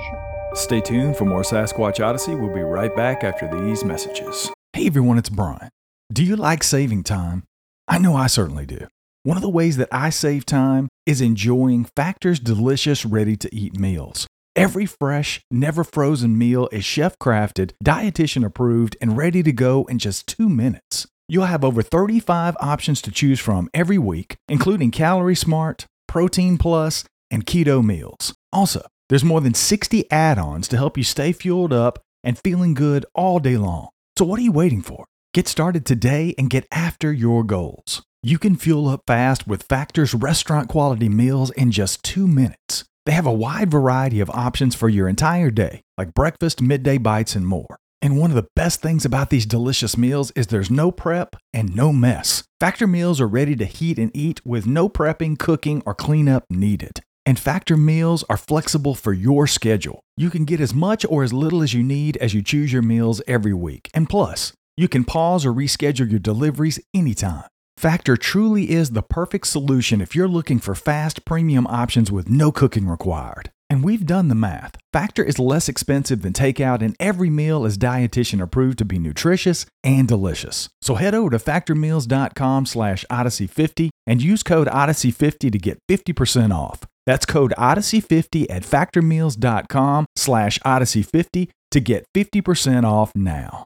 Stay 0.53 0.81
tuned 0.81 1.15
for 1.15 1.25
more 1.25 1.41
Sasquatch 1.41 2.05
Odyssey. 2.05 2.35
We'll 2.35 2.53
be 2.53 2.61
right 2.61 2.93
back 2.95 3.23
after 3.23 3.49
these 3.49 3.83
messages. 3.83 4.51
Hey 4.73 4.87
everyone, 4.87 5.17
it's 5.17 5.29
Brian. 5.29 5.69
Do 6.11 6.23
you 6.23 6.35
like 6.35 6.63
saving 6.63 7.03
time? 7.03 7.43
I 7.87 7.97
know 7.97 8.15
I 8.15 8.27
certainly 8.27 8.65
do. 8.65 8.87
One 9.23 9.37
of 9.37 9.43
the 9.43 9.49
ways 9.49 9.77
that 9.77 9.89
I 9.91 10.11
save 10.11 10.45
time 10.45 10.89
is 11.05 11.21
enjoying 11.21 11.87
Factor's 11.95 12.39
delicious, 12.39 13.05
ready 13.05 13.35
to 13.37 13.55
eat 13.55 13.79
meals. 13.79 14.27
Every 14.55 14.85
fresh, 14.85 15.41
never 15.51 15.83
frozen 15.83 16.37
meal 16.37 16.69
is 16.71 16.85
chef 16.85 17.19
crafted, 17.19 17.71
dietitian 17.83 18.45
approved, 18.45 18.95
and 19.01 19.17
ready 19.17 19.43
to 19.43 19.51
go 19.51 19.83
in 19.89 19.99
just 19.99 20.27
two 20.27 20.47
minutes. 20.47 21.05
You'll 21.27 21.47
have 21.47 21.65
over 21.65 21.81
35 21.81 22.55
options 22.61 23.01
to 23.01 23.11
choose 23.11 23.41
from 23.41 23.69
every 23.73 23.97
week, 23.97 24.37
including 24.47 24.91
Calorie 24.91 25.35
Smart, 25.35 25.87
Protein 26.07 26.57
Plus, 26.57 27.03
and 27.29 27.45
Keto 27.45 27.83
meals. 27.83 28.33
Also, 28.53 28.81
there's 29.09 29.25
more 29.25 29.41
than 29.41 29.53
60 29.53 30.09
add 30.09 30.39
ons 30.39 30.69
to 30.69 30.77
help 30.77 30.97
you 30.97 31.03
stay 31.03 31.33
fueled 31.33 31.73
up 31.73 31.99
and 32.23 32.39
feeling 32.39 32.73
good 32.73 33.05
all 33.13 33.39
day 33.39 33.57
long. 33.57 33.89
So, 34.17 34.23
what 34.23 34.39
are 34.39 34.43
you 34.43 34.53
waiting 34.53 34.81
for? 34.81 35.05
Get 35.33 35.49
started 35.49 35.85
today 35.85 36.33
and 36.37 36.49
get 36.49 36.65
after 36.71 37.11
your 37.11 37.43
goals. 37.43 38.03
You 38.23 38.39
can 38.39 38.55
fuel 38.55 38.87
up 38.87 39.01
fast 39.05 39.47
with 39.47 39.63
Factor's 39.63 40.13
restaurant 40.13 40.69
quality 40.69 41.09
meals 41.09 41.51
in 41.51 41.71
just 41.71 42.03
two 42.03 42.25
minutes. 42.25 42.85
They 43.05 43.11
have 43.11 43.27
a 43.27 43.31
wide 43.31 43.69
variety 43.69 44.19
of 44.19 44.31
options 44.31 44.73
for 44.73 44.89
your 44.89 45.07
entire 45.07 45.51
day, 45.51 45.81
like 45.97 46.15
breakfast, 46.15 46.59
midday 46.59 46.97
bites, 46.97 47.35
and 47.35 47.45
more. 47.45 47.77
And 48.01 48.17
one 48.17 48.31
of 48.31 48.35
the 48.35 48.47
best 48.55 48.81
things 48.81 49.05
about 49.05 49.29
these 49.29 49.45
delicious 49.45 49.95
meals 49.97 50.31
is 50.31 50.47
there's 50.47 50.71
no 50.71 50.91
prep 50.91 51.35
and 51.53 51.75
no 51.75 51.93
mess. 51.93 52.43
Factor 52.59 52.87
meals 52.87 53.21
are 53.21 53.27
ready 53.27 53.55
to 53.57 53.65
heat 53.65 53.99
and 53.99 54.11
eat 54.15 54.43
with 54.45 54.65
no 54.65 54.89
prepping, 54.89 55.37
cooking, 55.37 55.83
or 55.85 55.93
cleanup 55.93 56.45
needed. 56.49 57.01
And 57.27 57.39
Factor 57.39 57.77
meals 57.77 58.23
are 58.29 58.37
flexible 58.37 58.95
for 58.95 59.13
your 59.13 59.45
schedule. 59.47 59.99
You 60.17 60.29
can 60.29 60.45
get 60.45 60.59
as 60.59 60.73
much 60.73 61.05
or 61.07 61.23
as 61.23 61.33
little 61.33 61.61
as 61.61 61.73
you 61.73 61.83
need 61.83 62.17
as 62.17 62.33
you 62.33 62.41
choose 62.41 62.73
your 62.73 62.83
meals 62.83 63.21
every 63.27 63.53
week. 63.53 63.89
And 63.93 64.09
plus, 64.09 64.53
you 64.77 64.87
can 64.87 65.03
pause 65.03 65.45
or 65.45 65.53
reschedule 65.53 66.09
your 66.09 66.19
deliveries 66.19 66.79
anytime. 66.93 67.45
Factor 67.77 68.15
truly 68.15 68.71
is 68.71 68.91
the 68.91 69.01
perfect 69.01 69.47
solution 69.47 70.01
if 70.01 70.15
you're 70.15 70.27
looking 70.27 70.59
for 70.59 70.75
fast 70.75 71.25
premium 71.25 71.67
options 71.67 72.11
with 72.11 72.29
no 72.29 72.51
cooking 72.51 72.87
required. 72.87 73.51
And 73.69 73.83
we've 73.83 74.05
done 74.05 74.27
the 74.27 74.35
math. 74.35 74.75
Factor 74.93 75.23
is 75.23 75.39
less 75.39 75.67
expensive 75.67 76.21
than 76.21 76.33
takeout, 76.33 76.81
and 76.81 76.95
every 76.99 77.29
meal 77.29 77.65
is 77.65 77.77
dietitian 77.77 78.41
approved 78.41 78.77
to 78.77 78.85
be 78.85 78.99
nutritious 78.99 79.65
and 79.83 80.07
delicious. 80.07 80.69
So 80.81 80.95
head 80.95 81.15
over 81.15 81.31
to 81.31 81.37
factormeals.com 81.37 82.65
slash 82.65 83.03
odyssey50 83.09 83.89
and 84.07 84.21
use 84.21 84.43
code 84.43 84.67
odyssey50 84.67 85.51
to 85.51 85.57
get 85.57 85.79
50% 85.89 86.53
off. 86.53 86.81
That's 87.05 87.25
code 87.25 87.53
Odyssey50 87.57 88.47
at 88.49 88.63
factormeals.com 88.63 90.05
slash 90.15 90.59
Odyssey50 90.59 91.49
to 91.71 91.79
get 91.79 92.05
50% 92.15 92.83
off 92.83 93.11
now. 93.15 93.65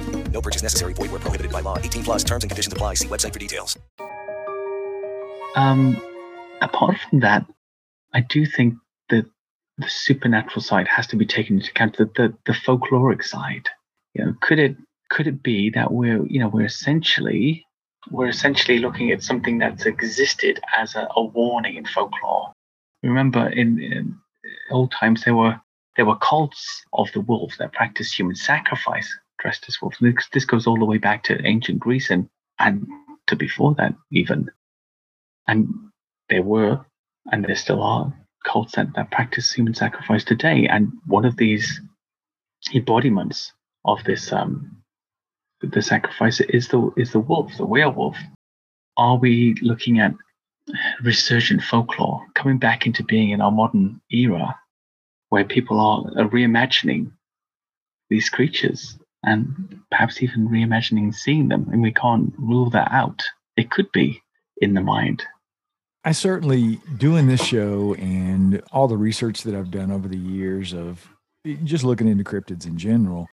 No 0.31 0.41
purchase 0.41 0.63
necessary. 0.63 0.93
Void 0.93 1.11
where 1.11 1.19
prohibited 1.19 1.51
by 1.51 1.59
law. 1.61 1.77
18 1.77 2.03
plus 2.03 2.23
terms 2.23 2.43
and 2.43 2.49
conditions 2.49 2.73
apply. 2.73 2.95
See 2.95 3.07
website 3.07 3.33
for 3.33 3.39
details. 3.39 3.77
Um, 5.55 6.01
apart 6.61 6.97
from 7.09 7.19
that, 7.19 7.45
I 8.13 8.21
do 8.21 8.45
think 8.45 8.75
that 9.09 9.25
the 9.77 9.89
supernatural 9.89 10.61
side 10.61 10.87
has 10.87 11.07
to 11.07 11.15
be 11.15 11.25
taken 11.25 11.57
into 11.57 11.69
account. 11.71 11.97
The, 11.97 12.05
the, 12.05 12.33
the 12.45 12.53
folkloric 12.53 13.23
side, 13.23 13.67
you 14.13 14.25
know, 14.25 14.33
could 14.41 14.59
it 14.59 14.77
could 15.09 15.27
it 15.27 15.43
be 15.43 15.69
that 15.71 15.91
we're 15.91 16.25
you 16.25 16.39
know 16.39 16.47
we're 16.47 16.65
essentially 16.65 17.65
we're 18.09 18.29
essentially 18.29 18.79
looking 18.79 19.11
at 19.11 19.21
something 19.21 19.59
that's 19.59 19.85
existed 19.85 20.59
as 20.75 20.95
a, 20.95 21.07
a 21.15 21.23
warning 21.23 21.75
in 21.75 21.85
folklore. 21.85 22.51
Remember, 23.03 23.47
in, 23.47 23.79
in 23.79 24.17
old 24.71 24.91
times 24.91 25.23
there 25.23 25.35
were 25.35 25.59
there 25.97 26.05
were 26.05 26.17
cults 26.17 26.83
of 26.93 27.11
the 27.13 27.21
wolf 27.21 27.57
that 27.59 27.73
practiced 27.73 28.17
human 28.17 28.35
sacrifice 28.35 29.13
dressed 29.41 29.65
as 29.67 29.81
wolves. 29.81 29.97
This, 29.99 30.29
this 30.31 30.45
goes 30.45 30.67
all 30.67 30.77
the 30.77 30.85
way 30.85 30.97
back 30.97 31.23
to 31.23 31.45
ancient 31.45 31.79
Greece 31.79 32.09
and 32.09 32.29
and 32.59 32.87
to 33.27 33.35
before 33.35 33.75
that 33.75 33.95
even. 34.11 34.49
And 35.47 35.73
there 36.29 36.43
were 36.43 36.85
and 37.31 37.43
there 37.43 37.55
still 37.55 37.81
are 37.81 38.13
cults 38.45 38.75
that, 38.75 38.93
that 38.95 39.11
practice 39.11 39.51
human 39.51 39.73
sacrifice 39.73 40.23
today. 40.23 40.67
And 40.67 40.91
one 41.05 41.25
of 41.25 41.37
these 41.37 41.81
embodiments 42.73 43.53
of 43.85 44.03
this 44.03 44.31
um, 44.31 44.77
the 45.61 45.81
sacrifice 45.81 46.39
is 46.39 46.67
the 46.69 46.91
is 46.97 47.11
the 47.11 47.19
wolf, 47.19 47.51
the 47.57 47.65
werewolf. 47.65 48.17
Are 48.97 49.17
we 49.17 49.55
looking 49.61 49.99
at 49.99 50.13
resurgent 51.03 51.63
folklore 51.63 52.21
coming 52.35 52.59
back 52.59 52.85
into 52.85 53.03
being 53.03 53.31
in 53.31 53.41
our 53.41 53.51
modern 53.51 54.01
era, 54.11 54.59
where 55.29 55.43
people 55.43 55.79
are, 55.79 56.21
are 56.21 56.29
reimagining 56.29 57.11
these 58.09 58.29
creatures 58.29 58.97
and 59.23 59.79
perhaps 59.89 60.21
even 60.21 60.49
reimagining 60.49 61.13
seeing 61.13 61.47
them, 61.49 61.67
and 61.71 61.81
we 61.81 61.91
can't 61.91 62.33
rule 62.37 62.69
that 62.71 62.91
out. 62.91 63.21
It 63.57 63.69
could 63.69 63.91
be 63.91 64.21
in 64.57 64.73
the 64.73 64.81
mind. 64.81 65.23
I 66.03 66.13
certainly 66.13 66.81
doing 66.97 67.27
this 67.27 67.43
show 67.43 67.93
and 67.95 68.61
all 68.71 68.87
the 68.87 68.97
research 68.97 69.43
that 69.43 69.53
I've 69.53 69.69
done 69.69 69.91
over 69.91 70.07
the 70.07 70.17
years 70.17 70.73
of 70.73 71.07
just 71.63 71.83
looking 71.83 72.07
into 72.07 72.23
cryptids 72.23 72.65
in 72.65 72.77
general, 72.77 73.27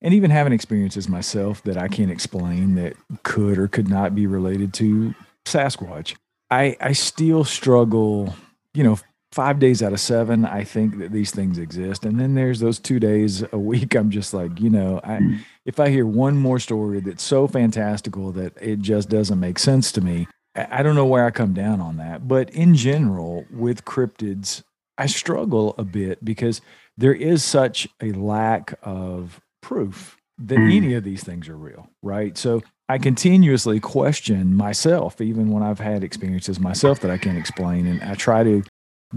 and 0.00 0.14
even 0.14 0.30
having 0.30 0.52
experiences 0.52 1.08
myself 1.08 1.62
that 1.64 1.76
I 1.76 1.88
can't 1.88 2.10
explain 2.10 2.74
that 2.76 2.94
could 3.22 3.58
or 3.58 3.68
could 3.68 3.88
not 3.88 4.14
be 4.14 4.26
related 4.26 4.72
to 4.74 5.14
Sasquatch. 5.44 6.16
I 6.50 6.76
I 6.80 6.92
still 6.92 7.44
struggle, 7.44 8.34
you 8.72 8.84
know, 8.84 8.98
five 9.36 9.58
days 9.58 9.82
out 9.82 9.92
of 9.92 10.00
seven, 10.00 10.46
I 10.46 10.64
think 10.64 10.98
that 10.98 11.12
these 11.12 11.30
things 11.30 11.58
exist. 11.58 12.06
And 12.06 12.18
then 12.18 12.34
there's 12.34 12.58
those 12.58 12.78
two 12.78 12.98
days 12.98 13.44
a 13.52 13.58
week. 13.58 13.94
I'm 13.94 14.10
just 14.10 14.32
like, 14.32 14.58
you 14.58 14.70
know, 14.70 14.98
I, 15.04 15.18
mm. 15.18 15.40
if 15.66 15.78
I 15.78 15.90
hear 15.90 16.06
one 16.06 16.38
more 16.38 16.58
story 16.58 17.00
that's 17.00 17.22
so 17.22 17.46
fantastical 17.46 18.32
that 18.32 18.54
it 18.58 18.80
just 18.80 19.10
doesn't 19.10 19.38
make 19.38 19.58
sense 19.58 19.92
to 19.92 20.00
me, 20.00 20.26
I, 20.54 20.82
don't 20.82 20.94
know 20.94 21.04
where 21.04 21.26
I 21.26 21.30
come 21.30 21.52
down 21.52 21.82
on 21.82 21.98
that. 21.98 22.26
But 22.26 22.48
in 22.48 22.74
general, 22.74 23.44
with 23.52 23.84
cryptids, 23.84 24.62
I 24.96 25.04
struggle 25.04 25.74
a 25.76 25.84
bit 25.84 26.24
because 26.24 26.62
there 26.96 27.12
is 27.14 27.44
such 27.44 27.86
a 28.02 28.12
lack 28.12 28.78
of 28.82 29.42
proof 29.60 30.16
that 30.38 30.58
mm. 30.58 30.74
any 30.74 30.94
of 30.94 31.04
these 31.04 31.22
things 31.22 31.46
are 31.50 31.58
real, 31.58 31.90
right? 32.02 32.38
So 32.38 32.62
I 32.88 32.96
continuously 32.96 33.80
question 33.80 34.54
myself, 34.54 35.20
even 35.20 35.50
when 35.50 35.62
I've 35.62 35.80
had 35.80 36.02
experiences 36.02 36.58
myself 36.58 37.00
that 37.00 37.10
I 37.10 37.18
can't 37.18 37.36
explain. 37.36 37.86
And 37.86 38.02
I 38.02 38.14
try 38.14 38.42
to 38.42 38.62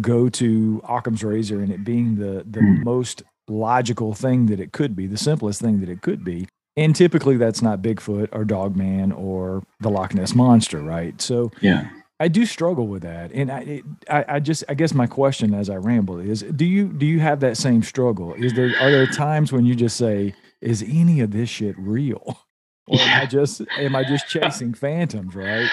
go 0.01 0.29
to 0.29 0.81
Occam's 0.87 1.23
razor 1.23 1.61
and 1.61 1.71
it 1.71 1.83
being 1.83 2.15
the, 2.15 2.43
the 2.49 2.59
mm. 2.59 2.83
most 2.83 3.23
logical 3.47 4.13
thing 4.13 4.45
that 4.47 4.59
it 4.59 4.71
could 4.71 4.95
be, 4.95 5.07
the 5.07 5.17
simplest 5.17 5.61
thing 5.61 5.79
that 5.79 5.89
it 5.89 6.01
could 6.01 6.23
be. 6.23 6.47
And 6.77 6.95
typically 6.95 7.37
that's 7.37 7.61
not 7.61 7.81
Bigfoot 7.81 8.29
or 8.31 8.45
Dogman 8.45 9.11
or 9.11 9.63
the 9.79 9.89
Loch 9.89 10.13
Ness 10.13 10.35
Monster, 10.35 10.79
right? 10.79 11.19
So 11.21 11.51
yeah. 11.59 11.89
I 12.21 12.27
do 12.27 12.45
struggle 12.45 12.87
with 12.87 13.03
that, 13.03 13.31
and 13.31 13.49
I, 13.49 13.59
it, 13.61 13.83
I, 14.09 14.25
I, 14.27 14.39
just, 14.39 14.65
I 14.67 14.73
guess 14.73 14.93
my 14.93 15.07
question 15.07 15.53
as 15.53 15.69
I 15.69 15.75
ramble 15.75 16.19
is, 16.19 16.41
do 16.41 16.65
you, 16.65 16.89
do 16.89 17.05
you 17.05 17.21
have 17.21 17.39
that 17.39 17.55
same 17.55 17.81
struggle? 17.81 18.33
Is 18.33 18.53
there, 18.53 18.73
are 18.79 18.91
there 18.91 19.07
times 19.07 19.53
when 19.53 19.65
you 19.65 19.73
just 19.73 19.95
say, 19.95 20.33
is 20.61 20.83
any 20.83 21.21
of 21.21 21.31
this 21.31 21.49
shit 21.49 21.75
real, 21.77 22.41
or 22.87 22.97
yeah. 22.97 23.03
am 23.03 23.21
I 23.21 23.25
just, 23.25 23.61
am 23.77 23.95
I 23.95 24.03
just 24.03 24.27
chasing 24.29 24.73
phantoms, 24.73 25.33
right? 25.33 25.69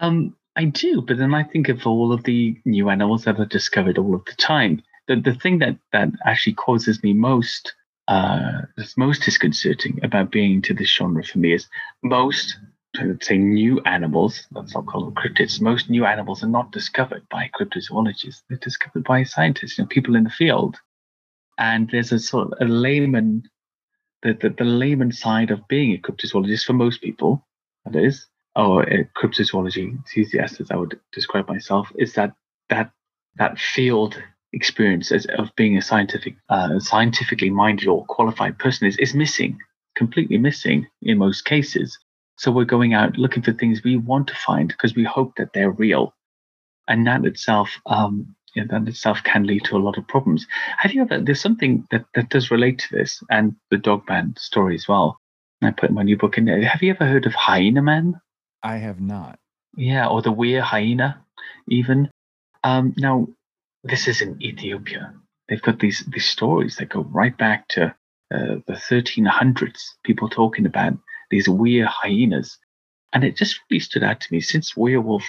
Um, 0.00 0.36
I 0.56 0.64
do, 0.66 1.02
but 1.02 1.18
then 1.18 1.34
I 1.34 1.42
think 1.42 1.68
of 1.68 1.86
all 1.86 2.12
of 2.12 2.24
the 2.24 2.56
new 2.64 2.88
animals 2.88 3.24
that 3.24 3.40
are 3.40 3.46
discovered 3.46 3.98
all 3.98 4.14
of 4.14 4.24
the 4.24 4.34
time. 4.34 4.82
The 5.08 5.16
the 5.16 5.34
thing 5.34 5.58
that 5.58 5.76
that 5.92 6.10
actually 6.24 6.54
causes 6.54 7.02
me 7.02 7.12
most 7.12 7.74
uh, 8.08 8.62
that's 8.76 8.96
most 8.96 9.22
disconcerting 9.22 9.98
about 10.02 10.30
being 10.30 10.54
into 10.54 10.74
this 10.74 10.90
genre 10.90 11.24
for 11.24 11.38
me 11.38 11.54
is 11.54 11.68
most, 12.02 12.58
let's 13.02 13.26
say, 13.26 13.38
new 13.38 13.80
animals, 13.80 14.46
let's 14.52 14.74
not 14.74 14.86
call 14.86 15.04
them 15.04 15.14
cryptids, 15.14 15.60
most 15.60 15.88
new 15.88 16.04
animals 16.04 16.42
are 16.42 16.48
not 16.48 16.72
discovered 16.72 17.26
by 17.30 17.50
cryptozoologists. 17.58 18.42
They're 18.48 18.58
discovered 18.58 19.04
by 19.04 19.24
scientists, 19.24 19.78
you 19.78 19.84
know, 19.84 19.88
people 19.88 20.16
in 20.16 20.24
the 20.24 20.30
field. 20.30 20.76
And 21.58 21.88
there's 21.90 22.12
a 22.12 22.18
sort 22.18 22.52
of 22.52 22.58
a 22.60 22.70
layman, 22.70 23.48
the, 24.22 24.34
the, 24.34 24.50
the 24.50 24.64
layman 24.64 25.12
side 25.12 25.50
of 25.50 25.66
being 25.68 25.94
a 25.94 25.98
cryptozoologist 25.98 26.64
for 26.64 26.72
most 26.74 27.00
people, 27.00 27.46
that 27.84 27.96
is, 27.96 28.26
or 28.56 28.82
a 28.84 29.04
cryptozoology 29.16 29.90
enthusiast, 29.90 30.60
as 30.60 30.70
I 30.70 30.76
would 30.76 30.98
describe 31.12 31.48
myself, 31.48 31.90
is 31.96 32.14
that 32.14 32.34
that 32.70 32.90
that 33.36 33.58
field 33.58 34.22
experience 34.52 35.10
as, 35.10 35.26
of 35.38 35.54
being 35.56 35.76
a 35.76 35.82
scientific, 35.82 36.36
uh, 36.48 36.78
scientifically 36.78 37.50
minded 37.50 37.88
or 37.88 38.06
qualified 38.06 38.58
person 38.58 38.86
is, 38.86 38.96
is 38.98 39.12
missing, 39.14 39.58
completely 39.96 40.38
missing 40.38 40.86
in 41.02 41.18
most 41.18 41.44
cases. 41.44 41.98
So 42.36 42.50
we're 42.50 42.64
going 42.64 42.94
out 42.94 43.18
looking 43.18 43.42
for 43.42 43.52
things 43.52 43.82
we 43.82 43.96
want 43.96 44.28
to 44.28 44.34
find 44.34 44.68
because 44.68 44.94
we 44.94 45.04
hope 45.04 45.34
that 45.36 45.52
they're 45.52 45.70
real, 45.70 46.14
and 46.88 47.06
that 47.06 47.24
itself, 47.24 47.70
um, 47.86 48.34
that 48.56 48.88
itself 48.88 49.18
can 49.24 49.46
lead 49.46 49.64
to 49.64 49.76
a 49.76 49.78
lot 49.78 49.98
of 49.98 50.06
problems. 50.08 50.46
Have 50.78 50.92
you 50.92 51.02
ever? 51.02 51.20
There's 51.20 51.40
something 51.40 51.86
that 51.90 52.04
that 52.14 52.30
does 52.30 52.50
relate 52.50 52.78
to 52.80 52.96
this 52.96 53.22
and 53.30 53.54
the 53.70 53.78
dog 53.78 54.02
man 54.08 54.34
story 54.36 54.74
as 54.74 54.88
well. 54.88 55.18
I 55.62 55.70
put 55.70 55.92
my 55.92 56.02
new 56.02 56.18
book 56.18 56.36
in 56.36 56.44
there. 56.44 56.62
Have 56.62 56.82
you 56.82 56.90
ever 56.90 57.06
heard 57.06 57.26
of 57.26 57.34
Hyena 57.34 57.82
Man? 57.82 58.20
I 58.64 58.78
have 58.78 59.00
not. 59.00 59.38
Yeah, 59.76 60.08
or 60.08 60.22
the 60.22 60.32
Were 60.32 60.60
hyena, 60.60 61.22
even. 61.68 62.10
Um, 62.64 62.94
now, 62.96 63.28
this 63.84 64.08
is 64.08 64.22
in 64.22 64.42
Ethiopia. 64.42 65.14
They've 65.48 65.60
got 65.60 65.78
these 65.78 66.04
these 66.06 66.26
stories 66.26 66.76
that 66.76 66.88
go 66.88 67.02
right 67.02 67.36
back 67.36 67.68
to 67.68 67.94
uh, 68.34 68.56
the 68.66 68.80
1300s. 68.90 69.80
People 70.02 70.30
talking 70.30 70.64
about 70.64 70.94
these 71.30 71.48
Were 71.48 71.84
hyenas, 71.84 72.58
and 73.12 73.22
it 73.22 73.36
just 73.36 73.60
really 73.70 73.80
stood 73.80 74.02
out 74.02 74.20
to 74.22 74.32
me 74.32 74.40
since 74.40 74.76
werewolf, 74.76 75.24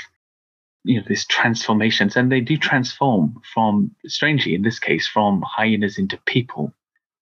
you 0.86 0.98
know, 0.98 1.06
these 1.06 1.26
transformations, 1.26 2.16
and 2.16 2.32
they 2.32 2.40
do 2.40 2.56
transform 2.56 3.42
from, 3.54 3.94
strangely 4.06 4.56
in 4.56 4.62
this 4.62 4.80
case, 4.80 5.08
from 5.08 5.44
hyenas 5.46 5.98
into 5.98 6.18
people, 6.26 6.74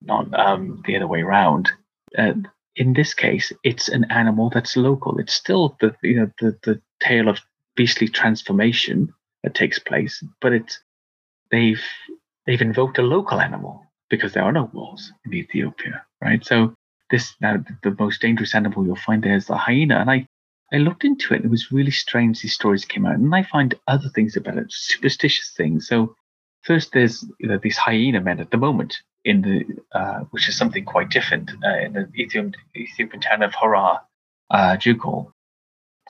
not 0.01 0.31
um, 0.39 0.83
the 0.85 0.95
other 0.95 1.07
way 1.07 1.21
around. 1.21 1.71
Uh, 2.15 2.33
in 2.75 2.93
this 2.93 3.13
case, 3.13 3.51
it's 3.63 3.89
an 3.89 4.05
animal 4.09 4.49
that's 4.49 4.75
local. 4.75 5.19
It's 5.19 5.33
still 5.33 5.77
the 5.79 5.95
you 6.01 6.15
know 6.15 6.31
the 6.39 6.57
the 6.63 6.81
tale 6.99 7.29
of 7.29 7.39
beastly 7.75 8.07
transformation 8.07 9.13
that 9.43 9.55
takes 9.55 9.79
place, 9.79 10.23
but 10.41 10.53
it's 10.53 10.79
they've 11.51 11.83
they've 12.45 12.61
invoked 12.61 12.97
a 12.97 13.03
local 13.03 13.39
animal 13.39 13.85
because 14.09 14.33
there 14.33 14.43
are 14.43 14.51
no 14.51 14.69
wolves 14.73 15.11
in 15.25 15.33
Ethiopia, 15.33 16.03
right? 16.21 16.43
So 16.45 16.73
this 17.09 17.35
now 17.41 17.63
the 17.83 17.95
most 17.99 18.21
dangerous 18.21 18.55
animal 18.55 18.85
you'll 18.85 18.95
find 18.95 19.23
there 19.23 19.35
is 19.35 19.47
the 19.47 19.57
hyena, 19.57 19.97
and 19.99 20.09
I 20.09 20.27
I 20.71 20.77
looked 20.77 21.05
into 21.05 21.33
it. 21.35 21.45
It 21.45 21.51
was 21.51 21.71
really 21.71 21.91
strange. 21.91 22.41
These 22.41 22.55
stories 22.55 22.85
came 22.85 23.05
out, 23.05 23.15
and 23.15 23.33
I 23.35 23.43
find 23.43 23.75
other 23.87 24.09
things 24.09 24.35
about 24.35 24.57
it, 24.57 24.67
superstitious 24.69 25.53
things. 25.55 25.87
So 25.87 26.15
first, 26.63 26.91
there's 26.93 27.23
you 27.39 27.47
know 27.47 27.59
these 27.61 27.77
hyena 27.77 28.21
men 28.21 28.39
at 28.39 28.49
the 28.49 28.57
moment 28.57 28.97
in 29.25 29.41
the 29.41 29.65
uh, 29.97 30.19
which 30.31 30.49
is 30.49 30.57
something 30.57 30.85
quite 30.85 31.09
different 31.09 31.51
uh, 31.63 31.77
in 31.77 31.93
the 31.93 32.09
Ethiopian, 32.15 32.53
Ethiopian 32.75 33.21
town 33.21 33.43
of 33.43 33.53
Harar, 33.53 34.01
uh, 34.49 34.77
Jugol, 34.77 35.31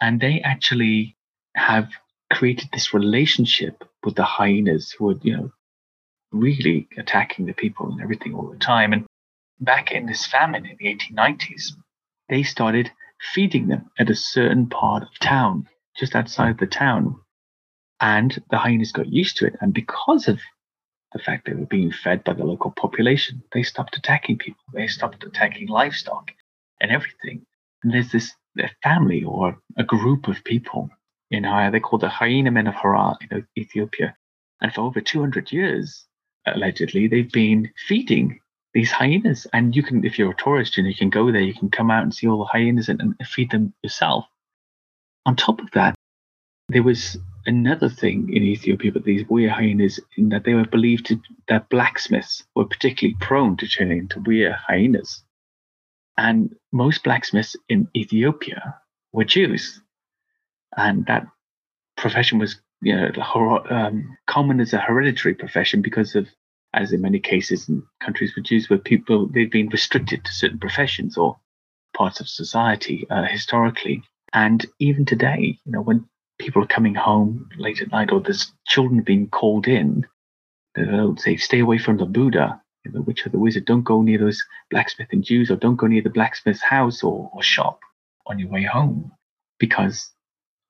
and 0.02 0.20
they 0.20 0.42
actually 0.42 1.16
have 1.56 1.90
created 2.32 2.70
this 2.74 2.94
relationship 2.94 3.84
with 4.04 4.16
the 4.16 4.24
hyenas 4.24 4.96
who 4.98 5.12
are 5.12 5.20
you 5.22 5.38
know 5.38 5.52
really 6.32 6.88
attacking 6.98 7.46
the 7.46 7.54
people 7.54 7.92
and 7.92 8.02
everything 8.02 8.34
all 8.34 8.50
the 8.50 8.58
time. 8.58 8.92
And 8.92 9.06
back 9.60 9.92
in 9.92 10.08
this 10.08 10.26
famine 10.26 10.66
in 10.66 10.78
the 10.80 10.96
1890s, 10.96 11.74
they 12.30 12.44
started 12.44 12.92
feeding 13.34 13.68
them 13.68 13.90
at 14.00 14.10
a 14.10 14.16
certain 14.16 14.68
part 14.68 15.04
of 15.04 15.20
town, 15.20 15.68
just 15.96 16.16
outside 16.16 16.58
the 16.58 16.68
town. 16.68 17.16
And 18.02 18.44
the 18.50 18.58
hyenas 18.58 18.92
got 18.92 19.08
used 19.08 19.38
to 19.38 19.46
it. 19.46 19.56
And 19.62 19.74
because 19.74 20.28
of 20.28 20.40
the 21.14 21.20
fact 21.20 21.46
they 21.46 21.54
were 21.54 21.66
being 21.66 21.92
fed 21.92 22.24
by 22.24 22.34
the 22.34 22.44
local 22.44 22.72
population. 22.72 23.44
They 23.54 23.64
stopped 23.64 23.98
attacking 23.98 24.38
people. 24.40 24.64
They 24.74 24.88
stopped 24.88 25.24
attacking 25.24 25.68
livestock 25.68 26.32
and 26.82 26.92
everything. 26.92 27.46
And 27.84 27.94
there's 27.94 28.12
this 28.12 28.34
family 28.84 29.24
or 29.24 29.58
a 29.78 29.84
group 29.84 30.28
of 30.28 30.44
people 30.44 30.90
in 31.32 31.44
Haya. 31.44 31.72
They 31.72 31.80
call 31.80 32.00
the 32.00 32.10
hyena 32.10 32.52
men 32.52 32.68
of 32.68 32.76
Harar 32.76 33.18
in 33.30 33.48
Ethiopia. 33.58 34.16
And 34.62 34.74
for 34.74 34.82
over 34.82 35.02
200 35.02 35.52
years, 35.52 36.06
allegedly, 36.46 37.08
they've 37.08 37.32
been 37.32 37.72
feeding 37.88 38.40
these 38.74 38.92
hyenas. 38.92 39.46
And 39.54 39.76
you 39.76 39.84
can, 39.84 40.06
if 40.06 40.18
you're 40.18 40.32
a 40.32 40.36
tourist 40.36 40.78
and 40.78 40.88
you 40.88 40.96
can 40.96 41.10
go 41.10 41.32
there, 41.32 41.42
you 41.42 41.54
can 41.54 41.70
come 41.70 41.92
out 41.92 42.04
and 42.04 42.14
see 42.14 42.28
all 42.28 42.40
the 42.40 42.46
hyenas 42.46 42.90
and, 42.90 43.02
and 43.02 43.16
feed 43.28 43.52
them 43.52 43.74
yourself. 43.84 44.26
On 45.26 45.36
top 45.36 45.62
of 45.62 45.70
that, 45.72 45.96
there 46.70 46.84
was 46.84 47.18
another 47.46 47.90
thing 47.90 48.30
in 48.34 48.44
Ethiopia 48.44 48.92
about 48.92 49.04
these 49.04 49.28
were 49.28 49.48
hyenas 49.50 50.00
in 50.18 50.30
that 50.30 50.44
they 50.44 50.54
were 50.54 50.66
believed 50.66 51.08
to, 51.08 51.20
that 51.48 51.70
blacksmiths 51.70 52.44
were 52.56 52.66
particularly 52.66 53.16
prone 53.20 53.58
to 53.58 53.68
turning 53.68 54.00
into 54.00 54.20
were 54.22 54.52
hyenas. 54.68 55.24
And 56.18 56.56
most 56.72 57.04
blacksmiths 57.04 57.56
in 57.70 57.88
Ethiopia 57.96 58.76
were 59.12 59.24
Jews. 59.24 59.82
And 60.78 61.06
that 61.08 61.28
profession 61.98 62.40
was 62.40 62.60
you 62.82 62.96
know, 62.96 63.64
um, 63.70 64.18
common 64.28 64.60
as 64.60 64.74
a 64.74 64.80
hereditary 64.80 65.34
profession 65.34 65.82
because 65.82 66.16
of, 66.16 66.28
as 66.74 66.92
in 66.92 67.02
many 67.02 67.20
cases 67.20 67.70
in 67.70 67.84
countries 68.02 68.36
with 68.36 68.46
Jews, 68.46 68.70
where 68.70 68.80
people, 68.80 69.28
they've 69.28 69.52
been 69.52 69.70
restricted 69.70 70.26
to 70.26 70.34
certain 70.34 70.60
professions 70.60 71.18
or 71.18 71.40
parts 71.96 72.20
of 72.20 72.28
society 72.28 73.08
uh, 73.10 73.24
historically. 73.24 74.04
And 74.34 74.66
even 74.80 75.06
today, 75.06 75.60
you 75.66 75.72
know, 75.72 75.82
when 75.82 76.10
people 76.44 76.62
are 76.62 76.68
coming 76.68 76.94
home 76.94 77.48
late 77.58 77.82
at 77.82 77.92
night 77.92 78.12
or 78.12 78.20
there's 78.20 78.52
children 78.68 79.02
being 79.02 79.30
called 79.30 79.66
in, 79.66 80.06
they'll 80.76 81.16
say, 81.16 81.38
stay 81.38 81.60
away 81.60 81.78
from 81.78 81.98
the 81.98 82.06
buda, 82.06 82.62
the 82.86 83.02
witch 83.02 83.26
or 83.26 83.30
the 83.30 83.40
wizard. 83.40 83.64
Don't 83.66 83.84
go 83.84 84.02
near 84.02 84.18
those 84.18 84.44
blacksmith 84.70 85.08
and 85.14 85.24
Jews 85.24 85.50
or 85.50 85.56
don't 85.56 85.78
go 85.78 85.88
near 85.88 86.02
the 86.02 86.10
blacksmith's 86.10 86.62
house 86.62 87.02
or, 87.02 87.32
or 87.34 87.42
shop 87.42 87.80
on 88.28 88.40
your 88.40 88.50
way 88.50 88.64
home 88.64 89.12
because 89.58 90.12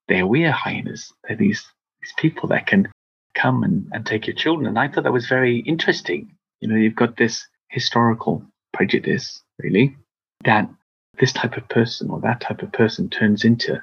they're 0.07 0.27
were 0.27 0.51
hyenas. 0.51 1.11
They're 1.27 1.37
these, 1.37 1.65
these 2.01 2.13
people 2.17 2.49
that 2.49 2.67
can 2.67 2.91
come 3.33 3.63
and, 3.63 3.87
and 3.93 4.05
take 4.05 4.27
your 4.27 4.35
children. 4.35 4.67
And 4.67 4.77
I 4.77 4.87
thought 4.89 5.05
that 5.05 5.11
was 5.11 5.27
very 5.27 5.59
interesting. 5.59 6.35
You 6.61 6.67
know, 6.67 6.75
you've 6.75 6.95
got 6.95 7.17
this 7.17 7.47
historical 7.69 8.45
prejudice, 8.73 9.41
really, 9.57 9.97
that 10.43 10.69
this 11.19 11.33
type 11.33 11.57
of 11.57 11.67
person 11.67 12.11
or 12.11 12.21
that 12.21 12.41
type 12.41 12.61
of 12.61 12.71
person 12.71 13.09
turns 13.09 13.43
into 13.43 13.81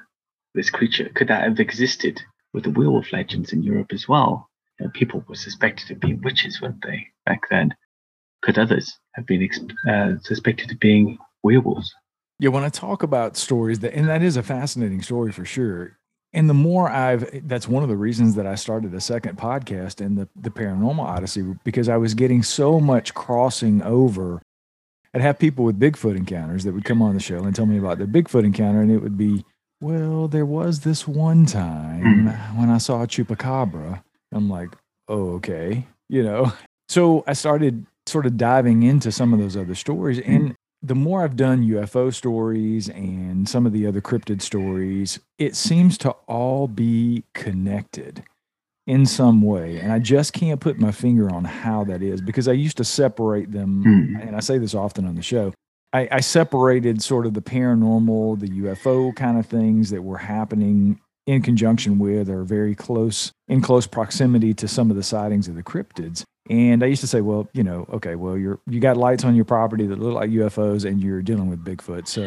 this 0.53 0.69
creature? 0.69 1.09
Could 1.13 1.27
that 1.29 1.43
have 1.43 1.59
existed 1.59 2.21
with 2.53 2.63
the 2.63 2.71
werewolf 2.71 3.11
legends 3.13 3.53
in 3.53 3.63
Europe 3.63 3.93
as 3.93 4.07
well? 4.07 4.49
You 4.79 4.85
know, 4.85 4.91
people 4.93 5.23
were 5.27 5.35
suspected 5.35 5.91
of 5.91 5.99
being 5.99 6.21
witches, 6.21 6.61
weren't 6.61 6.83
they, 6.83 7.07
back 7.25 7.41
then? 7.49 7.73
Could 8.41 8.57
others 8.57 8.97
have 9.13 9.25
been 9.25 9.47
uh, 9.89 10.13
suspected 10.23 10.71
of 10.71 10.79
being 10.79 11.17
werewolves? 11.43 11.93
Yeah, 12.39 12.49
when 12.49 12.63
I 12.63 12.69
talk 12.69 13.03
about 13.03 13.37
stories 13.37 13.79
that, 13.79 13.93
and 13.93 14.07
that 14.07 14.23
is 14.23 14.35
a 14.35 14.43
fascinating 14.43 15.03
story 15.03 15.31
for 15.31 15.45
sure. 15.45 15.97
And 16.33 16.49
the 16.49 16.55
more 16.55 16.89
I've, 16.89 17.47
that's 17.47 17.67
one 17.67 17.83
of 17.83 17.89
the 17.89 17.97
reasons 17.97 18.35
that 18.35 18.47
I 18.47 18.55
started 18.55 18.93
a 18.93 19.01
second 19.01 19.37
podcast 19.37 19.99
in 19.99 20.15
the, 20.15 20.27
the 20.35 20.49
Paranormal 20.49 21.03
Odyssey, 21.03 21.43
because 21.63 21.89
I 21.89 21.97
was 21.97 22.13
getting 22.13 22.41
so 22.41 22.79
much 22.79 23.13
crossing 23.13 23.81
over. 23.83 24.41
I'd 25.13 25.21
have 25.21 25.37
people 25.37 25.65
with 25.65 25.79
Bigfoot 25.79 26.15
encounters 26.15 26.63
that 26.63 26.73
would 26.73 26.85
come 26.85 27.01
on 27.01 27.13
the 27.13 27.19
show 27.19 27.43
and 27.43 27.53
tell 27.53 27.65
me 27.65 27.77
about 27.77 27.97
their 27.97 28.07
Bigfoot 28.07 28.45
encounter, 28.45 28.81
and 28.81 28.89
it 28.89 28.99
would 28.99 29.17
be 29.17 29.45
well, 29.81 30.27
there 30.27 30.45
was 30.45 30.81
this 30.81 31.07
one 31.07 31.45
time 31.45 32.03
mm. 32.03 32.57
when 32.57 32.69
I 32.69 32.77
saw 32.77 33.01
a 33.01 33.07
chupacabra. 33.07 34.03
I'm 34.31 34.49
like, 34.49 34.69
oh, 35.07 35.31
okay. 35.33 35.87
You 36.07 36.23
know, 36.23 36.53
so 36.89 37.23
I 37.27 37.33
started 37.33 37.85
sort 38.05 38.25
of 38.25 38.37
diving 38.37 38.83
into 38.83 39.11
some 39.11 39.33
of 39.33 39.39
those 39.39 39.57
other 39.57 39.75
stories. 39.75 40.19
Mm. 40.19 40.35
And 40.35 40.55
the 40.83 40.95
more 40.95 41.23
I've 41.23 41.35
done 41.35 41.67
UFO 41.67 42.13
stories 42.13 42.89
and 42.89 43.49
some 43.49 43.65
of 43.65 43.73
the 43.73 43.87
other 43.87 44.01
cryptid 44.01 44.41
stories, 44.41 45.19
it 45.37 45.55
seems 45.55 45.97
to 45.99 46.11
all 46.27 46.67
be 46.67 47.23
connected 47.33 48.23
in 48.87 49.05
some 49.05 49.41
way. 49.41 49.77
And 49.77 49.91
I 49.91 49.99
just 49.99 50.33
can't 50.33 50.59
put 50.59 50.79
my 50.79 50.91
finger 50.91 51.31
on 51.33 51.43
how 51.43 51.83
that 51.85 52.01
is 52.01 52.21
because 52.21 52.47
I 52.47 52.53
used 52.53 52.77
to 52.77 52.83
separate 52.83 53.51
them. 53.51 53.83
Mm. 53.85 54.27
And 54.27 54.35
I 54.35 54.39
say 54.39 54.57
this 54.57 54.75
often 54.75 55.05
on 55.05 55.15
the 55.15 55.21
show. 55.21 55.53
I, 55.93 56.07
I 56.11 56.19
separated 56.21 57.01
sort 57.01 57.25
of 57.25 57.33
the 57.33 57.41
paranormal, 57.41 58.39
the 58.39 58.49
UFO 58.61 59.15
kind 59.15 59.37
of 59.37 59.45
things 59.45 59.89
that 59.89 60.03
were 60.03 60.17
happening 60.17 60.99
in 61.27 61.41
conjunction 61.41 61.99
with 61.99 62.29
or 62.29 62.43
very 62.43 62.75
close 62.75 63.31
in 63.47 63.61
close 63.61 63.85
proximity 63.85 64.53
to 64.55 64.67
some 64.67 64.89
of 64.89 64.95
the 64.95 65.03
sightings 65.03 65.47
of 65.47 65.55
the 65.55 65.63
cryptids. 65.63 66.23
And 66.49 66.83
I 66.83 66.87
used 66.87 67.01
to 67.01 67.07
say, 67.07 67.21
well, 67.21 67.47
you 67.53 67.63
know, 67.63 67.85
okay, 67.93 68.15
well, 68.15 68.37
you're 68.37 68.59
you 68.67 68.79
got 68.79 68.97
lights 68.97 69.23
on 69.23 69.35
your 69.35 69.45
property 69.45 69.85
that 69.87 69.99
look 69.99 70.15
like 70.15 70.31
UFOs, 70.31 70.85
and 70.85 71.01
you're 71.01 71.21
dealing 71.21 71.49
with 71.49 71.63
Bigfoot. 71.63 72.07
So 72.07 72.21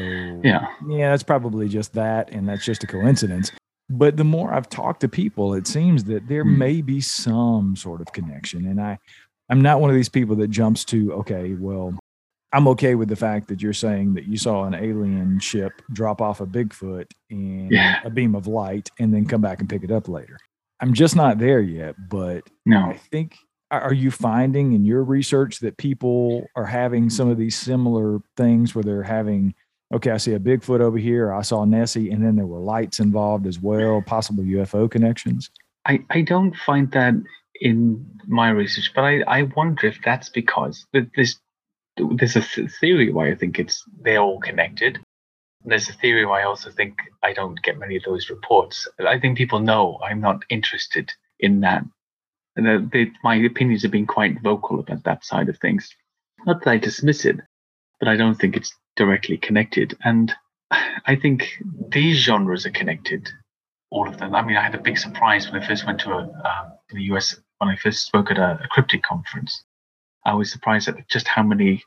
yeah, 0.44 0.66
yeah, 0.88 1.10
that's 1.10 1.24
probably 1.24 1.68
just 1.68 1.94
that, 1.94 2.30
and 2.30 2.48
that's 2.48 2.64
just 2.64 2.84
a 2.84 2.86
coincidence. 2.86 3.50
But 3.90 4.16
the 4.16 4.24
more 4.24 4.54
I've 4.54 4.68
talked 4.68 5.00
to 5.00 5.08
people, 5.08 5.54
it 5.54 5.66
seems 5.66 6.04
that 6.04 6.28
there 6.28 6.44
mm. 6.44 6.56
may 6.56 6.80
be 6.80 7.00
some 7.00 7.76
sort 7.76 8.00
of 8.00 8.12
connection. 8.12 8.66
And 8.66 8.80
I, 8.80 8.98
I'm 9.50 9.60
not 9.60 9.80
one 9.80 9.90
of 9.90 9.96
these 9.96 10.08
people 10.08 10.36
that 10.36 10.48
jumps 10.48 10.84
to, 10.86 11.12
okay, 11.14 11.54
well, 11.54 11.98
I'm 12.54 12.68
okay 12.68 12.94
with 12.94 13.08
the 13.08 13.16
fact 13.16 13.48
that 13.48 13.60
you're 13.60 13.72
saying 13.72 14.14
that 14.14 14.26
you 14.26 14.36
saw 14.36 14.64
an 14.64 14.74
alien 14.74 15.40
ship 15.40 15.72
drop 15.92 16.20
off 16.22 16.40
a 16.40 16.46
Bigfoot 16.46 17.06
in 17.28 17.68
Yeah. 17.70 18.00
a 18.04 18.10
beam 18.10 18.34
of 18.36 18.46
light 18.46 18.88
and 19.00 19.12
then 19.12 19.26
come 19.26 19.40
back 19.40 19.58
and 19.60 19.68
pick 19.68 19.82
it 19.82 19.90
up 19.90 20.08
later. 20.08 20.38
I'm 20.80 20.94
just 20.94 21.16
not 21.16 21.38
there 21.38 21.60
yet, 21.60 21.96
but 22.08 22.42
No. 22.64 22.78
I 22.90 22.96
think 23.10 23.36
are 23.70 23.92
you 23.92 24.12
finding 24.12 24.72
in 24.72 24.84
your 24.84 25.02
research 25.02 25.58
that 25.58 25.76
people 25.78 26.46
are 26.54 26.66
having 26.66 27.10
some 27.10 27.28
of 27.28 27.36
these 27.38 27.56
similar 27.56 28.20
things 28.36 28.72
where 28.74 28.84
they're 28.84 29.02
having 29.02 29.52
okay, 29.92 30.10
I 30.10 30.16
see 30.16 30.32
a 30.32 30.40
Bigfoot 30.40 30.80
over 30.80 30.98
here, 30.98 31.32
I 31.32 31.42
saw 31.42 31.64
Nessie, 31.64 32.10
and 32.10 32.24
then 32.24 32.34
there 32.36 32.46
were 32.46 32.58
lights 32.58 32.98
involved 32.98 33.46
as 33.46 33.60
well, 33.60 34.02
possible 34.02 34.42
UFO 34.42 34.90
connections? 34.90 35.50
I, 35.86 36.04
I 36.10 36.22
don't 36.22 36.56
find 36.66 36.90
that 36.92 37.14
in 37.60 38.04
my 38.26 38.48
research, 38.50 38.90
but 38.94 39.02
I, 39.04 39.20
I 39.28 39.42
wonder 39.56 39.86
if 39.86 39.98
that's 40.04 40.30
because 40.30 40.84
th- 40.92 41.08
there's 41.96 42.36
a 42.36 42.42
theory 42.42 43.12
why 43.12 43.28
I 43.28 43.34
think 43.34 43.58
it's 43.58 43.84
they're 44.00 44.20
all 44.20 44.40
connected. 44.40 44.98
There's 45.64 45.88
a 45.88 45.94
theory 45.94 46.26
why 46.26 46.42
I 46.42 46.44
also 46.44 46.70
think 46.70 46.98
I 47.22 47.32
don't 47.32 47.62
get 47.62 47.78
many 47.78 47.96
of 47.96 48.02
those 48.04 48.30
reports. 48.30 48.86
I 49.06 49.18
think 49.18 49.38
people 49.38 49.60
know 49.60 49.98
I'm 50.04 50.20
not 50.20 50.44
interested 50.50 51.10
in 51.40 51.60
that. 51.60 51.84
And 52.56 52.90
they, 52.90 53.10
my 53.22 53.36
opinions 53.36 53.82
have 53.82 53.90
been 53.90 54.06
quite 54.06 54.42
vocal 54.42 54.78
about 54.78 55.04
that 55.04 55.24
side 55.24 55.48
of 55.48 55.58
things. 55.58 55.88
Not 56.46 56.62
that 56.62 56.70
I 56.70 56.76
dismiss 56.76 57.24
it, 57.24 57.40
but 57.98 58.08
I 58.08 58.16
don't 58.16 58.34
think 58.34 58.56
it's 58.56 58.72
directly 58.96 59.38
connected. 59.38 59.96
And 60.04 60.32
I 60.70 61.16
think 61.16 61.50
these 61.88 62.18
genres 62.18 62.66
are 62.66 62.70
connected 62.70 63.28
all 63.94 64.08
of 64.08 64.18
them. 64.18 64.34
I 64.34 64.42
mean, 64.42 64.56
I 64.56 64.62
had 64.62 64.74
a 64.74 64.78
big 64.78 64.98
surprise 64.98 65.50
when 65.50 65.62
I 65.62 65.66
first 65.66 65.86
went 65.86 66.00
to 66.00 66.10
a 66.10 66.22
uh, 66.44 66.70
the 66.90 67.02
US 67.14 67.36
when 67.58 67.70
I 67.70 67.76
first 67.76 68.04
spoke 68.04 68.30
at 68.30 68.38
a, 68.38 68.60
a 68.64 68.68
cryptid 68.68 69.02
conference. 69.02 69.64
I 70.24 70.34
was 70.34 70.50
surprised 70.50 70.88
at 70.88 71.08
just 71.08 71.28
how 71.28 71.42
many 71.42 71.82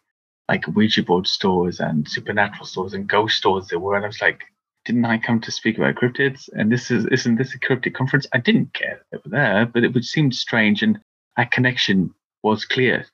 like 0.50 0.68
Ouija 0.68 1.04
board 1.04 1.28
stores 1.28 1.80
and 1.80 2.08
supernatural 2.08 2.66
stores 2.66 2.94
and 2.94 3.08
ghost 3.08 3.38
stores 3.38 3.68
there 3.68 3.80
were, 3.80 3.96
and 3.96 4.06
I 4.06 4.08
was 4.08 4.22
like, 4.22 4.44
didn't 4.86 5.06
I 5.06 5.18
come 5.18 5.42
to 5.42 5.52
speak 5.52 5.78
about 5.78 5.96
cryptids? 5.96 6.50
And 6.54 6.72
this 6.72 6.90
is 6.92 7.06
isn't 7.08 7.36
this 7.36 7.54
a 7.54 7.60
cryptid 7.60 7.94
conference? 7.94 8.28
I 8.34 8.38
didn't 8.40 8.74
care 8.74 9.02
they 9.12 9.18
were 9.18 9.32
there, 9.32 9.66
but 9.66 9.84
it 9.84 9.94
would 9.94 10.06
seem 10.06 10.32
strange, 10.32 10.82
and 10.84 11.00
that 11.36 11.52
connection 11.52 12.14
was 12.44 12.66
clear 12.66 13.06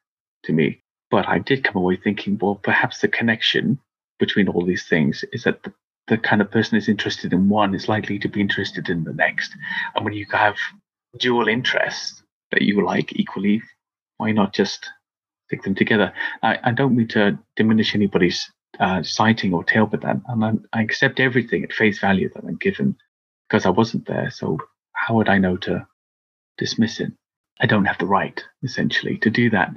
to 0.43 0.53
me. 0.53 0.81
But 1.09 1.27
I 1.27 1.39
did 1.39 1.63
come 1.63 1.77
away 1.77 1.95
thinking, 1.95 2.37
well, 2.39 2.55
perhaps 2.55 2.99
the 2.99 3.07
connection 3.07 3.79
between 4.19 4.47
all 4.47 4.65
these 4.65 4.87
things 4.87 5.23
is 5.31 5.43
that 5.43 5.63
the 5.63 5.73
the 6.07 6.17
kind 6.17 6.41
of 6.41 6.51
person 6.51 6.77
is 6.77 6.89
interested 6.89 7.33
in 7.33 7.49
one 7.49 7.73
is 7.73 7.87
likely 7.87 8.19
to 8.19 8.27
be 8.27 8.41
interested 8.41 8.89
in 8.89 9.03
the 9.03 9.13
next. 9.13 9.55
And 9.95 10.03
when 10.03 10.13
you 10.13 10.25
have 10.31 10.57
dual 11.17 11.47
interests 11.47 12.21
that 12.51 12.61
you 12.61 12.85
like 12.85 13.13
equally, 13.15 13.61
why 14.17 14.31
not 14.31 14.53
just 14.53 14.89
stick 15.53 15.63
them 15.63 15.75
together? 15.75 16.13
I, 16.41 16.57
I 16.63 16.71
don't 16.71 16.95
mean 16.95 17.07
to 17.09 17.37
diminish 17.55 17.93
anybody's 17.93 18.51
uh, 18.79 19.03
sighting 19.03 19.53
or 19.53 19.63
tale, 19.63 19.85
but 19.85 20.01
that 20.01 20.17
and 20.27 20.43
I, 20.43 20.53
I 20.73 20.81
accept 20.81 21.19
everything 21.19 21.63
at 21.63 21.73
face 21.73 21.99
value 21.99 22.29
that 22.33 22.43
I'm 22.43 22.57
given 22.57 22.95
because 23.47 23.65
I 23.65 23.69
wasn't 23.69 24.07
there. 24.07 24.31
So 24.31 24.57
how 24.93 25.15
would 25.15 25.29
I 25.29 25.37
know 25.37 25.57
to 25.57 25.85
dismiss 26.57 26.99
it? 26.99 27.11
I 27.61 27.67
don't 27.67 27.85
have 27.85 27.99
the 27.99 28.07
right, 28.07 28.43
essentially, 28.63 29.17
to 29.19 29.29
do 29.29 29.51
that. 29.51 29.71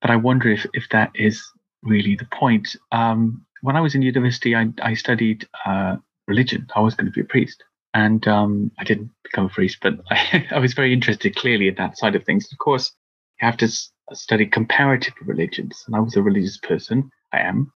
But 0.00 0.10
I 0.10 0.16
wonder 0.16 0.50
if, 0.50 0.66
if 0.72 0.88
that 0.90 1.10
is 1.14 1.42
really 1.82 2.16
the 2.16 2.28
point. 2.32 2.74
Um, 2.90 3.44
when 3.60 3.76
I 3.76 3.80
was 3.80 3.94
in 3.94 4.02
university, 4.02 4.56
I, 4.56 4.68
I 4.82 4.94
studied 4.94 5.46
uh, 5.66 5.96
religion. 6.26 6.66
I 6.74 6.80
was 6.80 6.94
going 6.94 7.06
to 7.06 7.12
be 7.12 7.20
a 7.20 7.24
priest. 7.24 7.62
And 7.94 8.26
um, 8.26 8.72
I 8.78 8.84
didn't 8.84 9.10
become 9.22 9.44
a 9.44 9.50
priest, 9.50 9.78
but 9.82 10.00
I, 10.10 10.48
I 10.52 10.58
was 10.58 10.72
very 10.72 10.94
interested 10.94 11.36
clearly 11.36 11.68
in 11.68 11.74
that 11.74 11.98
side 11.98 12.14
of 12.14 12.24
things. 12.24 12.50
Of 12.50 12.56
course, 12.56 12.92
you 13.40 13.46
have 13.46 13.58
to 13.58 13.68
s- 14.10 14.20
study 14.22 14.46
comparative 14.46 15.14
religions. 15.22 15.84
And 15.86 15.96
I 15.96 16.00
was 16.00 16.16
a 16.16 16.22
religious 16.22 16.58
person. 16.58 17.10
I 17.32 17.40
am. 17.40 17.72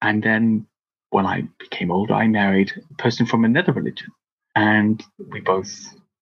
And 0.00 0.22
then 0.22 0.66
when 1.10 1.26
I 1.26 1.42
became 1.58 1.90
older, 1.90 2.14
I 2.14 2.26
married 2.26 2.72
a 2.90 2.94
person 3.02 3.26
from 3.26 3.44
another 3.44 3.72
religion. 3.72 4.08
And 4.54 5.02
we 5.30 5.40
both 5.40 5.70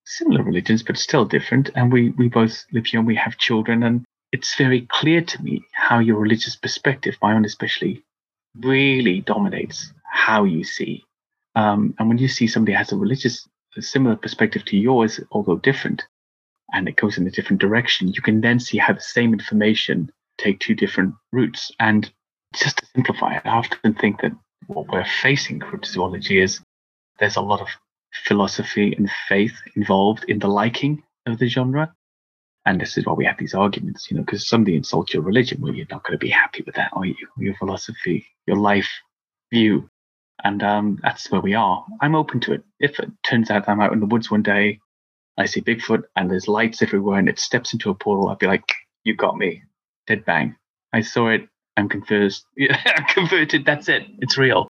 similar 0.05 0.43
religions, 0.43 0.83
but 0.83 0.97
still 0.97 1.25
different. 1.25 1.71
And 1.75 1.93
we, 1.93 2.11
we 2.11 2.29
both 2.29 2.65
live 2.73 2.87
here 2.87 3.01
and 3.01 3.07
we 3.07 3.17
have 3.17 3.39
children. 3.39 3.83
And 3.83 4.05
it's 4.33 4.57
very 4.57 4.87
clear 4.91 5.21
to 5.23 5.43
me 5.43 5.63
how 5.73 5.99
your 5.99 6.19
religious 6.19 6.57
perspective, 6.57 7.17
my 7.23 7.35
own 7.35 7.45
especially, 7.45 8.05
really 8.59 9.21
dominates 9.21 9.93
how 10.13 10.45
you 10.45 10.65
see. 10.65 11.05
Um, 11.55 11.95
and 11.99 12.09
when 12.09 12.19
you 12.19 12.29
see 12.29 12.47
somebody 12.47 12.75
has 12.75 12.93
a 12.93 12.97
religious, 12.97 13.49
a 13.77 13.83
similar 13.83 14.17
perspective 14.17 14.65
to 14.67 14.77
yours, 14.77 15.21
although 15.31 15.57
different, 15.57 16.05
and 16.73 16.89
it 16.89 16.97
goes 16.97 17.19
in 17.19 17.27
a 17.27 17.31
different 17.31 17.61
direction, 17.61 18.09
you 18.09 18.23
can 18.23 18.41
then 18.41 18.61
see 18.61 18.79
how 18.79 18.93
the 18.93 19.01
same 19.01 19.33
information 19.33 20.11
take 20.39 20.61
two 20.61 20.75
different 20.75 21.15
routes. 21.33 21.71
And 21.79 22.11
just 22.55 22.79
to 22.79 22.87
simplify 22.95 23.37
it, 23.37 23.43
I 23.45 23.51
often 23.51 23.95
think 23.95 24.21
that 24.23 24.33
what 24.67 24.89
we're 24.89 25.05
facing 25.05 25.61
cryptozoology 25.61 26.43
is 26.43 26.61
there's 27.19 27.37
a 27.37 27.41
lot 27.41 27.61
of 27.61 27.69
philosophy 28.25 28.95
and 28.97 29.11
faith 29.29 29.55
involved 29.77 30.25
in 30.29 30.39
the 30.39 30.49
liking 30.49 31.03
of 31.27 31.39
the 31.39 31.49
genre. 31.49 31.93
And 32.67 32.81
this 32.81 32.99
is 32.99 33.07
why 33.07 33.15
we 33.15 33.25
have 33.25 33.39
these 33.39 33.55
arguments, 33.55 34.11
you 34.11 34.17
know, 34.17 34.23
because 34.23 34.47
somebody 34.47 34.77
insults 34.77 35.15
your 35.15 35.23
religion, 35.23 35.61
well, 35.61 35.75
you're 35.75 35.87
not 35.91 36.05
going 36.05 36.19
to 36.19 36.25
be 36.25 36.31
happy 36.31 36.63
with 36.65 36.75
that, 36.75 36.91
are 36.93 37.07
you? 37.07 37.17
Your 37.39 37.55
philosophy, 37.57 38.27
your 38.47 38.57
life 38.57 38.89
view. 39.53 39.89
And 40.45 40.63
um, 40.63 40.99
that's 41.03 41.31
where 41.31 41.41
we 41.41 41.55
are. 41.55 41.85
I'm 42.01 42.15
open 42.15 42.41
to 42.41 42.53
it. 42.55 42.65
If 42.79 42.99
it 42.99 43.11
turns 43.25 43.51
out 43.51 43.69
I'm 43.69 43.81
out 43.81 43.93
in 43.93 44.01
the 44.01 44.07
woods 44.07 44.31
one 44.31 44.43
day, 44.43 44.81
I 45.39 45.47
see 45.47 45.61
Bigfoot 45.61 46.03
and 46.17 46.31
there's 46.31 46.49
lights 46.49 46.83
everywhere 46.83 47.19
and 47.19 47.29
it 47.29 47.39
steps 47.39 47.73
into 47.73 47.91
a 47.91 47.95
portal, 47.95 48.29
I'd 48.29 48.39
be 48.39 48.47
like, 48.47 48.73
you 49.05 49.15
got 49.15 49.37
me. 49.37 49.63
Dead 50.07 50.25
bang. 50.25 50.57
I 50.93 51.01
saw 51.01 51.29
it. 51.29 51.49
I'm. 51.77 51.89
Yeah, 52.57 52.77
I'm 52.97 53.05
converted. 53.07 53.65
That's 53.65 53.89
it. 53.89 54.03
It's 54.19 54.37
real. 54.37 54.69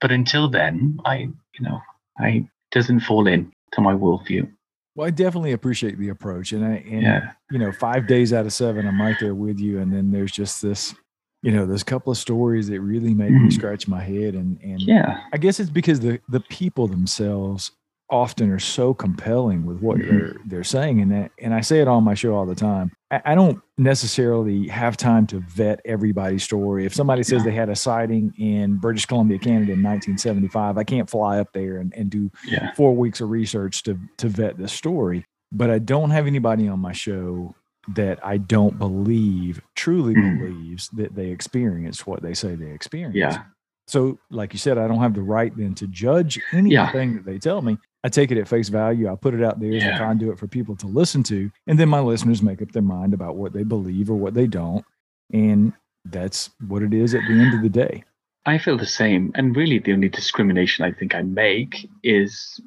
But 0.00 0.10
until 0.10 0.48
then, 0.48 0.98
I, 1.04 1.18
you 1.18 1.60
know, 1.60 1.80
I 2.18 2.48
doesn't 2.72 3.00
fall 3.00 3.26
in 3.26 3.52
to 3.72 3.80
my 3.80 3.92
worldview. 3.94 4.50
Well, 4.94 5.06
I 5.06 5.10
definitely 5.10 5.52
appreciate 5.52 5.98
the 5.98 6.08
approach, 6.08 6.52
and 6.52 6.64
I, 6.64 6.76
and 6.90 7.02
Yeah. 7.02 7.32
you 7.50 7.58
know, 7.58 7.70
five 7.70 8.06
days 8.06 8.32
out 8.32 8.46
of 8.46 8.52
seven, 8.52 8.86
I'm 8.88 9.00
right 9.00 9.16
there 9.20 9.34
with 9.34 9.60
you. 9.60 9.78
And 9.78 9.92
then 9.92 10.10
there's 10.10 10.32
just 10.32 10.62
this, 10.62 10.94
you 11.42 11.52
know, 11.52 11.66
there's 11.66 11.82
a 11.82 11.86
couple 11.86 12.10
of 12.10 12.16
stories 12.18 12.68
that 12.68 12.80
really 12.80 13.12
make 13.14 13.30
me 13.30 13.48
Mhm. 13.48 13.52
scratch 13.52 13.86
my 13.86 14.02
head, 14.02 14.34
and 14.34 14.58
and 14.62 14.80
Yeah. 14.80 15.20
I 15.32 15.36
guess 15.36 15.60
it's 15.60 15.70
because 15.70 16.00
the 16.00 16.18
the 16.28 16.40
people 16.40 16.88
themselves 16.88 17.72
often 18.08 18.50
are 18.50 18.58
so 18.58 18.94
compelling 18.94 19.66
with 19.66 19.80
what 19.80 19.98
Mhm. 19.98 20.08
they're 20.08 20.36
they're 20.46 20.64
saying, 20.64 21.00
and 21.00 21.10
that, 21.10 21.32
and 21.42 21.52
I 21.52 21.60
say 21.60 21.80
it 21.80 21.88
on 21.88 22.04
my 22.04 22.14
show 22.14 22.34
all 22.34 22.46
the 22.46 22.54
time. 22.54 22.92
I, 23.10 23.20
I 23.24 23.34
don't 23.34 23.60
necessarily 23.78 24.68
have 24.68 24.96
time 24.96 25.26
to 25.28 25.40
vet 25.40 25.80
everybody's 25.84 26.44
story. 26.44 26.84
If 26.86 26.94
somebody 26.94 27.22
says 27.22 27.42
they 27.44 27.50
had 27.52 27.68
a 27.68 27.74
sighting 27.76 28.32
in 28.38 28.76
British 28.76 29.06
Columbia, 29.06 29.38
Canada 29.38 29.72
in 29.72 29.82
1975, 29.82 30.78
I 30.78 30.84
can't 30.84 31.08
fly 31.10 31.38
up 31.40 31.52
there 31.52 31.78
and, 31.78 31.92
and 31.96 32.10
do 32.10 32.30
Yeah. 32.46 32.72
four 32.74 32.94
weeks 32.94 33.20
of 33.20 33.30
research 33.30 33.82
to 33.84 33.98
to 34.18 34.28
vet 34.28 34.56
the 34.58 34.68
story. 34.68 35.24
But 35.52 35.70
I 35.70 35.78
don't 35.78 36.10
have 36.10 36.26
anybody 36.26 36.68
on 36.68 36.78
my 36.80 36.92
show 36.92 37.54
that 37.94 38.18
I 38.24 38.36
don't 38.38 38.78
believe 38.78 39.60
truly 39.74 40.14
Mm. 40.14 40.38
believes 40.38 40.88
that 40.90 41.14
they 41.14 41.28
experienced 41.30 42.06
what 42.06 42.20
they 42.22 42.34
say 42.34 42.54
they 42.54 42.70
experienced. 42.72 43.16
Yeah. 43.16 43.42
So, 43.88 44.18
like 44.30 44.52
you 44.52 44.58
said, 44.58 44.78
I 44.78 44.88
don't 44.88 44.98
have 44.98 45.14
the 45.14 45.22
right 45.22 45.56
then 45.56 45.74
to 45.76 45.86
judge 45.86 46.40
anything 46.52 47.14
that 47.14 47.24
they 47.24 47.38
tell 47.38 47.62
me. 47.62 47.78
I 48.06 48.08
take 48.08 48.30
it 48.30 48.38
at 48.38 48.46
face 48.46 48.68
value. 48.68 49.10
I 49.10 49.16
put 49.16 49.34
it 49.34 49.42
out 49.42 49.58
there 49.58 49.74
as 49.74 49.82
a 49.82 49.86
Yeah. 49.86 49.98
conduit 49.98 50.38
for 50.38 50.46
people 50.46 50.76
to 50.76 50.86
listen 50.86 51.24
to, 51.24 51.50
and 51.66 51.76
then 51.76 51.88
my 51.88 51.98
listeners 51.98 52.40
make 52.40 52.62
up 52.62 52.70
their 52.70 52.80
mind 52.80 53.12
about 53.12 53.34
what 53.34 53.52
they 53.52 53.64
believe 53.64 54.08
or 54.08 54.14
what 54.14 54.32
they 54.34 54.46
don't, 54.46 54.84
and 55.32 55.72
that's 56.04 56.50
what 56.68 56.84
it 56.84 56.94
is 56.94 57.16
at 57.16 57.22
the 57.26 57.34
end 57.34 57.52
of 57.52 57.62
the 57.62 57.68
day. 57.68 58.04
I 58.44 58.58
feel 58.58 58.78
the 58.78 58.86
same. 58.86 59.32
And 59.34 59.56
really, 59.56 59.80
the 59.80 59.92
only 59.92 60.08
discrimination 60.08 60.84
I 60.84 60.92
think 60.92 61.16
I 61.16 61.22
make 61.22 61.90
is 62.04 62.60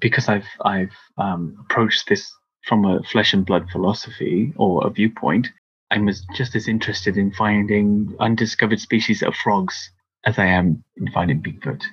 because 0.00 0.28
I've 0.28 0.48
I've 0.64 0.96
um, 1.16 1.56
approached 1.60 2.08
this 2.08 2.32
from 2.66 2.84
a 2.84 3.04
flesh 3.04 3.32
and 3.32 3.46
blood 3.46 3.70
philosophy 3.70 4.52
or 4.56 4.84
a 4.84 4.90
viewpoint. 4.90 5.46
I'm 5.92 6.08
as, 6.08 6.26
just 6.34 6.56
as 6.56 6.66
interested 6.66 7.16
in 7.16 7.30
finding 7.30 8.16
undiscovered 8.18 8.80
species 8.80 9.22
of 9.22 9.36
frogs 9.36 9.92
as 10.24 10.40
I 10.40 10.46
am 10.46 10.82
in 10.96 11.08
finding 11.12 11.40
Bigfoot 11.40 11.84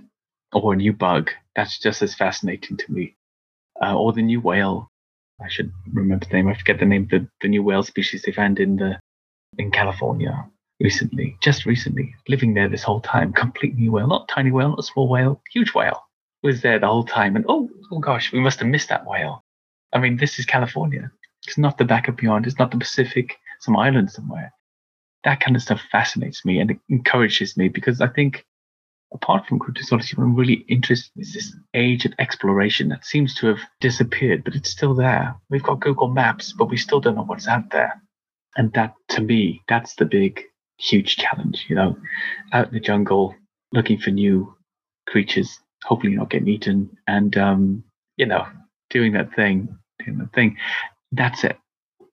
or 0.53 0.73
a 0.73 0.75
new 0.75 0.93
bug. 0.93 1.29
That's 1.59 1.77
just 1.77 2.01
as 2.01 2.15
fascinating 2.15 2.77
to 2.77 2.89
me. 2.89 3.17
Uh, 3.83 3.93
or 3.93 4.13
the 4.13 4.21
new 4.21 4.39
whale. 4.39 4.87
I 5.43 5.49
should 5.49 5.73
remember 5.91 6.25
the 6.25 6.33
name. 6.33 6.47
I 6.47 6.53
forget 6.53 6.79
the 6.79 6.85
name. 6.85 7.09
The 7.11 7.27
the 7.41 7.49
new 7.49 7.63
whale 7.63 7.83
species 7.83 8.21
they 8.21 8.31
found 8.31 8.59
in 8.59 8.77
the 8.77 8.97
in 9.57 9.69
California 9.69 10.45
recently, 10.79 11.35
just 11.41 11.65
recently, 11.65 12.15
living 12.29 12.53
there 12.53 12.69
this 12.69 12.83
whole 12.83 13.01
time. 13.01 13.33
Complete 13.33 13.75
new 13.75 13.91
whale, 13.91 14.07
not 14.07 14.29
tiny 14.29 14.51
whale, 14.51 14.69
not 14.69 14.85
small 14.85 15.09
whale, 15.09 15.41
huge 15.51 15.73
whale 15.73 16.01
was 16.43 16.61
there 16.61 16.79
the 16.79 16.87
whole 16.87 17.03
time. 17.03 17.35
And 17.35 17.43
oh, 17.49 17.69
oh 17.91 17.99
gosh, 17.99 18.31
we 18.31 18.39
must 18.39 18.59
have 18.59 18.69
missed 18.69 18.87
that 18.87 19.05
whale. 19.05 19.43
I 19.91 19.99
mean, 19.99 20.15
this 20.15 20.39
is 20.39 20.45
California. 20.45 21.11
It's 21.45 21.57
not 21.57 21.77
the 21.77 21.83
back 21.83 22.07
of 22.07 22.15
beyond. 22.15 22.47
It's 22.47 22.57
not 22.59 22.71
the 22.71 22.77
Pacific, 22.77 23.37
some 23.59 23.75
island 23.75 24.11
somewhere. 24.11 24.53
That 25.25 25.41
kind 25.41 25.57
of 25.57 25.61
stuff 25.61 25.81
fascinates 25.91 26.45
me 26.45 26.61
and 26.61 26.71
it 26.71 26.79
encourages 26.87 27.57
me 27.57 27.67
because 27.67 27.99
I 27.99 28.07
think, 28.07 28.45
apart 29.13 29.45
from 29.47 29.59
cryptozoology, 29.59 30.17
what 30.17 30.23
I'm 30.23 30.35
really 30.35 30.65
interested 30.67 31.11
in 31.15 31.21
is 31.21 31.33
this 31.33 31.55
age 31.73 32.05
of 32.05 32.13
exploration 32.19 32.89
that 32.89 33.05
seems 33.05 33.33
to 33.35 33.47
have 33.47 33.59
disappeared, 33.79 34.43
but 34.43 34.55
it's 34.55 34.69
still 34.69 34.93
there. 34.93 35.35
We've 35.49 35.63
got 35.63 35.79
Google 35.79 36.09
Maps, 36.09 36.53
but 36.53 36.69
we 36.69 36.77
still 36.77 36.99
don't 36.99 37.15
know 37.15 37.23
what's 37.23 37.47
out 37.47 37.71
there. 37.71 38.01
And 38.55 38.71
that, 38.73 38.93
to 39.09 39.21
me, 39.21 39.63
that's 39.67 39.95
the 39.95 40.05
big 40.05 40.41
huge 40.77 41.17
challenge. 41.17 41.65
You 41.69 41.75
know, 41.75 41.97
out 42.53 42.67
in 42.67 42.73
the 42.73 42.79
jungle 42.79 43.35
looking 43.73 43.99
for 43.99 44.11
new 44.11 44.55
creatures, 45.07 45.59
hopefully 45.83 46.15
not 46.15 46.29
getting 46.29 46.47
eaten, 46.47 46.97
and 47.07 47.35
um, 47.37 47.83
you 48.17 48.25
know, 48.25 48.45
doing 48.89 49.13
that 49.13 49.33
thing, 49.35 49.77
doing 50.03 50.17
that 50.19 50.33
thing. 50.33 50.57
That's 51.11 51.43
it. 51.43 51.57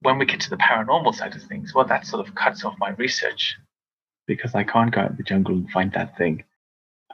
When 0.00 0.18
we 0.18 0.26
get 0.26 0.40
to 0.40 0.50
the 0.50 0.56
paranormal 0.56 1.14
side 1.14 1.34
of 1.34 1.42
things, 1.42 1.74
well, 1.74 1.86
that 1.86 2.06
sort 2.06 2.26
of 2.26 2.34
cuts 2.34 2.64
off 2.64 2.74
my 2.78 2.90
research 2.90 3.56
because 4.26 4.54
I 4.54 4.64
can't 4.64 4.94
go 4.94 5.02
out 5.02 5.10
in 5.12 5.16
the 5.16 5.22
jungle 5.22 5.54
and 5.54 5.70
find 5.70 5.92
that 5.92 6.16
thing. 6.16 6.44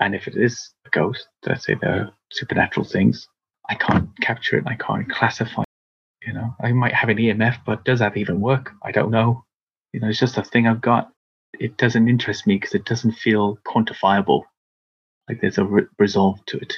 And 0.02 0.16
if 0.16 0.26
it 0.26 0.36
is 0.36 0.70
a 0.84 0.90
ghost, 0.90 1.28
let's 1.46 1.64
say 1.64 1.76
they're 1.80 2.10
supernatural 2.32 2.84
things, 2.84 3.28
I 3.70 3.76
can't 3.76 4.10
capture 4.20 4.56
it. 4.56 4.64
I 4.66 4.74
can't 4.74 5.08
classify. 5.08 5.62
It, 5.62 6.26
you 6.26 6.32
know, 6.32 6.56
I 6.60 6.72
might 6.72 6.92
have 6.92 7.08
an 7.08 7.18
EMF, 7.18 7.58
but 7.64 7.84
does 7.84 8.00
that 8.00 8.16
even 8.16 8.40
work? 8.40 8.72
I 8.82 8.90
don't 8.90 9.12
know. 9.12 9.44
You 9.92 10.00
know, 10.00 10.08
it's 10.08 10.18
just 10.18 10.38
a 10.38 10.42
thing 10.42 10.66
I've 10.66 10.80
got. 10.80 11.12
It 11.60 11.76
doesn't 11.76 12.08
interest 12.08 12.48
me 12.48 12.56
because 12.56 12.74
it 12.74 12.84
doesn't 12.84 13.12
feel 13.12 13.58
quantifiable. 13.64 14.42
Like 15.28 15.40
there's 15.40 15.58
a 15.58 15.64
re- 15.64 15.86
resolve 16.00 16.44
to 16.46 16.58
it. 16.58 16.74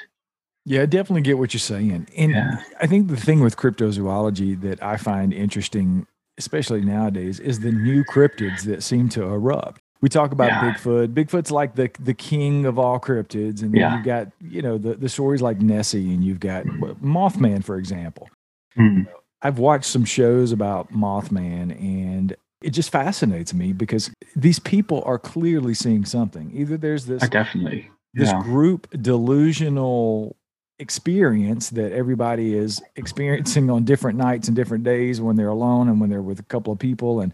Yeah, 0.66 0.82
I 0.82 0.86
definitely 0.86 1.22
get 1.22 1.38
what 1.38 1.54
you're 1.54 1.60
saying. 1.60 2.06
And 2.16 2.30
Yeah. 2.32 2.62
I 2.78 2.86
think 2.86 3.08
the 3.08 3.16
thing 3.16 3.40
with 3.40 3.56
cryptozoology 3.56 4.60
that 4.60 4.82
I 4.82 4.98
find 4.98 5.32
interesting, 5.32 6.06
especially 6.36 6.82
nowadays, 6.82 7.40
is 7.40 7.60
the 7.60 7.72
new 7.72 8.04
cryptids 8.04 8.64
that 8.64 8.82
seem 8.82 9.08
to 9.10 9.22
erupt. 9.22 9.80
We 10.04 10.10
talk 10.10 10.32
about 10.32 10.48
Yeah. 10.48 10.74
Bigfoot. 10.74 11.14
Bigfoot's 11.14 11.50
like 11.50 11.76
the 11.76 11.90
the 11.98 12.12
king 12.12 12.66
of 12.66 12.78
all 12.78 13.00
cryptids, 13.00 13.62
and 13.62 13.72
then 13.72 13.80
Yeah. 13.80 13.96
you've 13.96 14.04
got 14.04 14.28
you 14.38 14.60
know 14.60 14.76
the 14.76 14.92
the 14.96 15.08
stories 15.08 15.40
like 15.40 15.62
Nessie, 15.62 16.12
and 16.12 16.22
you've 16.22 16.40
got 16.40 16.66
Mothman, 16.66 17.64
for 17.64 17.78
example. 17.78 18.28
Hmm. 18.76 19.04
I've 19.40 19.58
watched 19.58 19.86
some 19.86 20.04
shows 20.04 20.52
about 20.52 20.92
Mothman, 20.92 21.70
and 21.80 22.36
it 22.60 22.70
just 22.70 22.90
fascinates 22.92 23.54
me 23.54 23.72
because 23.72 24.10
these 24.36 24.58
people 24.58 25.02
are 25.06 25.18
clearly 25.18 25.72
seeing 25.72 26.04
something. 26.04 26.50
Either 26.52 26.76
there's 26.76 27.06
this 27.06 27.22
I 27.22 27.28
definitely. 27.28 27.90
this 28.12 28.28
yeah. 28.28 28.42
group 28.42 28.86
delusional 29.00 30.36
experience 30.78 31.70
that 31.70 31.92
everybody 31.92 32.54
is 32.54 32.82
experiencing 32.96 33.70
on 33.70 33.84
different 33.84 34.18
nights 34.18 34.48
and 34.48 34.54
different 34.54 34.84
days 34.84 35.18
when 35.22 35.36
they're 35.36 35.48
alone 35.48 35.88
and 35.88 35.98
when 35.98 36.10
they're 36.10 36.20
with 36.20 36.40
a 36.40 36.44
couple 36.54 36.74
of 36.74 36.78
people 36.78 37.20
and 37.22 37.32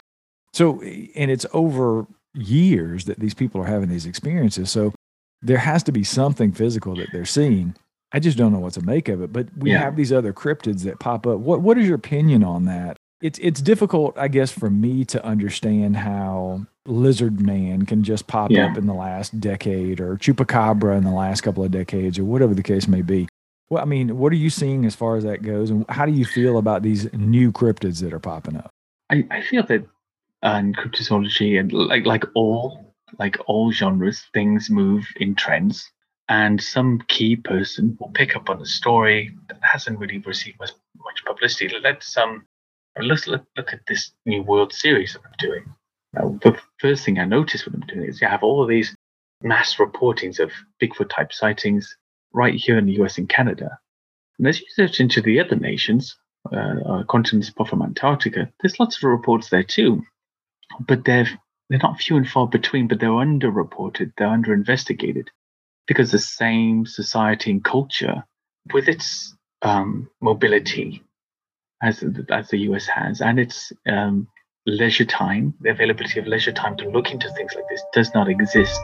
so 0.53 0.81
and 0.83 1.33
it's 1.33 1.47
over 1.53 2.07
years 2.35 3.05
that 3.07 3.18
these 3.20 3.35
people 3.35 3.61
are 3.61 3.66
having 3.66 3.89
these 3.89 4.07
experiences. 4.07 4.70
So 4.70 4.93
there 5.43 5.59
has 5.59 5.83
to 5.85 5.93
be 5.93 6.05
something 6.05 6.53
physical 6.53 6.95
that 6.97 7.09
they're 7.12 7.24
seeing. 7.24 7.74
I 8.12 8.18
just 8.20 8.37
don't 8.37 8.53
know 8.53 8.59
what 8.59 8.72
to 8.74 8.83
make 8.83 9.09
of 9.09 9.22
it 9.22 9.33
but 9.33 9.49
we 9.57 9.70
Yeah. 9.72 9.78
have 9.78 9.97
these 9.97 10.12
other 10.12 10.33
cryptids 10.33 10.83
that 10.83 10.99
pop 11.01 11.26
up. 11.26 11.39
What 11.41 11.61
what 11.62 11.78
is 11.78 11.87
your 11.87 11.97
opinion 11.97 12.43
on 12.45 12.64
that? 12.66 12.97
It's 13.22 13.39
it's 13.41 13.61
difficult 13.61 14.16
i 14.18 14.28
guess 14.28 14.51
for 14.51 14.70
me 14.70 15.05
to 15.07 15.22
understand 15.24 15.97
how 15.99 16.64
lizard 16.87 17.39
man 17.41 17.85
can 17.85 18.03
just 18.03 18.26
pop 18.26 18.51
Yeah. 18.51 18.66
up 18.70 18.78
in 18.78 18.87
the 18.87 18.95
last 18.95 19.39
decade 19.41 20.01
or 20.01 20.16
chupacabra 20.16 20.97
in 20.97 21.05
the 21.05 21.11
last 21.11 21.43
couple 21.43 21.62
of 21.62 21.70
decades 21.70 22.18
or 22.18 22.24
whatever 22.24 22.55
the 22.55 22.62
case 22.62 22.89
may 22.89 23.03
be. 23.03 23.28
Well 23.68 23.83
i 23.83 23.87
mean 23.87 24.18
what 24.18 24.33
are 24.33 24.37
you 24.37 24.51
seeing 24.51 24.85
as 24.85 24.95
far 24.95 25.16
as 25.16 25.24
that 25.24 25.43
goes? 25.43 25.70
And 25.70 25.85
how 25.89 26.07
do 26.07 26.12
you 26.12 26.24
feel 26.24 26.59
about 26.59 26.83
these 26.83 27.12
new 27.12 27.53
cryptids 27.53 28.01
that 28.03 28.12
are 28.12 28.18
popping 28.18 28.57
up? 28.57 28.70
I, 29.11 29.26
I 29.31 29.43
feel 29.43 29.62
that 29.64 29.85
in 30.43 30.74
cryptozoology 30.74 31.59
and 31.59 31.72
like 31.72 32.07
like 32.07 32.24
all 32.34 32.95
like 33.18 33.36
all 33.47 33.72
genres, 33.72 34.24
things 34.32 34.70
move 34.70 35.07
in 35.16 35.34
trends, 35.34 35.91
and 36.28 36.62
some 36.62 37.03
key 37.09 37.36
person 37.36 37.97
will 38.01 38.11
pick 38.11 38.36
up 38.36 38.49
on 38.49 38.62
a 38.62 38.66
story 38.66 39.36
that 39.49 39.59
hasn't 39.62 39.99
really 39.99 40.18
received 40.18 40.59
much, 40.61 40.70
much 40.97 41.24
publicity. 41.26 41.74
Let's 41.82 42.16
um 42.16 42.47
let's 43.01 43.26
look, 43.26 43.45
look 43.57 43.72
at 43.72 43.80
this 43.86 44.12
new 44.26 44.43
World 44.43 44.72
Series 44.72 45.14
that 45.14 45.22
I'm 45.24 45.34
doing. 45.38 45.64
Now, 46.12 46.38
the 46.43 46.59
first 46.78 47.05
thing 47.05 47.18
I 47.18 47.24
noticed 47.24 47.66
when 47.66 47.76
I'm 47.76 47.86
doing 47.86 48.09
is 48.09 48.20
you 48.20 48.28
have 48.28 48.43
all 48.43 48.62
of 48.62 48.68
these 48.68 48.95
mass 49.43 49.76
reportings 49.76 50.38
of 50.38 50.51
Bigfoot 50.82 51.09
type 51.11 51.32
sightings 51.32 51.97
right 52.32 52.55
here 52.55 52.78
in 52.78 52.86
the 52.86 53.01
US 53.03 53.18
and 53.18 53.28
Canada. 53.28 53.78
And 54.38 54.49
as 54.49 54.61
you 54.61 54.66
search 54.70 55.01
into 55.01 55.20
the 55.20 55.41
other 55.41 55.57
nations, 55.57 56.16
uh, 56.53 56.57
uh, 56.57 57.03
continents 57.05 57.49
apart 57.49 57.70
from 57.70 57.82
Antarctica, 57.82 58.51
there's 58.61 58.80
lots 58.80 58.97
of 58.97 59.05
reports 59.05 59.51
there 59.51 59.62
too, 59.62 60.03
but 60.79 61.05
they're 61.05 61.29
they're 61.68 61.79
not 61.83 62.01
few 62.01 62.16
and 62.16 62.29
far 62.29 62.49
between. 62.49 62.89
But 62.89 63.01
they're 63.01 63.11
underreported, 63.11 64.12
they're 64.16 64.29
under 64.29 64.53
investigated, 64.53 65.31
because 65.87 66.11
the 66.11 66.18
same 66.18 66.87
society 66.87 67.51
and 67.51 67.64
culture, 67.64 68.25
with 68.73 68.89
its 68.89 69.35
um, 69.62 70.09
mobility, 70.21 71.03
as 71.83 72.01
the- 72.01 72.27
as 72.31 72.49
the 72.49 72.59
US 72.71 72.87
has, 72.87 73.21
and 73.21 73.39
its 73.39 73.73
um, 73.87 74.27
leisure 74.66 75.05
time, 75.05 75.55
the 75.61 75.71
availability 75.71 76.18
of 76.21 76.27
leisure 76.27 76.53
time 76.53 76.77
to 76.79 76.89
look 76.89 77.11
into 77.11 77.31
things 77.35 77.53
like 77.55 77.64
this, 77.71 77.83
does 77.93 78.12
not 78.14 78.29
exist. 78.29 78.81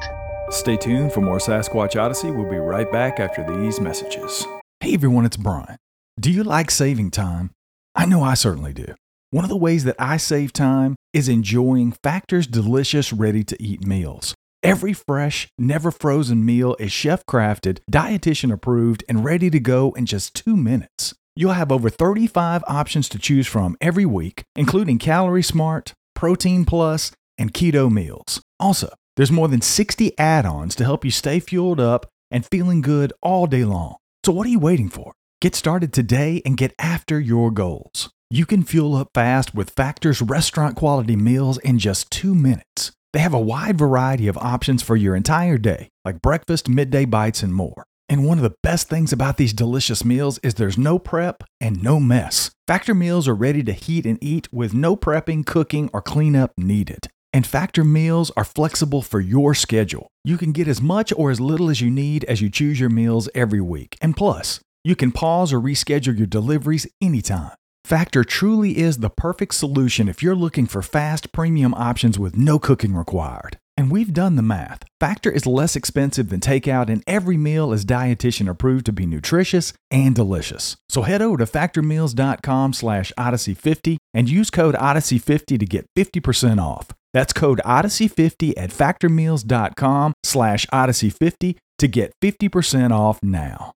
Stay 0.51 0.76
tuned 0.76 1.12
for 1.12 1.20
more 1.20 1.39
Sasquatch 1.39 2.01
Odyssey. 2.01 2.30
We'll 2.30 2.49
be 2.49 2.57
right 2.57 2.91
back 2.93 3.18
after 3.20 3.43
these 3.57 3.80
messages. 3.80 4.47
Hey 4.80 4.95
everyone, 4.95 5.24
it's 5.26 5.37
Brian. 5.37 5.76
Do 6.20 6.30
you 6.30 6.45
like 6.45 6.70
saving 6.70 7.11
time? 7.11 7.51
I 7.95 8.07
know 8.07 8.22
I 8.22 8.34
certainly 8.34 8.72
do. 8.72 8.95
One 9.37 9.45
of 9.45 9.51
the 9.51 9.57
ways 9.59 9.84
that 9.84 9.97
I 9.99 10.16
save 10.16 10.55
time 10.55 10.97
is 11.12 11.28
enjoying 11.28 11.93
Factor's 12.03 12.47
delicious, 12.47 13.12
ready 13.12 13.45
to 13.45 13.62
eat 13.62 13.87
meals. 13.87 14.34
Every 14.62 14.95
fresh, 14.95 15.47
never 15.59 15.91
frozen 15.91 16.47
meal 16.47 16.74
is 16.78 16.91
chef 16.91 17.22
crafted, 17.26 17.80
dietitian 17.93 18.51
approved, 18.51 19.05
and 19.11 19.26
ready 19.26 19.51
to 19.51 19.61
go 19.61 19.93
in 19.93 20.07
just 20.07 20.34
two 20.34 20.57
minutes. 20.57 21.12
You'll 21.34 21.53
have 21.53 21.70
over 21.70 21.91
35 21.91 22.64
options 22.66 23.11
to 23.11 23.18
choose 23.18 23.47
from 23.47 23.76
every 23.78 24.07
week, 24.07 24.43
including 24.57 24.97
Calorie 24.97 25.43
Smart, 25.43 25.93
Protein 26.14 26.64
Plus, 26.64 27.12
and 27.37 27.53
Keto 27.53 27.93
meals. 27.93 28.41
Also, 28.59 28.89
there's 29.16 29.30
more 29.30 29.49
than 29.49 29.61
60 29.61 30.18
add 30.18 30.47
ons 30.47 30.74
to 30.76 30.84
help 30.84 31.05
you 31.05 31.11
stay 31.11 31.41
fueled 31.41 31.78
up 31.78 32.07
and 32.30 32.47
feeling 32.47 32.80
good 32.80 33.12
all 33.20 33.47
day 33.47 33.66
long. 33.66 33.97
So, 34.24 34.32
what 34.32 34.47
are 34.47 34.51
you 34.51 34.61
waiting 34.61 34.89
for? 34.89 35.12
Get 35.43 35.55
started 35.55 35.93
today 35.93 36.41
and 36.47 36.57
get 36.57 36.72
after 36.78 37.20
your 37.20 37.51
goals. 37.51 38.09
You 38.28 38.44
can 38.44 38.64
fuel 38.64 38.96
up 38.96 39.10
fast 39.14 39.54
with 39.54 39.70
Factor's 39.70 40.20
restaurant 40.20 40.74
quality 40.74 41.14
meals 41.14 41.58
in 41.58 41.78
just 41.78 42.10
two 42.10 42.34
minutes. 42.34 42.90
They 43.12 43.20
have 43.20 43.32
a 43.32 43.38
wide 43.38 43.78
variety 43.78 44.26
of 44.26 44.36
options 44.38 44.82
for 44.82 44.96
your 44.96 45.14
entire 45.14 45.58
day, 45.58 45.90
like 46.04 46.22
breakfast, 46.22 46.68
midday 46.68 47.04
bites, 47.04 47.44
and 47.44 47.54
more. 47.54 47.84
And 48.08 48.26
one 48.26 48.36
of 48.38 48.42
the 48.42 48.56
best 48.64 48.88
things 48.88 49.12
about 49.12 49.36
these 49.36 49.52
delicious 49.52 50.04
meals 50.04 50.40
is 50.42 50.54
there's 50.54 50.76
no 50.76 50.98
prep 50.98 51.44
and 51.60 51.80
no 51.84 52.00
mess. 52.00 52.50
Factor 52.66 52.94
meals 52.94 53.28
are 53.28 53.34
ready 53.34 53.62
to 53.62 53.72
heat 53.72 54.04
and 54.04 54.18
eat 54.20 54.52
with 54.52 54.74
no 54.74 54.96
prepping, 54.96 55.46
cooking, 55.46 55.88
or 55.92 56.02
cleanup 56.02 56.50
needed. 56.56 57.06
And 57.32 57.46
Factor 57.46 57.84
meals 57.84 58.32
are 58.36 58.44
flexible 58.44 59.02
for 59.02 59.20
your 59.20 59.54
schedule. 59.54 60.08
You 60.24 60.36
can 60.36 60.50
get 60.50 60.66
as 60.66 60.82
much 60.82 61.12
or 61.16 61.30
as 61.30 61.40
little 61.40 61.70
as 61.70 61.80
you 61.80 61.92
need 61.92 62.24
as 62.24 62.40
you 62.40 62.50
choose 62.50 62.80
your 62.80 62.90
meals 62.90 63.28
every 63.36 63.60
week. 63.60 63.96
And 64.00 64.16
plus, 64.16 64.58
you 64.82 64.96
can 64.96 65.12
pause 65.12 65.52
or 65.52 65.60
reschedule 65.60 66.18
your 66.18 66.26
deliveries 66.26 66.88
anytime. 67.00 67.52
Factor 67.87 68.24
truly 68.24 68.78
is 68.78 68.99
the 68.99 69.11
perfect 69.11 69.55
solution 69.55 70.09
if 70.09 70.20
you're 70.20 70.34
looking 70.34 70.66
for 70.66 70.82
fast 70.82 71.30
premium 71.30 71.72
options 71.74 72.18
with 72.18 72.37
no 72.37 72.59
cooking 72.59 72.97
required. 72.97 73.59
And 73.76 73.93
we've 73.93 74.12
done 74.12 74.34
the 74.34 74.43
math. 74.43 74.82
Factor 74.99 75.30
is 75.30 75.47
less 75.47 75.76
expensive 75.76 76.28
than 76.28 76.41
takeout, 76.41 76.89
and 76.89 77.05
every 77.07 77.37
meal 77.37 77.72
is 77.72 77.84
dietitian 77.84 78.51
approved 78.51 78.87
to 78.87 78.93
be 78.93 79.07
nutritious 79.07 79.72
and 79.89 80.16
delicious. 80.16 80.76
So 80.89 81.03
head 81.03 81.22
over 81.22 81.37
to 81.37 81.45
factormeals.com 81.45 82.72
slash 82.72 83.12
odyssey50 83.16 83.99
and 84.12 84.28
use 84.28 84.51
code 84.51 84.74
odyssey50 84.74 85.57
to 85.57 85.64
get 85.64 85.87
50% 85.97 86.61
off. 86.61 86.89
That's 87.14 87.32
code 87.32 87.61
odyssey50 87.64 88.55
at 88.57 88.70
factormeals.com 88.70 90.12
slash 90.24 90.66
odyssey50 90.66 91.57
to 91.78 91.87
get 91.87 92.11
50% 92.20 92.91
off 92.91 93.20
now. 93.22 93.75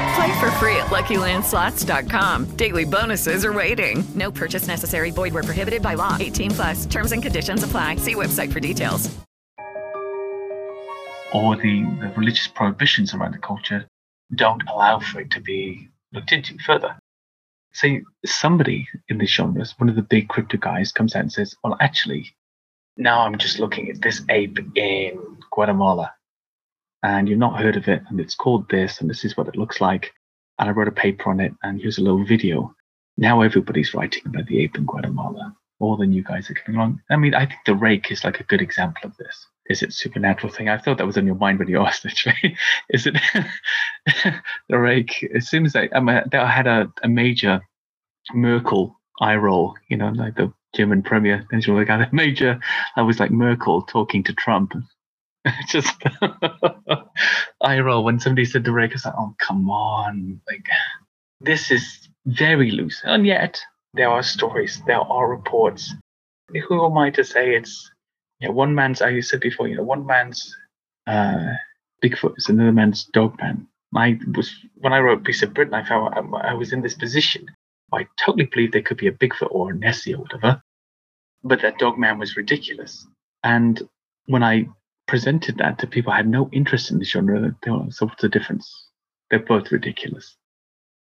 Play 0.21 0.39
for 0.39 0.51
free 0.51 0.75
at 0.75 0.91
LuckyLandSlots.com. 0.91 2.55
Daily 2.55 2.85
bonuses 2.85 3.43
are 3.43 3.53
waiting. 3.53 4.03
No 4.13 4.29
purchase 4.31 4.67
necessary. 4.67 5.09
Void 5.09 5.33
were 5.33 5.41
prohibited 5.41 5.81
by 5.81 5.95
law. 5.95 6.15
18 6.19 6.51
plus. 6.51 6.85
Terms 6.85 7.11
and 7.11 7.23
conditions 7.23 7.63
apply. 7.63 7.95
See 7.95 8.13
website 8.13 8.53
for 8.53 8.59
details. 8.59 9.09
Or 11.33 11.55
the, 11.55 11.85
the 11.99 12.13
religious 12.15 12.47
prohibitions 12.47 13.15
around 13.15 13.31
the 13.31 13.39
culture 13.39 13.87
don't 14.35 14.61
allow 14.69 14.99
for 14.99 15.21
it 15.21 15.31
to 15.31 15.41
be 15.41 15.89
looked 16.13 16.31
into 16.31 16.55
further. 16.59 16.95
Say 17.73 18.03
somebody 18.23 18.87
in 19.09 19.17
the 19.17 19.25
genres, 19.25 19.73
one 19.79 19.89
of 19.89 19.95
the 19.95 20.03
big 20.03 20.27
crypto 20.27 20.57
guys, 20.57 20.91
comes 20.91 21.15
out 21.15 21.21
and 21.21 21.33
says, 21.33 21.55
"Well, 21.63 21.77
actually, 21.79 22.35
now 22.95 23.21
I'm 23.21 23.39
just 23.39 23.57
looking 23.57 23.89
at 23.89 24.03
this 24.03 24.21
ape 24.29 24.59
in 24.75 25.37
Guatemala, 25.51 26.13
and 27.03 27.27
you've 27.27 27.39
not 27.39 27.59
heard 27.59 27.77
of 27.77 27.87
it, 27.87 28.03
and 28.09 28.19
it's 28.19 28.35
called 28.35 28.69
this, 28.69 29.01
and 29.01 29.09
this 29.09 29.25
is 29.25 29.35
what 29.35 29.47
it 29.47 29.55
looks 29.55 29.81
like, 29.81 30.13
and 30.59 30.69
I 30.69 30.73
wrote 30.73 30.87
a 30.87 30.91
paper 30.91 31.29
on 31.29 31.39
it, 31.39 31.53
and 31.63 31.79
here's 31.79 31.97
a 31.97 32.03
little 32.03 32.25
video." 32.25 32.75
Now 33.17 33.41
everybody's 33.41 33.93
writing 33.93 34.23
about 34.25 34.47
the 34.47 34.63
ape 34.63 34.77
in 34.77 34.85
Guatemala. 34.85 35.55
All 35.79 35.97
the 35.97 36.05
new 36.05 36.23
guys 36.23 36.49
are 36.49 36.53
coming 36.53 36.79
along. 36.79 37.01
I 37.09 37.17
mean, 37.17 37.35
I 37.35 37.45
think 37.45 37.59
the 37.65 37.75
rake 37.75 38.11
is 38.11 38.23
like 38.23 38.39
a 38.39 38.43
good 38.45 38.61
example 38.61 39.09
of 39.09 39.17
this. 39.17 39.47
Is 39.69 39.83
it 39.83 39.93
supernatural 39.93 40.51
thing? 40.51 40.69
I 40.69 40.77
thought 40.77 40.97
that 40.97 41.05
was 41.05 41.17
on 41.17 41.25
your 41.25 41.35
mind 41.35 41.59
when 41.59 41.67
you 41.67 41.79
asked 41.85 42.05
actually. 42.05 42.57
is 42.89 43.07
it 43.07 43.17
the 44.69 44.79
rake? 44.79 45.27
As 45.35 45.49
soon 45.49 45.65
as 45.65 45.75
I, 45.75 45.89
I, 45.93 46.45
had 46.51 46.67
a, 46.67 46.91
a 47.03 47.07
major 47.07 47.61
Merkel 48.33 48.95
eye 49.19 49.35
roll, 49.35 49.75
you 49.87 49.97
know, 49.97 50.09
like 50.09 50.35
the 50.35 50.51
German 50.75 51.03
premier, 51.03 51.45
got 51.51 52.01
a 52.01 52.09
major. 52.11 52.59
I 52.95 53.01
was 53.01 53.19
like 53.19 53.31
Merkel 53.31 53.81
talking 53.83 54.23
to 54.23 54.33
Trump. 54.33 54.73
Just 55.67 55.95
eye 57.61 57.79
roll 57.79 58.03
when 58.03 58.19
somebody 58.19 58.45
said 58.45 58.63
the 58.63 58.71
rake. 58.71 58.91
I 58.91 58.95
was 58.95 59.05
like, 59.05 59.13
oh 59.17 59.35
come 59.39 59.69
on, 59.69 60.39
like 60.47 60.65
this 61.39 61.71
is 61.71 62.09
very 62.25 62.71
loose, 62.71 63.01
and 63.03 63.25
yet 63.25 63.59
there 63.93 64.09
are 64.09 64.23
stories, 64.23 64.81
there 64.85 64.99
are 64.99 65.29
reports. 65.29 65.93
Who 66.67 66.85
am 66.85 66.97
I 66.97 67.09
to 67.11 67.23
say 67.23 67.55
it's 67.55 67.89
you 68.39 68.47
know, 68.47 68.53
one 68.53 68.75
man's? 68.75 69.01
I 69.01 69.19
said 69.21 69.39
before, 69.39 69.67
you 69.67 69.77
know, 69.77 69.83
one 69.83 70.05
man's 70.05 70.55
uh, 71.07 71.53
Bigfoot 72.03 72.37
is 72.37 72.49
another 72.49 72.71
man's 72.71 73.05
Dogman. 73.05 73.67
I 73.95 74.19
was 74.35 74.53
when 74.75 74.93
I 74.93 74.99
wrote 74.99 75.23
Beast 75.23 75.43
of 75.43 75.53
Britain, 75.53 75.73
I 75.73 75.87
found 75.87 76.13
I, 76.15 76.51
I 76.51 76.53
was 76.53 76.71
in 76.73 76.81
this 76.81 76.93
position. 76.93 77.47
I 77.93 78.07
totally 78.17 78.45
believed 78.45 78.73
there 78.73 78.81
could 78.81 78.97
be 78.97 79.07
a 79.07 79.11
Bigfoot 79.11 79.49
or 79.51 79.71
a 79.71 79.75
Nessie 79.75 80.13
or 80.13 80.21
whatever, 80.21 80.61
but 81.43 81.61
that 81.61 81.77
Dogman 81.77 82.19
was 82.19 82.37
ridiculous. 82.37 83.05
And 83.43 83.81
when 84.27 84.43
I 84.43 84.67
presented 85.07 85.57
that 85.57 85.79
to 85.79 85.87
people, 85.87 86.13
had 86.13 86.27
no 86.27 86.49
interest 86.51 86.91
in 86.91 86.99
the 86.99 87.05
genre. 87.05 87.55
They 87.63 87.71
were, 87.71 87.85
so 87.89 88.05
what's 88.05 88.21
the 88.21 88.29
difference? 88.29 88.87
They're 89.29 89.39
both 89.39 89.71
ridiculous 89.71 90.35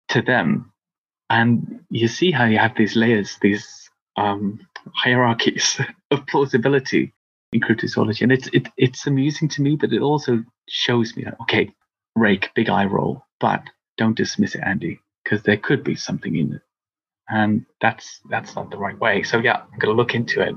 to 0.10 0.22
them. 0.22 0.72
And 1.30 1.82
you 1.90 2.08
see 2.08 2.32
how 2.32 2.46
you 2.46 2.58
have 2.58 2.76
these 2.76 2.96
layers, 2.96 3.38
these 3.42 3.90
um, 4.18 4.60
hierarchies 4.94 5.80
of 6.12 6.28
plausibility 6.28 7.14
in 7.54 7.62
cryptozoology. 7.62 8.22
And 8.22 8.32
it's 8.32 8.48
it, 8.54 8.68
it's 8.78 9.08
amusing 9.08 9.48
to 9.50 9.62
me, 9.62 9.76
but 9.76 9.94
it 9.94 10.02
also 10.02 10.44
shows 10.68 11.16
me 11.16 11.24
that, 11.24 11.40
okay, 11.42 11.74
rake, 12.16 12.50
big 12.56 12.70
eye 12.70 12.86
roll, 12.86 13.26
but 13.40 13.64
don't 13.98 14.18
dismiss 14.18 14.56
it, 14.56 14.64
Andy, 14.66 15.00
because 15.24 15.44
there 15.44 15.58
could 15.58 15.84
be 15.84 15.96
something 15.96 16.36
in 16.36 16.54
it. 16.54 16.62
And 17.30 17.66
that's 17.80 18.20
that's 18.30 18.56
not 18.56 18.72
the 18.72 18.78
right 18.78 19.00
way. 19.00 19.24
So 19.24 19.38
yeah, 19.40 19.62
I'm 19.72 19.80
gonna 19.80 19.94
look 19.94 20.16
into 20.16 20.42
it. 20.42 20.56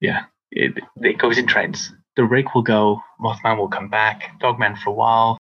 Yeah, 0.00 0.24
it 0.50 0.78
it 0.96 1.18
goes 1.18 1.36
in 1.36 1.46
trends. 1.46 1.92
The 2.16 2.24
rake 2.24 2.54
will 2.54 2.62
go, 2.62 3.00
Mothman 3.20 3.58
will 3.58 3.68
come 3.68 3.88
back, 3.88 4.38
Dogman 4.40 4.76
for 4.76 4.90
a 4.90 4.92
while. 4.92 5.38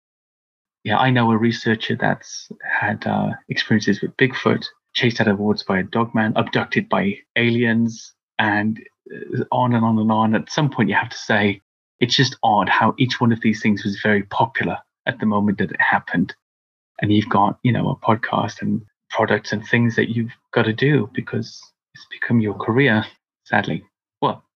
Yeah, 0.84 0.98
I 0.98 1.10
know 1.10 1.30
a 1.30 1.36
researcher 1.36 1.96
that's 1.96 2.50
had 2.62 3.06
uh, 3.06 3.30
experiences 3.48 4.00
with 4.00 4.16
Bigfoot, 4.16 4.64
chased 4.94 5.20
out 5.20 5.28
of 5.28 5.38
woods 5.38 5.62
by 5.62 5.80
a 5.80 5.82
dogman, 5.82 6.32
abducted 6.36 6.88
by 6.88 7.18
aliens, 7.36 8.14
and 8.38 8.80
uh, 9.14 9.44
on 9.52 9.74
and 9.74 9.84
on 9.84 9.98
and 9.98 10.10
on. 10.10 10.34
At 10.34 10.50
some 10.50 10.70
point, 10.70 10.88
you 10.88 10.94
have 10.94 11.10
to 11.10 11.18
say 11.18 11.60
it's 12.00 12.16
just 12.16 12.36
odd 12.42 12.68
how 12.68 12.94
each 12.98 13.20
one 13.20 13.32
of 13.32 13.40
these 13.42 13.60
things 13.60 13.84
was 13.84 14.00
very 14.00 14.22
popular 14.22 14.78
at 15.06 15.20
the 15.20 15.26
moment 15.26 15.58
that 15.58 15.70
it 15.70 15.80
happened. 15.80 16.34
And 17.02 17.12
you've 17.12 17.28
got, 17.28 17.58
you 17.62 17.72
know, 17.72 17.90
a 17.90 17.96
podcast 17.96 18.62
and 18.62 18.82
products 19.10 19.52
and 19.52 19.66
things 19.66 19.96
that 19.96 20.14
you've 20.14 20.32
got 20.52 20.62
to 20.62 20.72
do 20.72 21.10
because 21.14 21.60
it's 21.94 22.06
become 22.10 22.40
your 22.40 22.54
career, 22.54 23.04
sadly. 23.44 23.84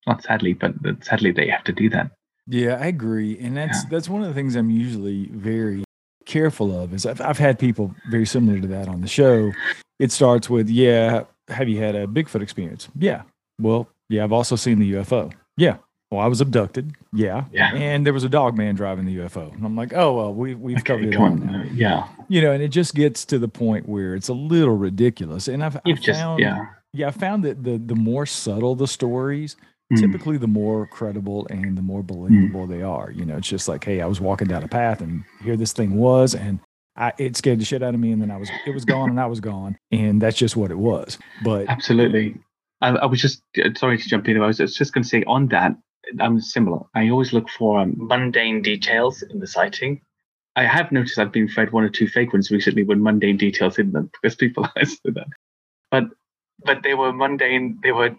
Not 0.07 0.23
sadly, 0.23 0.53
but 0.53 0.75
sadly 1.03 1.33
they 1.33 1.49
have 1.49 1.65
to 1.65 1.73
do 1.73 1.89
that. 1.91 2.11
Yeah, 2.47 2.75
I 2.75 2.87
agree. 2.87 3.39
And 3.39 3.57
that's 3.57 3.85
yeah. 3.85 3.89
that's 3.91 4.09
one 4.09 4.23
of 4.23 4.29
the 4.29 4.35
things 4.35 4.55
I'm 4.55 4.71
usually 4.71 5.29
very 5.33 5.85
careful 6.27 6.79
of 6.79 6.93
is 6.93 7.07
I've, 7.07 7.21
I've 7.21 7.39
had 7.39 7.59
people 7.59 7.95
very 8.11 8.27
similar 8.27 8.61
to 8.61 8.67
that 8.69 8.89
on 8.89 9.01
the 9.01 9.09
show. 9.09 9.53
It 9.99 10.13
starts 10.13 10.51
with, 10.51 10.69
yeah, 10.69 11.25
have 11.49 11.69
you 11.69 11.79
had 11.79 11.95
a 11.95 12.07
Bigfoot 12.07 12.43
experience? 12.43 12.89
Yeah. 12.99 13.23
Well, 13.61 13.89
yeah, 14.09 14.25
I've 14.25 14.33
also 14.33 14.57
seen 14.57 14.79
the 14.79 14.93
UFO. 14.95 15.33
Yeah. 15.57 15.77
Well, 16.11 16.21
I 16.21 16.27
was 16.27 16.41
abducted. 16.41 16.93
Yeah. 17.13 17.45
Yeah. 17.53 17.75
And 17.75 18.07
there 18.07 18.13
was 18.13 18.25
a 18.25 18.29
dog 18.29 18.57
man 18.57 18.75
driving 18.75 19.05
the 19.07 19.17
UFO. 19.19 19.53
And 19.53 19.65
I'm 19.65 19.77
like, 19.77 19.93
oh, 19.95 20.13
well, 20.15 20.35
we, 20.35 20.55
we've 20.55 20.77
okay, 20.79 20.85
covered 20.85 21.15
it 21.15 21.17
all 21.17 21.31
now. 21.31 21.61
Uh, 21.61 21.65
yeah. 21.73 22.09
You 22.29 22.43
know, 22.43 22.53
and 22.53 22.63
it 22.63 22.69
just 22.69 22.95
gets 22.95 23.25
to 23.27 23.39
the 23.39 23.49
point 23.49 23.89
where 23.89 24.15
it's 24.15 24.29
a 24.29 24.35
little 24.35 24.77
ridiculous. 24.77 25.49
And 25.49 25.65
I've, 25.65 25.77
I've 25.87 26.01
just, 26.01 26.21
found, 26.21 26.41
yeah. 26.41 26.67
yeah, 26.93 27.09
I 27.09 27.11
found 27.11 27.45
that 27.45 27.65
the, 27.65 27.79
the 27.79 27.95
more 27.95 28.27
subtle 28.27 28.75
the 28.75 28.87
stories, 28.87 29.57
mm. 29.95 30.01
typically 30.01 30.37
the 30.37 30.47
more 30.47 30.87
credible 30.87 31.47
and 31.49 31.77
the 31.77 31.83
more 31.83 32.03
believable 32.03 32.67
mm. 32.67 32.69
they 32.69 32.83
are. 32.83 33.11
You 33.11 33.25
know, 33.25 33.37
it's 33.37 33.49
just 33.49 33.69
like, 33.69 33.85
hey, 33.85 34.01
I 34.01 34.07
was 34.07 34.21
walking 34.21 34.49
down 34.49 34.63
a 34.63 34.69
path 34.69 35.01
and 35.01 35.25
here 35.43 35.57
this 35.57 35.73
thing 35.73 35.97
was, 35.97 36.35
and 36.35 36.61
I, 36.97 37.13
it 37.19 37.37
scared 37.37 37.61
the 37.61 37.65
shit 37.65 37.83
out 37.83 37.95
of 37.95 38.01
me, 38.01 38.13
and 38.13 38.23
then 38.23 38.31
I 38.31 38.37
was 38.37 38.51
it 38.67 38.73
was 38.73 38.85
gone, 38.85 39.11
and 39.11 39.21
I 39.21 39.27
was 39.27 39.41
gone, 39.41 39.77
and 39.91 40.21
that's 40.21 40.37
just 40.37 40.57
what 40.57 40.71
it 40.71 40.79
was. 40.79 41.19
But 41.43 41.69
absolutely, 41.69 42.37
I, 42.81 42.91
I 42.91 43.07
was 43.07 43.21
just 43.21 43.43
uh, 43.59 43.71
sorry 43.77 43.99
to 43.99 44.09
jump 44.09 44.29
in. 44.29 44.41
I 44.41 44.47
was 44.47 44.59
just 44.59 44.93
going 44.93 45.03
to 45.03 45.09
say 45.09 45.25
on 45.27 45.49
that. 45.49 45.73
I'm 46.21 46.41
similar. 46.41 46.81
I 46.95 47.09
always 47.09 47.33
look 47.33 47.49
for 47.49 47.81
um, 47.81 47.95
mundane 47.97 48.63
details 48.63 49.23
in 49.23 49.41
the 49.41 49.47
sighting. 49.47 50.03
I 50.55 50.65
have 50.65 50.93
noticed 50.93 51.19
I've 51.19 51.33
been 51.33 51.49
fed 51.49 51.73
one 51.73 51.83
or 51.83 51.89
two 51.89 52.07
fake 52.07 52.33
ones 52.33 52.51
recently 52.51 52.85
with 52.85 52.99
mundane 52.99 53.39
details 53.39 53.79
in 53.79 53.91
them 53.91 54.11
because 54.13 54.37
people 54.37 54.69
ask 54.81 54.99
that. 55.05 55.27
But 55.91 56.05
but 56.65 56.83
they 56.83 56.95
were 56.95 57.13
mundane. 57.13 57.79
They 57.83 57.93
were 57.93 58.17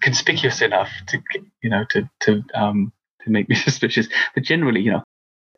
conspicuous 0.00 0.62
enough 0.62 0.90
to 1.08 1.22
you 1.62 1.70
know 1.70 1.84
to 1.90 2.08
to 2.20 2.42
um 2.54 2.92
to 3.22 3.30
make 3.30 3.48
me 3.48 3.54
suspicious. 3.68 4.08
But 4.34 4.42
generally, 4.42 4.80
you 4.80 4.92
know, 4.92 5.02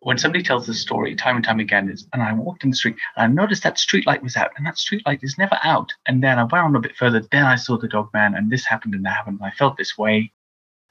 when 0.01 0.19
somebody 0.19 0.43
tells 0.45 0.67
the 0.67 0.75
story 0.75 1.15
time 1.15 1.37
and 1.37 1.45
time 1.45 1.61
again, 1.61 1.89
is 1.89 2.07
and 2.13 2.23
I 2.23 2.33
walked 2.33 2.65
in 2.65 2.71
the 2.71 2.77
street 2.77 2.97
and 3.17 3.25
I 3.25 3.43
noticed 3.43 3.63
that 3.63 3.79
street 3.79 4.07
light 4.07 4.23
was 4.23 4.37
out, 4.37 4.51
and 4.57 4.67
that 4.67 4.79
street 4.79 5.05
light 5.07 5.21
is 5.23 5.39
never 5.39 5.59
out. 5.63 5.93
And 6.07 6.23
then 6.23 6.39
I 6.39 6.45
went 6.45 6.65
on 6.65 6.77
a 6.77 6.81
bit 6.81 6.97
further. 6.97 7.23
Then 7.31 7.45
I 7.45 7.57
saw 7.57 7.79
the 7.79 7.89
dog 7.89 8.11
man, 8.13 8.35
and 8.35 8.51
this 8.51 8.67
happened 8.67 8.95
and 8.95 9.05
that 9.05 9.17
happened. 9.17 9.39
And 9.41 9.49
I 9.49 9.55
felt 9.55 9.77
this 9.77 9.97
way, 9.97 10.33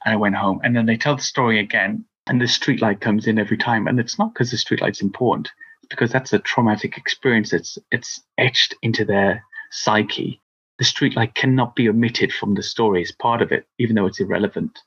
and 0.04 0.14
I 0.14 0.16
went 0.16 0.36
home. 0.36 0.60
And 0.64 0.74
then 0.74 0.86
they 0.86 0.96
tell 0.96 1.16
the 1.16 1.22
story 1.22 1.60
again, 1.60 2.04
and 2.26 2.40
the 2.40 2.48
street 2.48 2.80
light 2.80 3.00
comes 3.00 3.26
in 3.26 3.38
every 3.38 3.56
time. 3.56 3.86
And 3.86 4.00
it's 4.00 4.18
not 4.18 4.34
because 4.34 4.50
the 4.50 4.58
street 4.58 4.80
light's 4.80 5.02
important, 5.02 5.50
because 5.88 6.10
that's 6.10 6.32
a 6.32 6.38
traumatic 6.38 6.96
experience. 6.96 7.52
It's 7.52 7.78
it's 7.90 8.20
etched 8.38 8.74
into 8.82 9.04
their 9.04 9.44
psyche 9.70 10.40
the 10.78 10.84
streetlight 10.84 11.34
cannot 11.34 11.74
be 11.74 11.88
omitted 11.88 12.32
from 12.32 12.54
the 12.54 12.62
story 12.62 13.02
as 13.02 13.12
part 13.12 13.42
of 13.42 13.52
it, 13.52 13.66
even 13.78 13.96
though 13.96 14.06
it's 14.06 14.20
irrelevant. 14.20 14.78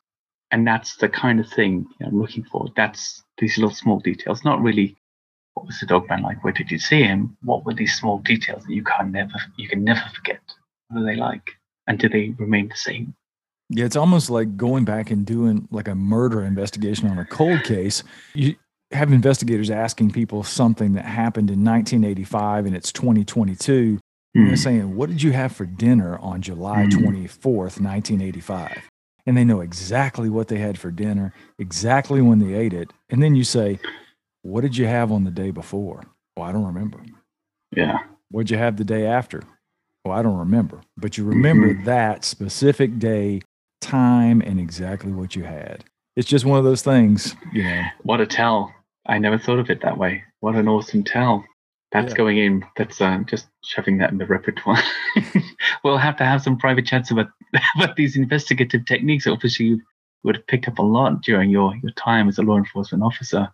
And 0.51 0.65
that's 0.65 0.97
the 0.97 1.09
kind 1.09 1.39
of 1.39 1.47
thing 1.47 1.87
I'm 2.03 2.19
looking 2.19 2.43
for. 2.43 2.67
That's 2.75 3.23
these 3.37 3.57
little 3.57 3.73
small 3.73 3.99
details, 3.99 4.43
not 4.43 4.61
really 4.61 4.97
what 5.59 5.67
was 5.67 5.79
the 5.81 5.85
dog 5.85 6.07
man 6.07 6.21
like? 6.21 6.41
Where 6.43 6.53
did 6.53 6.71
you 6.71 6.79
see 6.79 7.03
him? 7.03 7.35
What 7.43 7.65
were 7.65 7.73
these 7.73 7.93
small 7.93 8.19
details 8.19 8.63
that 8.63 8.73
you 8.73 8.83
can 8.83 9.11
never 9.11 9.33
you 9.57 9.67
can 9.67 9.83
never 9.83 10.03
forget? 10.15 10.39
What 10.87 11.01
are 11.01 11.05
they 11.05 11.15
like? 11.15 11.51
And 11.85 11.99
do 11.99 12.07
they 12.07 12.33
remain 12.37 12.69
the 12.69 12.77
same? 12.77 13.13
Yeah, 13.69 13.85
it's 13.85 13.97
almost 13.97 14.29
like 14.29 14.55
going 14.55 14.85
back 14.85 15.11
and 15.11 15.25
doing 15.25 15.67
like 15.69 15.89
a 15.89 15.95
murder 15.95 16.43
investigation 16.43 17.09
on 17.09 17.19
a 17.19 17.25
cold 17.25 17.63
case. 17.63 18.03
You 18.33 18.55
have 18.91 19.11
investigators 19.11 19.69
asking 19.69 20.11
people 20.11 20.43
something 20.43 20.93
that 20.93 21.05
happened 21.05 21.49
in 21.49 21.63
1985 21.63 22.65
and 22.65 22.75
it's 22.75 22.91
2022 22.91 23.99
Mm. 24.36 24.47
They're 24.47 24.55
saying, 24.55 24.95
What 24.95 25.09
did 25.09 25.21
you 25.21 25.32
have 25.32 25.51
for 25.51 25.65
dinner 25.65 26.17
on 26.19 26.41
July 26.41 26.86
24th, 26.86 27.80
1985? 27.80 28.89
And 29.25 29.38
they 29.38 29.43
know 29.43 29.61
exactly 29.61 30.30
what 30.30 30.47
they 30.47 30.57
had 30.57 30.80
for 30.80 30.91
dinner, 30.91 31.34
exactly 31.57 32.21
when 32.21 32.39
they 32.39 32.53
ate 32.53 32.73
it. 32.73 32.91
And 33.09 33.21
then 33.21 33.36
you 33.36 33.43
say, 33.43 33.80
What 34.41 34.61
did 34.61 34.77
you 34.77 34.86
have 34.88 35.11
on 35.11 35.23
the 35.23 35.32
day 35.32 35.51
before? 35.51 36.03
Well, 36.38 36.47
I 36.47 36.51
don't 36.51 36.65
remember. 36.65 36.99
Yeah. 37.75 37.99
What'd 38.32 38.51
you 38.51 38.57
have 38.57 38.77
the 38.77 38.84
day 38.84 39.05
after? 39.05 39.43
Well, 40.05 40.17
I 40.17 40.21
don't 40.21 40.38
remember. 40.38 40.82
But 40.97 41.17
you 41.17 41.25
remember 41.25 41.73
mm-hmm. 41.73 41.86
that 41.86 42.23
specific 42.23 42.99
day, 42.99 43.41
time, 43.82 44.41
and 44.41 44.59
exactly 44.59 45.11
what 45.11 45.36
you 45.36 45.43
had. 45.43 45.84
It's 46.15 46.27
just 46.27 46.45
one 46.45 46.57
of 46.57 46.65
those 46.65 46.82
things, 46.82 47.36
you 47.53 47.63
know. 47.63 47.84
What 48.03 48.21
a 48.21 48.25
tell. 48.25 48.73
I 49.05 49.19
never 49.19 49.38
thought 49.38 49.59
of 49.59 49.69
it 49.69 49.82
that 49.82 49.97
way. 49.97 50.23
What 50.39 50.55
an 50.55 50.67
awesome 50.67 51.03
tell. 51.03 51.45
That's 51.91 52.11
yeah. 52.11 52.17
going 52.17 52.37
in. 52.37 52.65
That's 52.77 53.01
uh, 53.01 53.19
just 53.25 53.47
shoving 53.63 53.97
that 53.97 54.11
in 54.11 54.19
the 54.19 54.25
repertoire. 54.25 54.81
we'll 55.83 55.97
have 55.97 56.17
to 56.17 56.25
have 56.25 56.41
some 56.41 56.57
private 56.57 56.85
chats 56.85 57.09
about 57.11 57.27
about 57.75 57.95
these 57.95 58.15
investigative 58.15 58.85
techniques. 58.85 59.25
Obviously, 59.25 59.67
you 59.67 59.81
would 60.23 60.35
have 60.35 60.47
picked 60.47 60.67
up 60.67 60.77
a 60.77 60.83
lot 60.83 61.21
during 61.21 61.49
your 61.49 61.75
your 61.81 61.91
time 61.93 62.27
as 62.27 62.37
a 62.37 62.43
law 62.43 62.57
enforcement 62.57 63.03
officer. 63.03 63.49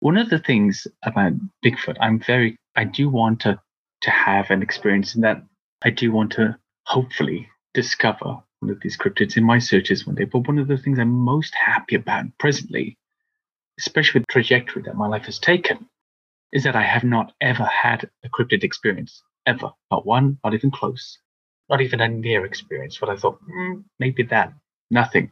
One 0.00 0.16
of 0.16 0.30
the 0.30 0.38
things 0.38 0.86
about 1.02 1.32
Bigfoot, 1.64 1.96
I'm 2.00 2.20
very, 2.20 2.56
I 2.76 2.84
do 2.84 3.08
want 3.08 3.40
to 3.40 3.60
to 4.02 4.10
have 4.10 4.50
an 4.50 4.62
experience, 4.62 5.14
in 5.14 5.22
that 5.22 5.42
I 5.82 5.90
do 5.90 6.12
want 6.12 6.32
to 6.32 6.56
hopefully 6.86 7.48
discover 7.72 8.38
one 8.60 8.70
of 8.70 8.80
these 8.82 8.96
cryptids 8.96 9.36
in 9.36 9.44
my 9.44 9.58
searches 9.58 10.06
one 10.06 10.14
day. 10.14 10.24
But 10.24 10.46
one 10.46 10.58
of 10.58 10.68
the 10.68 10.76
things 10.76 10.98
I'm 10.98 11.10
most 11.10 11.54
happy 11.54 11.96
about 11.96 12.26
presently, 12.38 12.98
especially 13.78 14.20
with 14.20 14.26
the 14.28 14.32
trajectory 14.32 14.82
that 14.82 14.96
my 14.96 15.08
life 15.08 15.24
has 15.24 15.38
taken, 15.38 15.88
is 16.52 16.64
that 16.64 16.76
I 16.76 16.82
have 16.82 17.04
not 17.04 17.32
ever 17.40 17.64
had 17.64 18.08
a 18.24 18.28
cryptid 18.28 18.62
experience. 18.62 19.22
Ever. 19.46 19.70
Not 19.90 20.06
one, 20.06 20.38
not 20.44 20.54
even 20.54 20.70
close. 20.70 21.18
Not 21.68 21.80
even 21.80 22.00
a 22.00 22.08
near 22.08 22.44
experience. 22.44 23.00
What 23.00 23.10
I 23.10 23.16
thought, 23.16 23.38
mm, 23.42 23.84
maybe 23.98 24.22
that. 24.24 24.52
Nothing. 24.90 25.30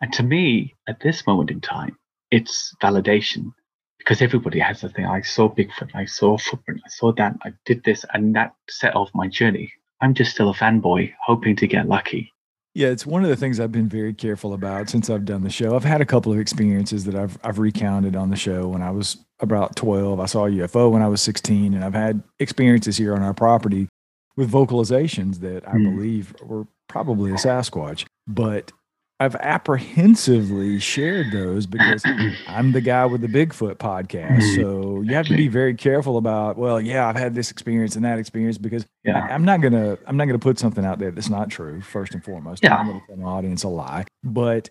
And 0.00 0.12
to 0.14 0.22
me, 0.22 0.74
at 0.88 1.00
this 1.00 1.26
moment 1.26 1.50
in 1.50 1.60
time, 1.60 1.96
it's 2.30 2.74
validation 2.82 3.52
because 3.98 4.22
everybody 4.22 4.60
has 4.60 4.80
the 4.80 4.88
thing. 4.88 5.04
I 5.04 5.20
saw 5.22 5.52
Bigfoot, 5.52 5.90
I 5.94 6.04
saw 6.04 6.38
footprint, 6.38 6.80
I 6.86 6.88
saw 6.88 7.12
that, 7.12 7.34
I 7.42 7.52
did 7.64 7.84
this, 7.84 8.04
and 8.14 8.34
that 8.36 8.54
set 8.70 8.94
off 8.94 9.10
my 9.14 9.28
journey. 9.28 9.72
I'm 10.00 10.14
just 10.14 10.30
still 10.30 10.50
a 10.50 10.54
fanboy 10.54 11.12
hoping 11.24 11.56
to 11.56 11.66
get 11.66 11.88
lucky. 11.88 12.32
Yeah, 12.74 12.88
it's 12.88 13.04
one 13.04 13.24
of 13.24 13.28
the 13.28 13.36
things 13.36 13.58
I've 13.58 13.72
been 13.72 13.88
very 13.88 14.14
careful 14.14 14.52
about 14.54 14.88
since 14.88 15.10
I've 15.10 15.24
done 15.24 15.42
the 15.42 15.50
show. 15.50 15.74
I've 15.74 15.84
had 15.84 16.00
a 16.00 16.06
couple 16.06 16.32
of 16.32 16.38
experiences 16.38 17.04
that 17.06 17.16
I've 17.16 17.36
I've 17.42 17.58
recounted 17.58 18.14
on 18.14 18.30
the 18.30 18.36
show. 18.36 18.68
When 18.68 18.82
I 18.82 18.92
was 18.92 19.16
about 19.40 19.76
12, 19.76 20.20
I 20.20 20.26
saw 20.26 20.46
a 20.46 20.50
UFO 20.50 20.90
when 20.90 21.02
I 21.02 21.08
was 21.08 21.22
16, 21.22 21.74
and 21.74 21.84
I've 21.84 21.94
had 21.94 22.22
experiences 22.38 22.96
here 22.96 23.14
on 23.14 23.22
our 23.22 23.34
property 23.34 23.88
with 24.36 24.50
vocalizations 24.50 25.40
that 25.40 25.66
I 25.68 25.72
mm. 25.72 25.96
believe 25.96 26.34
were 26.42 26.66
probably 26.88 27.32
a 27.32 27.34
Sasquatch. 27.34 28.06
But 28.26 28.72
I've 29.20 29.34
apprehensively 29.36 30.78
shared 30.78 31.32
those 31.32 31.66
because 31.66 32.04
I'm 32.46 32.70
the 32.70 32.80
guy 32.80 33.04
with 33.04 33.20
the 33.20 33.26
Bigfoot 33.26 33.76
podcast. 33.76 34.38
Mm-hmm. 34.38 34.60
So 34.60 35.02
you 35.02 35.14
have 35.14 35.26
to 35.26 35.36
be 35.36 35.48
very 35.48 35.74
careful 35.74 36.18
about, 36.18 36.56
well, 36.56 36.80
yeah, 36.80 37.08
I've 37.08 37.16
had 37.16 37.34
this 37.34 37.50
experience 37.50 37.96
and 37.96 38.04
that 38.04 38.20
experience 38.20 38.58
because 38.58 38.86
yeah. 39.02 39.26
I, 39.28 39.34
am 39.34 39.44
not 39.44 39.60
gonna 39.60 39.98
I'm 40.06 40.16
not 40.16 40.26
gonna 40.26 40.38
put 40.38 40.58
something 40.60 40.84
out 40.84 41.00
there 41.00 41.10
that's 41.10 41.28
not 41.28 41.50
true, 41.50 41.80
first 41.80 42.14
and 42.14 42.22
foremost. 42.22 42.62
Yeah. 42.62 42.76
I'm 42.76 42.86
gonna 42.86 43.02
tell 43.08 43.16
my 43.16 43.28
audience 43.28 43.64
a 43.64 43.68
lie. 43.68 44.04
But 44.22 44.70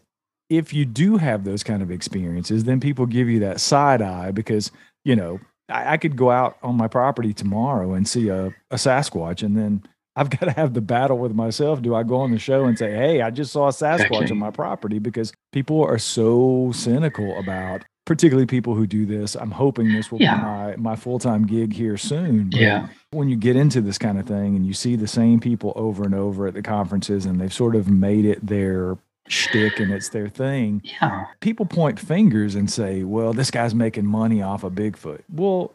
if 0.50 0.74
you 0.74 0.86
do 0.86 1.18
have 1.18 1.44
those 1.44 1.64
kind 1.64 1.82
of 1.82 1.92
experiences, 1.92 2.64
then 2.64 2.80
people 2.80 3.06
give 3.06 3.28
you 3.30 3.40
that 3.40 3.60
side 3.60 4.02
eye 4.02 4.32
because, 4.32 4.72
you 5.04 5.16
know, 5.16 5.40
I, 5.70 5.94
I 5.94 5.98
could 5.98 6.16
go 6.16 6.32
out 6.32 6.58
on 6.64 6.76
my 6.76 6.88
property 6.88 7.34
tomorrow 7.34 7.94
and 7.94 8.08
see 8.08 8.30
a, 8.30 8.48
a 8.72 8.76
Sasquatch 8.76 9.44
and 9.44 9.58
then 9.58 9.84
I've 10.18 10.30
got 10.40 10.46
to 10.48 10.52
have 10.52 10.74
the 10.74 10.82
battle 10.82 11.18
with 11.18 11.34
myself. 11.34 11.82
Do 11.82 11.96
I 11.96 12.04
go 12.04 12.18
on 12.18 12.32
the 12.32 12.40
show 12.40 12.66
and 12.66 12.78
say, 12.78 12.92
"Hey, 12.92 13.22
I 13.22 13.30
just 13.30 13.54
saw 13.54 13.68
a 13.68 13.72
Sasquatch 13.72 14.32
on 14.32 14.38
my 14.38 14.52
property"? 14.52 15.00
Because 15.00 15.32
people 15.54 15.84
are 15.84 16.00
so 16.00 16.72
cynical 16.74 17.38
about, 17.40 17.86
particularly 18.06 18.48
people 18.48 18.74
who 18.74 18.88
do 18.88 19.06
this. 19.06 19.36
I'm 19.36 19.52
hoping 19.52 19.94
this 19.94 20.12
will 20.12 20.20
yeah. 20.20 20.38
be 20.38 20.42
my 20.42 20.76
my 20.78 20.96
full 20.96 21.20
time 21.20 21.46
gig 21.46 21.72
here 21.72 21.98
soon. 21.98 22.50
But 22.50 22.60
yeah. 22.60 22.88
When 23.12 23.30
you 23.30 23.38
get 23.38 23.56
into 23.56 23.80
this 23.80 23.98
kind 23.98 24.20
of 24.20 24.26
thing 24.26 24.56
and 24.56 24.66
you 24.66 24.74
see 24.74 24.98
the 24.98 25.08
same 25.08 25.40
people 25.40 25.72
over 25.76 26.04
and 26.04 26.16
over 26.16 26.48
at 26.48 26.56
the 26.56 26.64
conferences, 26.64 27.26
and 27.26 27.40
they've 27.40 27.54
sort 27.54 27.76
of 27.76 27.88
made 27.88 28.26
it 28.26 28.46
their 28.46 28.98
shtick 29.28 29.80
and 29.80 29.92
it's 29.92 30.10
their 30.10 30.30
thing. 30.30 30.82
Yeah. 30.84 31.26
People 31.40 31.66
point 31.66 32.00
fingers 32.00 32.56
and 32.56 32.70
say, 32.70 33.04
"Well, 33.04 33.34
this 33.34 33.52
guy's 33.52 33.76
making 33.76 34.06
money 34.06 34.42
off 34.42 34.64
of 34.64 34.74
Bigfoot." 34.74 35.22
Well, 35.30 35.74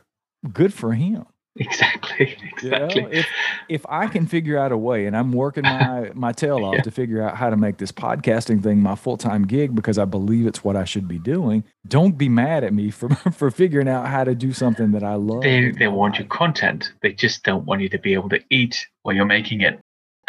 good 0.52 0.72
for 0.74 0.92
him. 0.92 1.26
Exactly. 1.56 2.36
Exactly. 2.42 3.02
You 3.02 3.08
know, 3.08 3.12
if 3.12 3.26
if 3.68 3.86
I 3.88 4.06
can 4.06 4.26
figure 4.26 4.56
out 4.56 4.72
a 4.72 4.76
way, 4.76 5.06
and 5.06 5.14
I'm 5.14 5.32
working 5.32 5.64
my 5.64 6.10
my 6.14 6.32
tail 6.32 6.64
off 6.64 6.76
yeah. 6.76 6.82
to 6.82 6.90
figure 6.90 7.22
out 7.22 7.36
how 7.36 7.50
to 7.50 7.56
make 7.56 7.76
this 7.76 7.92
podcasting 7.92 8.62
thing 8.62 8.80
my 8.80 8.94
full 8.94 9.18
time 9.18 9.46
gig 9.46 9.74
because 9.74 9.98
I 9.98 10.06
believe 10.06 10.46
it's 10.46 10.64
what 10.64 10.76
I 10.76 10.84
should 10.84 11.06
be 11.06 11.18
doing. 11.18 11.64
Don't 11.86 12.16
be 12.16 12.28
mad 12.28 12.64
at 12.64 12.72
me 12.72 12.90
for 12.90 13.10
for 13.32 13.50
figuring 13.50 13.88
out 13.88 14.08
how 14.08 14.24
to 14.24 14.34
do 14.34 14.52
something 14.52 14.92
that 14.92 15.02
I 15.02 15.14
love. 15.14 15.42
They 15.42 15.72
they 15.72 15.88
want 15.88 16.18
your 16.18 16.28
content. 16.28 16.92
They 17.02 17.12
just 17.12 17.42
don't 17.42 17.66
want 17.66 17.82
you 17.82 17.90
to 17.90 17.98
be 17.98 18.14
able 18.14 18.30
to 18.30 18.40
eat 18.48 18.86
while 19.02 19.14
you're 19.14 19.26
making 19.26 19.60
it. 19.60 19.78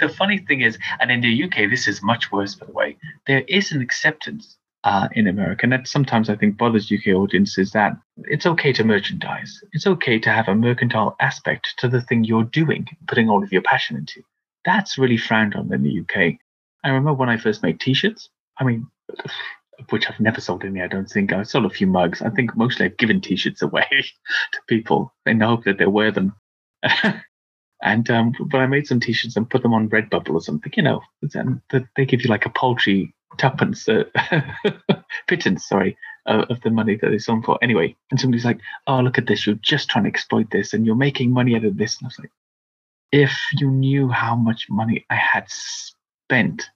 the 0.00 0.08
funny 0.08 0.38
thing 0.38 0.60
is, 0.60 0.78
and 1.00 1.10
in 1.10 1.20
the 1.20 1.44
UK, 1.44 1.70
this 1.70 1.88
is 1.88 2.02
much 2.02 2.32
worse. 2.32 2.54
By 2.54 2.66
the 2.66 2.72
way, 2.72 2.96
there 3.26 3.44
is 3.48 3.72
an 3.72 3.80
acceptance 3.80 4.58
uh, 4.84 5.08
in 5.12 5.26
America. 5.26 5.64
And 5.64 5.72
that 5.72 5.88
sometimes 5.88 6.30
I 6.30 6.36
think 6.36 6.56
bothers 6.56 6.90
UK 6.90 7.14
audiences 7.14 7.72
that 7.72 7.96
it's 8.24 8.46
okay 8.46 8.72
to 8.72 8.84
merchandise. 8.84 9.62
It's 9.72 9.86
okay 9.86 10.18
to 10.20 10.30
have 10.30 10.48
a 10.48 10.54
mercantile 10.54 11.16
aspect 11.20 11.74
to 11.78 11.88
the 11.88 12.00
thing 12.00 12.24
you're 12.24 12.44
doing, 12.44 12.86
putting 13.06 13.28
all 13.28 13.42
of 13.42 13.52
your 13.52 13.62
passion 13.62 13.96
into. 13.96 14.22
That's 14.64 14.98
really 14.98 15.16
frowned 15.16 15.54
on 15.54 15.72
in 15.72 15.82
the 15.82 16.00
UK. 16.00 16.38
I 16.84 16.88
remember 16.88 17.14
when 17.14 17.28
I 17.28 17.36
first 17.36 17.62
made 17.62 17.80
t-shirts. 17.80 18.28
I 18.58 18.64
mean, 18.64 18.86
which 19.90 20.08
I've 20.08 20.20
never 20.20 20.40
sold 20.40 20.64
any, 20.64 20.82
I 20.82 20.88
don't 20.88 21.08
think. 21.08 21.32
I 21.32 21.42
sold 21.42 21.66
a 21.66 21.70
few 21.70 21.86
mugs. 21.86 22.22
I 22.22 22.30
think 22.30 22.56
mostly 22.56 22.86
I've 22.86 22.96
given 22.96 23.20
t-shirts 23.20 23.62
away 23.62 23.86
to 24.52 24.60
people 24.68 25.12
in 25.26 25.38
the 25.38 25.46
hope 25.46 25.64
that 25.64 25.78
they 25.78 25.86
wear 25.86 26.10
them. 26.10 26.34
and 27.82 28.10
um, 28.10 28.34
but 28.50 28.58
I 28.58 28.66
made 28.66 28.86
some 28.86 29.00
t-shirts 29.00 29.36
and 29.36 29.48
put 29.48 29.62
them 29.62 29.74
on 29.74 29.88
Redbubble 29.88 30.34
or 30.34 30.40
something, 30.40 30.72
you 30.76 30.82
know, 30.82 31.00
and 31.34 31.60
they 31.96 32.04
give 32.04 32.22
you 32.22 32.28
like 32.28 32.46
a 32.46 32.50
paltry 32.50 33.14
tuppence, 33.36 33.88
uh, 33.88 34.04
pittance, 35.28 35.68
sorry, 35.68 35.96
uh, 36.26 36.44
of 36.50 36.60
the 36.62 36.70
money 36.70 36.96
that 36.96 37.08
they 37.08 37.18
sold 37.18 37.44
for. 37.44 37.58
Anyway, 37.62 37.96
and 38.10 38.20
somebody's 38.20 38.44
like, 38.44 38.60
"Oh, 38.86 39.00
look 39.00 39.18
at 39.18 39.26
this! 39.26 39.46
You're 39.46 39.56
just 39.56 39.88
trying 39.88 40.04
to 40.04 40.10
exploit 40.10 40.50
this, 40.50 40.74
and 40.74 40.84
you're 40.84 40.96
making 40.96 41.30
money 41.30 41.54
out 41.56 41.64
of 41.64 41.76
this." 41.76 41.98
And 41.98 42.06
I 42.06 42.08
was 42.08 42.18
like, 42.18 42.32
"If 43.12 43.32
you 43.54 43.70
knew 43.70 44.08
how 44.08 44.34
much 44.34 44.66
money 44.68 45.06
I 45.08 45.16
had 45.16 45.44
spent 45.48 46.68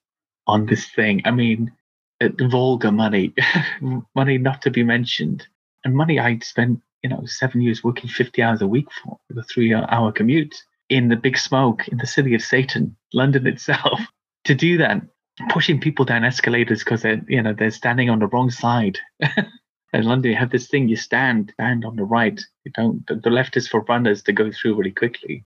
on 0.47 0.67
this 0.67 0.89
thing, 0.89 1.23
I 1.25 1.33
mean, 1.33 1.73
uh, 2.21 2.29
vulgar 2.49 2.93
money, 2.93 3.35
money 4.15 4.39
not 4.39 4.63
to 4.63 4.71
be 4.71 4.85
mentioned, 4.85 5.47
and 5.85 5.97
money 5.97 6.21
I'd 6.21 6.45
spent, 6.45 6.81
you 7.03 7.11
know, 7.11 7.25
seven 7.27 7.61
years 7.61 7.83
working 7.83 8.09
50 8.09 8.41
hours 8.41 8.63
a 8.63 8.69
week 8.69 8.87
for 9.03 9.19
with 9.29 9.39
a 9.39 9.43
three-hour 9.43 10.13
commute." 10.13 10.55
In 10.93 11.09
the 11.09 11.17
big 11.17 11.39
smoke 11.39 11.89
in 11.89 11.99
the 11.99 12.07
city 12.07 12.35
of 12.35 12.43
Satan, 12.43 12.97
London 13.15 13.47
itself, 13.47 14.01
to 14.45 14.55
do 14.55 14.79
that 14.79 15.03
pushing 15.51 15.81
people 15.81 16.05
down 16.05 16.25
escalators 16.25 16.81
because 16.81 17.03
they're 17.03 17.23
you 17.27 17.43
know 17.43 17.55
they're 17.55 17.71
standing 17.71 18.11
on 18.11 18.19
the 18.19 18.27
wrong 18.27 18.51
side. 18.51 18.99
in 19.21 20.05
London, 20.05 20.33
you 20.33 20.37
have 20.37 20.51
this 20.51 20.69
thing: 20.69 20.89
you 20.89 20.97
stand, 20.97 21.51
stand 21.55 21.85
on 21.85 21.97
the 21.97 22.05
right. 22.05 22.41
You 22.65 22.73
don't. 22.75 23.07
The, 23.07 23.17
the 23.17 23.31
left 23.31 23.57
is 23.57 23.69
for 23.69 23.81
runners 23.83 24.23
to 24.25 24.33
go 24.33 24.51
through 24.51 24.77
really 24.77 24.93
quickly. 24.93 25.45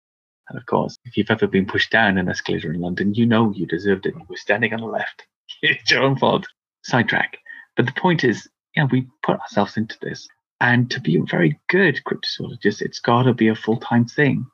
And 0.49 0.59
of 0.59 0.67
course, 0.67 0.97
if 1.05 1.17
you've 1.17 1.31
ever 1.31 1.47
been 1.47 1.67
pushed 1.67 1.91
down 1.91 2.19
an 2.19 2.29
escalator 2.29 2.73
in 2.73 2.81
London, 2.81 3.15
you 3.15 3.27
know 3.27 3.53
you 3.53 3.67
deserved 3.67 4.07
it. 4.07 4.15
You 4.15 4.25
were 4.29 4.37
standing 4.37 4.73
on 4.73 4.81
the 4.81 4.87
left. 4.87 5.27
it's 5.63 5.91
your 5.91 6.03
own 6.03 6.17
fault. 6.17 6.47
Sidetrack. 6.83 7.39
But 7.77 7.87
the 7.87 7.93
point 7.93 8.25
is, 8.25 8.49
yeah, 8.75 8.89
we 8.91 9.07
put 9.23 9.39
ourselves 9.41 9.77
into 9.77 9.97
this. 10.01 10.27
And 10.61 10.91
to 10.91 11.01
be 11.01 11.17
a 11.17 11.23
very 11.23 11.61
good 11.69 12.01
cryptozoologist, 12.09 12.81
it's 12.81 12.99
got 12.99 13.25
to 13.25 13.35
be 13.35 13.49
a 13.49 13.55
full 13.55 13.77
time 13.77 14.07
thing. 14.07 14.47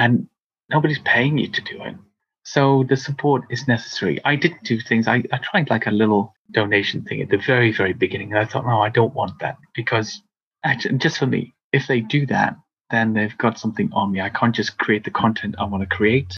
And 0.00 0.28
nobody's 0.70 0.98
paying 1.00 1.36
you 1.36 1.48
to 1.48 1.60
do 1.60 1.82
it. 1.82 1.94
So 2.42 2.84
the 2.88 2.96
support 2.96 3.42
is 3.50 3.68
necessary. 3.68 4.18
I 4.24 4.34
did 4.34 4.54
do 4.64 4.80
things. 4.80 5.06
I, 5.06 5.22
I 5.30 5.38
tried 5.42 5.68
like 5.68 5.86
a 5.86 5.90
little 5.90 6.34
donation 6.50 7.02
thing 7.02 7.20
at 7.20 7.28
the 7.28 7.36
very, 7.36 7.70
very 7.70 7.92
beginning. 7.92 8.32
And 8.32 8.38
I 8.38 8.46
thought, 8.46 8.64
no, 8.64 8.80
I 8.80 8.88
don't 8.88 9.14
want 9.14 9.38
that 9.40 9.58
because 9.74 10.22
actually, 10.64 10.96
just 10.96 11.18
for 11.18 11.26
me, 11.26 11.52
if 11.74 11.86
they 11.86 12.00
do 12.00 12.24
that, 12.26 12.56
then 12.90 13.12
they've 13.12 13.36
got 13.36 13.58
something 13.58 13.90
on 13.92 14.10
me. 14.10 14.22
I 14.22 14.30
can't 14.30 14.54
just 14.54 14.78
create 14.78 15.04
the 15.04 15.10
content 15.10 15.56
I 15.58 15.64
want 15.64 15.82
to 15.82 15.96
create 15.96 16.34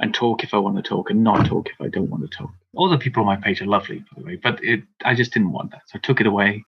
and 0.00 0.14
talk 0.14 0.42
if 0.42 0.54
I 0.54 0.58
want 0.58 0.76
to 0.76 0.82
talk 0.82 1.10
and 1.10 1.22
not 1.22 1.46
talk 1.46 1.68
if 1.68 1.80
I 1.80 1.88
don't 1.88 2.08
want 2.08 2.22
to 2.22 2.36
talk. 2.36 2.50
All 2.74 2.88
the 2.88 2.96
people 2.96 3.20
on 3.20 3.26
my 3.26 3.36
page 3.36 3.60
are 3.60 3.66
lovely, 3.66 3.98
by 3.98 4.22
the 4.22 4.26
way, 4.26 4.36
but 4.42 4.64
it, 4.64 4.82
I 5.04 5.14
just 5.14 5.34
didn't 5.34 5.52
want 5.52 5.72
that. 5.72 5.82
So 5.88 5.98
I 5.98 6.00
took 6.00 6.22
it 6.22 6.26
away, 6.26 6.64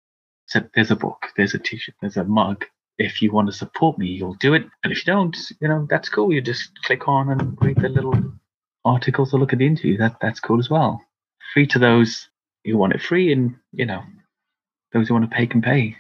said, 0.47 0.69
there's 0.75 0.91
a 0.91 0.97
book, 0.97 1.29
there's 1.37 1.55
a 1.55 1.61
t 1.61 1.77
shirt, 1.77 1.95
there's 2.01 2.17
a 2.17 2.25
mug. 2.25 2.65
If 2.99 3.21
you 3.21 3.33
want 3.33 3.49
to 3.49 3.53
support 3.53 3.99
me, 3.99 4.07
you'll 4.07 4.35
do 4.35 4.55
it. 4.55 4.65
And 4.83 4.93
if 4.93 5.07
you 5.07 5.13
don't, 5.13 5.37
you 5.61 5.69
know, 5.69 5.87
that's 5.91 6.09
cool. 6.09 6.33
You 6.33 6.41
just 6.41 6.71
click 6.83 7.09
on 7.09 7.31
and 7.31 7.59
read 7.61 7.77
the 7.81 7.89
little 7.89 8.15
articles 8.85 9.31
to 9.31 9.37
look 9.37 9.53
at 9.53 9.61
into. 9.61 9.97
That 9.97 10.17
that's 10.21 10.41
cool 10.41 10.59
as 10.59 10.71
well. 10.71 11.03
Free 11.53 11.67
to 11.69 11.79
those 11.79 12.29
who 12.65 12.77
want 12.77 12.95
it 12.95 13.03
free, 13.03 13.33
and 13.33 13.57
you 13.73 13.87
know, 13.87 14.03
those 14.93 15.09
who 15.09 15.15
want 15.15 15.29
to 15.29 15.37
pay 15.37 15.47
can 15.47 15.61
pay. 15.61 15.97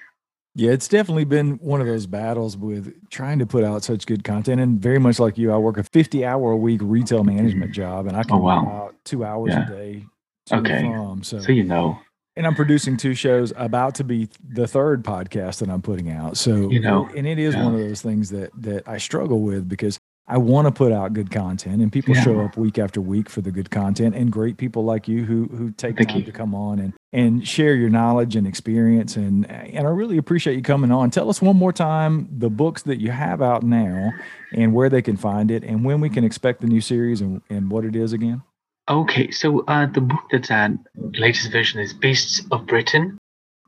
Yeah, 0.56 0.70
it's 0.70 0.86
definitely 0.86 1.24
been 1.24 1.54
one 1.54 1.80
of 1.80 1.88
those 1.88 2.06
battles 2.06 2.56
with 2.56 2.94
trying 3.10 3.40
to 3.40 3.46
put 3.46 3.64
out 3.64 3.82
such 3.82 4.06
good 4.06 4.22
content. 4.22 4.60
And 4.60 4.80
very 4.80 5.00
much 5.00 5.18
like 5.18 5.36
you, 5.36 5.52
I 5.52 5.56
work 5.56 5.78
a 5.78 5.82
50 5.82 6.24
hour 6.24 6.52
a 6.52 6.56
week 6.56 6.80
retail 6.82 7.24
management 7.24 7.72
job 7.72 8.06
and 8.06 8.16
I 8.16 8.22
can 8.22 8.36
oh, 8.36 8.38
wow. 8.38 8.66
out 8.66 8.94
two 9.04 9.24
hours 9.24 9.52
yeah. 9.52 9.66
a 9.66 9.68
day. 9.68 10.06
okay. 10.52 10.82
From, 10.82 11.24
so, 11.24 11.40
so 11.40 11.50
you 11.50 11.64
know. 11.64 11.98
And 12.36 12.46
I'm 12.46 12.54
producing 12.56 12.96
two 12.96 13.14
shows, 13.14 13.52
about 13.56 13.94
to 13.96 14.04
be 14.04 14.28
the 14.46 14.66
third 14.66 15.04
podcast 15.04 15.60
that 15.60 15.68
I'm 15.68 15.82
putting 15.82 16.10
out. 16.10 16.36
So 16.36 16.68
you 16.70 16.80
know, 16.80 17.08
and 17.16 17.26
it 17.26 17.38
is 17.38 17.54
yeah. 17.54 17.64
one 17.64 17.74
of 17.74 17.80
those 17.80 18.02
things 18.02 18.30
that 18.30 18.50
that 18.60 18.88
I 18.88 18.98
struggle 18.98 19.40
with 19.40 19.68
because 19.68 19.98
I 20.26 20.38
want 20.38 20.66
to 20.66 20.72
put 20.72 20.90
out 20.90 21.12
good 21.12 21.30
content, 21.30 21.82
and 21.82 21.92
people 21.92 22.14
yeah. 22.14 22.22
show 22.22 22.40
up 22.40 22.56
week 22.56 22.78
after 22.78 22.98
week 23.00 23.28
for 23.28 23.42
the 23.42 23.50
good 23.50 23.70
content, 23.70 24.14
and 24.14 24.32
great 24.32 24.56
people 24.56 24.82
like 24.82 25.06
you 25.06 25.24
who 25.24 25.44
who 25.54 25.70
take 25.72 25.96
Thank 25.96 26.08
time 26.08 26.18
you. 26.20 26.24
to 26.24 26.32
come 26.32 26.54
on 26.54 26.78
and 26.78 26.94
and 27.12 27.46
share 27.46 27.74
your 27.74 27.90
knowledge 27.90 28.34
and 28.34 28.46
experience, 28.46 29.16
and 29.16 29.48
and 29.50 29.86
I 29.86 29.90
really 29.90 30.16
appreciate 30.16 30.56
you 30.56 30.62
coming 30.62 30.90
on. 30.90 31.10
Tell 31.10 31.28
us 31.28 31.42
one 31.42 31.56
more 31.56 31.74
time 31.74 32.26
the 32.30 32.48
books 32.48 32.82
that 32.84 33.00
you 33.00 33.10
have 33.10 33.42
out 33.42 33.62
now, 33.64 34.12
and 34.54 34.72
where 34.72 34.88
they 34.88 35.02
can 35.02 35.18
find 35.18 35.50
it, 35.50 35.62
and 35.62 35.84
when 35.84 36.00
we 36.00 36.08
can 36.08 36.24
expect 36.24 36.62
the 36.62 36.68
new 36.68 36.80
series, 36.80 37.20
and 37.20 37.42
and 37.50 37.70
what 37.70 37.84
it 37.84 37.94
is 37.94 38.14
again. 38.14 38.42
Okay, 38.88 39.30
so 39.30 39.60
uh, 39.60 39.86
the 39.86 40.02
book 40.02 40.24
that's 40.30 40.50
at 40.50 40.72
latest 40.94 41.50
version 41.50 41.80
is 41.80 41.94
Beasts 41.94 42.42
of 42.50 42.66
Britain. 42.66 43.16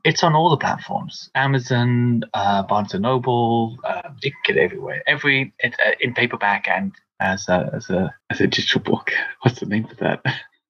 it's 0.03 0.23
on 0.23 0.35
all 0.35 0.51
the 0.51 0.57
platforms: 0.57 1.31
Amazon, 1.33 2.23
uh, 2.35 2.61
Barnes 2.63 2.93
and 2.93 3.01
Noble. 3.01 3.77
Uh, 3.83 4.09
you 4.21 4.31
can 4.31 4.41
get 4.45 4.57
it 4.57 4.63
everywhere. 4.63 5.01
Every 5.07 5.53
it, 5.57 5.75
uh, 5.83 5.93
in 5.99 6.13
paperback 6.13 6.67
and 6.67 6.93
as 7.19 7.49
a 7.49 7.71
as 7.73 7.89
a 7.89 8.13
as 8.29 8.41
a 8.41 8.47
digital 8.47 8.81
book. 8.81 9.11
What's 9.41 9.59
the 9.59 9.65
name 9.65 9.87
for 9.87 9.95
that? 9.95 10.23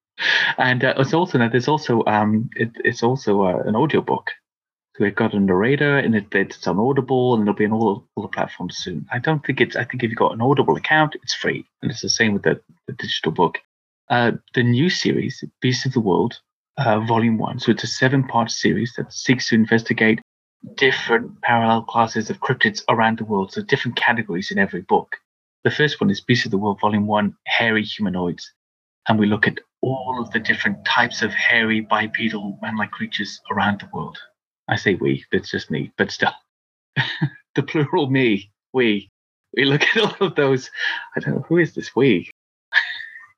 and 0.58 0.82
uh, 0.82 0.93
it's 0.98 1.14
also 1.14 1.38
there's 1.38 1.68
also 1.68 2.06
um 2.06 2.50
it, 2.56 2.72
it's 2.86 3.04
also 3.04 3.43
uh, 3.43 3.64
an 3.66 3.76
audio 3.76 4.00
book. 4.00 4.32
So 4.95 5.04
we've 5.04 5.14
got 5.14 5.34
a 5.34 5.39
narrator, 5.41 5.98
and 5.98 6.16
it, 6.16 6.28
it's 6.32 6.66
on 6.68 6.80
Audible, 6.80 7.34
and 7.34 7.43
it'll 7.43 7.54
be 7.54 7.66
on 7.66 7.74
all, 7.74 8.08
all 8.16 8.24
the 8.24 8.30
platforms 8.30 8.78
soon. 8.78 9.08
I 9.12 9.20
don't 9.20 9.45
think 9.45 9.60
it's. 9.60 9.76
I 9.76 9.84
think 9.84 10.04
if 10.04 10.10
you've 10.10 10.18
got 10.18 10.34
an 10.34 10.41
Audible 10.41 10.78
account, 10.78 11.16
it's 11.22 11.34
free, 11.36 11.66
and 11.82 11.91
it's 11.91 12.02
the 12.02 12.10
same 12.10 12.34
with 12.34 12.43
the, 12.43 12.62
the 12.88 12.93
digital 12.93 13.34
book. 13.34 13.60
Uh, 14.10 14.32
the 14.53 14.64
new 14.64 14.89
series, 14.89 15.43
Beasts 15.62 15.86
of 15.86 15.93
the 15.93 15.99
World, 15.99 16.39
uh, 16.78 16.99
Volume 17.01 17.38
One. 17.38 17.60
So 17.60 17.72
it's 17.72 17.84
a 17.84 17.88
seven-part 17.88 18.51
series 18.51 18.93
that 18.97 19.12
seeks 19.12 19.49
to 19.49 19.55
investigate 19.55 20.22
different 20.76 21.41
parallel 21.41 21.84
classes 21.84 22.30
of 22.30 22.39
cryptids 22.39 22.84
around 22.89 23.18
the 23.18 23.26
world. 23.26 23.51
So 23.51 23.62
different 23.62 23.97
categories 23.97 24.49
in 24.49 24.60
every 24.60 24.82
book. 24.82 25.18
The 25.64 25.72
first 25.72 25.99
one 25.99 26.10
is 26.10 26.22
Beasts 26.22 26.45
of 26.45 26.51
the 26.51 26.58
World, 26.58 26.80
Volume 26.80 27.08
One, 27.08 27.36
Hairy 27.45 27.84
Humanoids, 27.84 28.49
and 29.08 29.20
we 29.20 29.26
look 29.26 29.47
at 29.47 29.60
all 29.82 30.20
of 30.22 30.32
the 30.32 30.39
different 30.39 30.86
types 30.86 31.22
of 31.22 31.34
hairy 31.34 31.82
bipedal 31.82 32.58
man-like 32.62 32.91
creatures 32.91 33.39
around 33.51 33.82
the 33.82 33.89
world. 33.93 34.18
I 34.70 34.76
say 34.76 34.95
we, 34.95 35.26
that's 35.32 35.51
just 35.51 35.70
me, 35.70 35.91
but 35.97 36.12
still, 36.12 36.34
the 37.55 37.64
plural 37.64 38.10
me, 38.10 38.51
we. 38.74 39.10
We 39.55 39.66
look 39.66 39.84
at 39.84 39.97
all 39.97 40.28
of 40.28 40.36
those. 40.36 40.70
I 41.16 41.20
don't 41.20 41.36
know 41.36 41.45
who 41.47 41.58
is 41.58 41.74
this 41.74 41.95
we. 41.95 42.30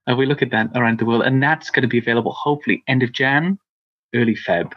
And 0.10 0.18
we 0.18 0.26
look 0.26 0.42
at 0.42 0.50
that 0.50 0.72
around 0.74 0.98
the 0.98 1.06
world, 1.06 1.22
and 1.22 1.42
that's 1.42 1.70
going 1.70 1.84
to 1.84 1.88
be 1.88 2.00
available 2.00 2.32
hopefully 2.32 2.84
end 2.88 3.04
of 3.04 3.12
Jan, 3.12 3.60
early 4.16 4.36
Feb. 4.36 4.74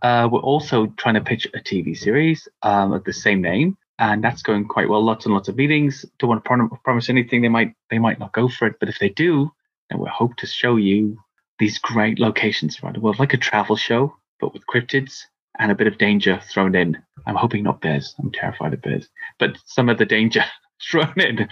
Uh, 0.00 0.28
we're 0.30 0.38
also 0.38 0.86
trying 0.96 1.16
to 1.16 1.20
pitch 1.20 1.44
a 1.54 1.58
TV 1.58 1.96
series 1.98 2.46
um, 2.62 2.92
of 2.92 3.02
the 3.02 3.12
same 3.12 3.42
name, 3.42 3.76
and 3.98 4.22
that's 4.22 4.42
going 4.42 4.64
quite 4.68 4.88
well. 4.88 5.04
Lots 5.04 5.24
and 5.24 5.34
lots 5.34 5.48
of 5.48 5.56
meetings. 5.56 6.04
Don't 6.20 6.30
want 6.30 6.44
to 6.44 6.46
prom- 6.46 6.78
promise 6.84 7.10
anything. 7.10 7.42
They 7.42 7.48
might 7.48 7.74
they 7.90 7.98
might 7.98 8.20
not 8.20 8.32
go 8.32 8.48
for 8.48 8.68
it, 8.68 8.76
but 8.78 8.88
if 8.88 9.00
they 9.00 9.08
do, 9.08 9.50
then 9.90 9.98
we 9.98 10.08
hope 10.08 10.36
to 10.36 10.46
show 10.46 10.76
you 10.76 11.18
these 11.58 11.78
great 11.80 12.20
locations 12.20 12.78
around 12.80 12.94
the 12.94 13.00
world, 13.00 13.18
like 13.18 13.34
a 13.34 13.38
travel 13.38 13.74
show, 13.74 14.14
but 14.38 14.54
with 14.54 14.66
cryptids 14.72 15.22
and 15.58 15.72
a 15.72 15.74
bit 15.74 15.88
of 15.88 15.98
danger 15.98 16.40
thrown 16.52 16.76
in. 16.76 16.96
I'm 17.26 17.34
hoping 17.34 17.64
not 17.64 17.80
bears. 17.80 18.14
I'm 18.20 18.30
terrified 18.30 18.72
of 18.72 18.82
bears, 18.82 19.08
but 19.40 19.58
some 19.66 19.88
of 19.88 19.98
the 19.98 20.06
danger 20.06 20.44
thrown 20.92 21.14
in 21.16 21.48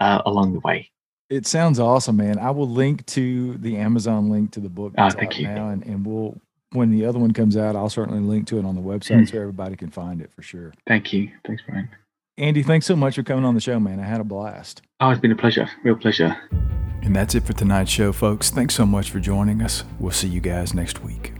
uh, 0.00 0.22
along 0.24 0.52
the 0.52 0.60
way. 0.60 0.92
It 1.30 1.46
sounds 1.46 1.78
awesome, 1.78 2.16
man. 2.16 2.38
I 2.38 2.50
will 2.50 2.68
link 2.68 3.04
to 3.06 3.58
the 3.58 3.76
Amazon 3.76 4.30
link 4.30 4.52
to 4.52 4.60
the 4.60 4.70
book. 4.70 4.94
Oh, 4.96 5.10
thank 5.10 5.38
you. 5.38 5.46
Now, 5.46 5.68
and, 5.68 5.84
and 5.84 6.06
we'll 6.06 6.40
when 6.72 6.90
the 6.90 7.06
other 7.06 7.18
one 7.18 7.32
comes 7.32 7.56
out, 7.56 7.76
I'll 7.76 7.88
certainly 7.88 8.20
link 8.20 8.46
to 8.48 8.58
it 8.58 8.64
on 8.64 8.74
the 8.74 8.82
website 8.82 9.22
mm. 9.22 9.30
so 9.30 9.38
everybody 9.38 9.76
can 9.76 9.90
find 9.90 10.20
it 10.20 10.30
for 10.32 10.42
sure. 10.42 10.74
Thank 10.86 11.12
you. 11.12 11.30
Thanks, 11.46 11.62
Brian. 11.66 11.88
Andy, 12.36 12.62
thanks 12.62 12.86
so 12.86 12.94
much 12.94 13.16
for 13.16 13.22
coming 13.22 13.44
on 13.44 13.54
the 13.54 13.60
show, 13.60 13.80
man. 13.80 13.98
I 14.00 14.04
had 14.04 14.20
a 14.20 14.24
blast. 14.24 14.82
Oh, 15.00 15.10
it's 15.10 15.20
been 15.20 15.32
a 15.32 15.36
pleasure. 15.36 15.68
Real 15.82 15.96
pleasure. 15.96 16.36
And 17.02 17.16
that's 17.16 17.34
it 17.34 17.44
for 17.44 17.52
tonight's 17.52 17.90
show, 17.90 18.12
folks. 18.12 18.50
Thanks 18.50 18.74
so 18.74 18.86
much 18.86 19.10
for 19.10 19.18
joining 19.18 19.62
us. 19.62 19.84
We'll 19.98 20.12
see 20.12 20.28
you 20.28 20.40
guys 20.40 20.74
next 20.74 21.02
week. 21.02 21.32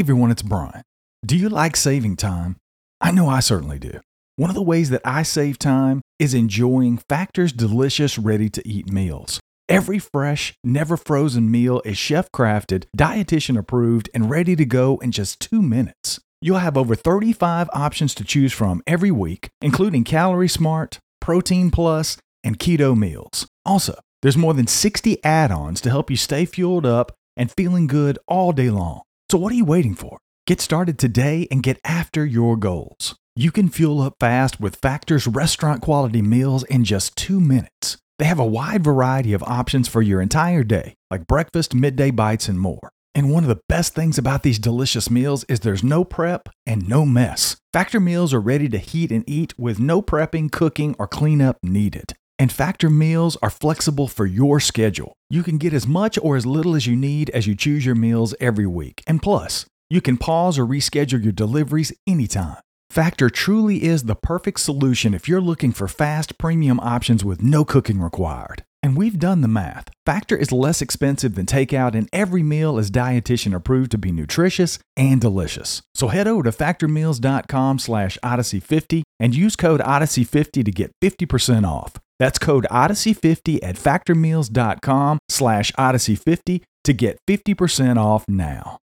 Everyone, 0.00 0.30
it's 0.30 0.40
Brian. 0.40 0.82
Do 1.26 1.36
you 1.36 1.50
like 1.50 1.76
saving 1.76 2.16
time? 2.16 2.56
I 3.02 3.10
know 3.10 3.28
I 3.28 3.40
certainly 3.40 3.78
do. 3.78 4.00
One 4.36 4.48
of 4.48 4.56
the 4.56 4.62
ways 4.62 4.88
that 4.88 5.02
I 5.04 5.22
save 5.22 5.58
time 5.58 6.00
is 6.18 6.32
enjoying 6.32 7.02
Factor's 7.06 7.52
delicious, 7.52 8.16
ready 8.16 8.48
to 8.48 8.66
eat 8.66 8.90
meals. 8.90 9.40
Every 9.68 9.98
fresh, 9.98 10.54
never 10.64 10.96
frozen 10.96 11.50
meal 11.50 11.82
is 11.84 11.98
chef 11.98 12.32
crafted, 12.32 12.84
dietitian 12.96 13.58
approved, 13.58 14.08
and 14.14 14.30
ready 14.30 14.56
to 14.56 14.64
go 14.64 14.96
in 15.02 15.12
just 15.12 15.38
two 15.38 15.60
minutes. 15.60 16.18
You'll 16.40 16.60
have 16.60 16.78
over 16.78 16.94
35 16.94 17.68
options 17.74 18.14
to 18.14 18.24
choose 18.24 18.54
from 18.54 18.82
every 18.86 19.10
week, 19.10 19.50
including 19.60 20.04
Calorie 20.04 20.48
Smart, 20.48 20.98
Protein 21.20 21.70
Plus, 21.70 22.16
and 22.42 22.58
Keto 22.58 22.96
meals. 22.96 23.46
Also, 23.66 24.00
there's 24.22 24.38
more 24.38 24.54
than 24.54 24.66
60 24.66 25.22
add 25.22 25.52
ons 25.52 25.82
to 25.82 25.90
help 25.90 26.10
you 26.10 26.16
stay 26.16 26.46
fueled 26.46 26.86
up 26.86 27.12
and 27.36 27.52
feeling 27.52 27.86
good 27.86 28.18
all 28.26 28.52
day 28.52 28.70
long. 28.70 29.02
So 29.30 29.38
what 29.38 29.52
are 29.52 29.56
you 29.56 29.64
waiting 29.64 29.94
for? 29.94 30.18
Get 30.48 30.60
started 30.60 30.98
today 30.98 31.46
and 31.52 31.62
get 31.62 31.78
after 31.84 32.26
your 32.26 32.56
goals. 32.56 33.14
You 33.36 33.52
can 33.52 33.68
fuel 33.68 34.02
up 34.02 34.14
fast 34.18 34.58
with 34.58 34.80
Factor's 34.82 35.28
restaurant 35.28 35.82
quality 35.82 36.20
meals 36.20 36.64
in 36.64 36.82
just 36.82 37.14
two 37.14 37.38
minutes. 37.38 37.96
They 38.18 38.24
have 38.24 38.40
a 38.40 38.44
wide 38.44 38.82
variety 38.82 39.32
of 39.32 39.44
options 39.44 39.86
for 39.86 40.02
your 40.02 40.20
entire 40.20 40.64
day, 40.64 40.94
like 41.12 41.28
breakfast, 41.28 41.76
midday 41.76 42.10
bites, 42.10 42.48
and 42.48 42.58
more. 42.58 42.90
And 43.14 43.30
one 43.30 43.44
of 43.44 43.48
the 43.48 43.60
best 43.68 43.94
things 43.94 44.18
about 44.18 44.42
these 44.42 44.58
delicious 44.58 45.08
meals 45.08 45.44
is 45.44 45.60
there's 45.60 45.84
no 45.84 46.02
prep 46.02 46.48
and 46.66 46.88
no 46.88 47.06
mess. 47.06 47.56
Factor 47.72 48.00
meals 48.00 48.34
are 48.34 48.40
ready 48.40 48.68
to 48.68 48.78
heat 48.78 49.12
and 49.12 49.22
eat 49.28 49.56
with 49.56 49.78
no 49.78 50.02
prepping, 50.02 50.50
cooking, 50.50 50.96
or 50.98 51.06
cleanup 51.06 51.56
needed. 51.62 52.14
And 52.40 52.50
Factor 52.50 52.88
meals 52.88 53.36
are 53.42 53.50
flexible 53.50 54.08
for 54.08 54.24
your 54.24 54.60
schedule. 54.60 55.12
You 55.28 55.42
can 55.42 55.58
get 55.58 55.74
as 55.74 55.86
much 55.86 56.18
or 56.22 56.36
as 56.36 56.46
little 56.46 56.74
as 56.74 56.86
you 56.86 56.96
need 56.96 57.28
as 57.30 57.46
you 57.46 57.54
choose 57.54 57.84
your 57.84 57.94
meals 57.94 58.34
every 58.40 58.66
week. 58.66 59.02
And 59.06 59.20
plus, 59.20 59.66
you 59.90 60.00
can 60.00 60.16
pause 60.16 60.58
or 60.58 60.64
reschedule 60.64 61.22
your 61.22 61.32
deliveries 61.32 61.92
anytime. 62.06 62.56
Factor 62.88 63.28
truly 63.28 63.82
is 63.82 64.04
the 64.04 64.14
perfect 64.14 64.60
solution 64.60 65.12
if 65.12 65.28
you're 65.28 65.42
looking 65.42 65.70
for 65.70 65.86
fast 65.86 66.38
premium 66.38 66.80
options 66.80 67.22
with 67.22 67.42
no 67.42 67.62
cooking 67.62 68.00
required. 68.00 68.64
And 68.82 68.96
we've 68.96 69.18
done 69.18 69.42
the 69.42 69.46
math. 69.46 69.90
Factor 70.06 70.34
is 70.34 70.50
less 70.50 70.80
expensive 70.80 71.34
than 71.34 71.44
takeout, 71.44 71.94
and 71.94 72.08
every 72.10 72.42
meal 72.42 72.78
is 72.78 72.90
dietitian 72.90 73.54
approved 73.54 73.90
to 73.90 73.98
be 73.98 74.12
nutritious 74.12 74.78
and 74.96 75.20
delicious. 75.20 75.82
So 75.94 76.08
head 76.08 76.26
over 76.26 76.44
to 76.44 76.52
factormeals.com 76.52 77.78
slash 77.80 78.16
odyssey50 78.24 79.02
and 79.20 79.34
use 79.34 79.56
code 79.56 79.80
odyssey50 79.80 80.64
to 80.64 80.70
get 80.70 80.90
50% 81.02 81.68
off. 81.68 82.00
That's 82.20 82.38
code 82.38 82.66
odyssey50 82.70 83.58
at 83.62 83.76
factormeals.com 83.76 85.18
slash 85.30 85.72
odyssey50 85.72 86.62
to 86.84 86.92
get 86.92 87.18
50% 87.26 87.96
off 87.96 88.24
now. 88.28 88.76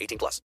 18 0.00 0.18
plus. 0.18 0.42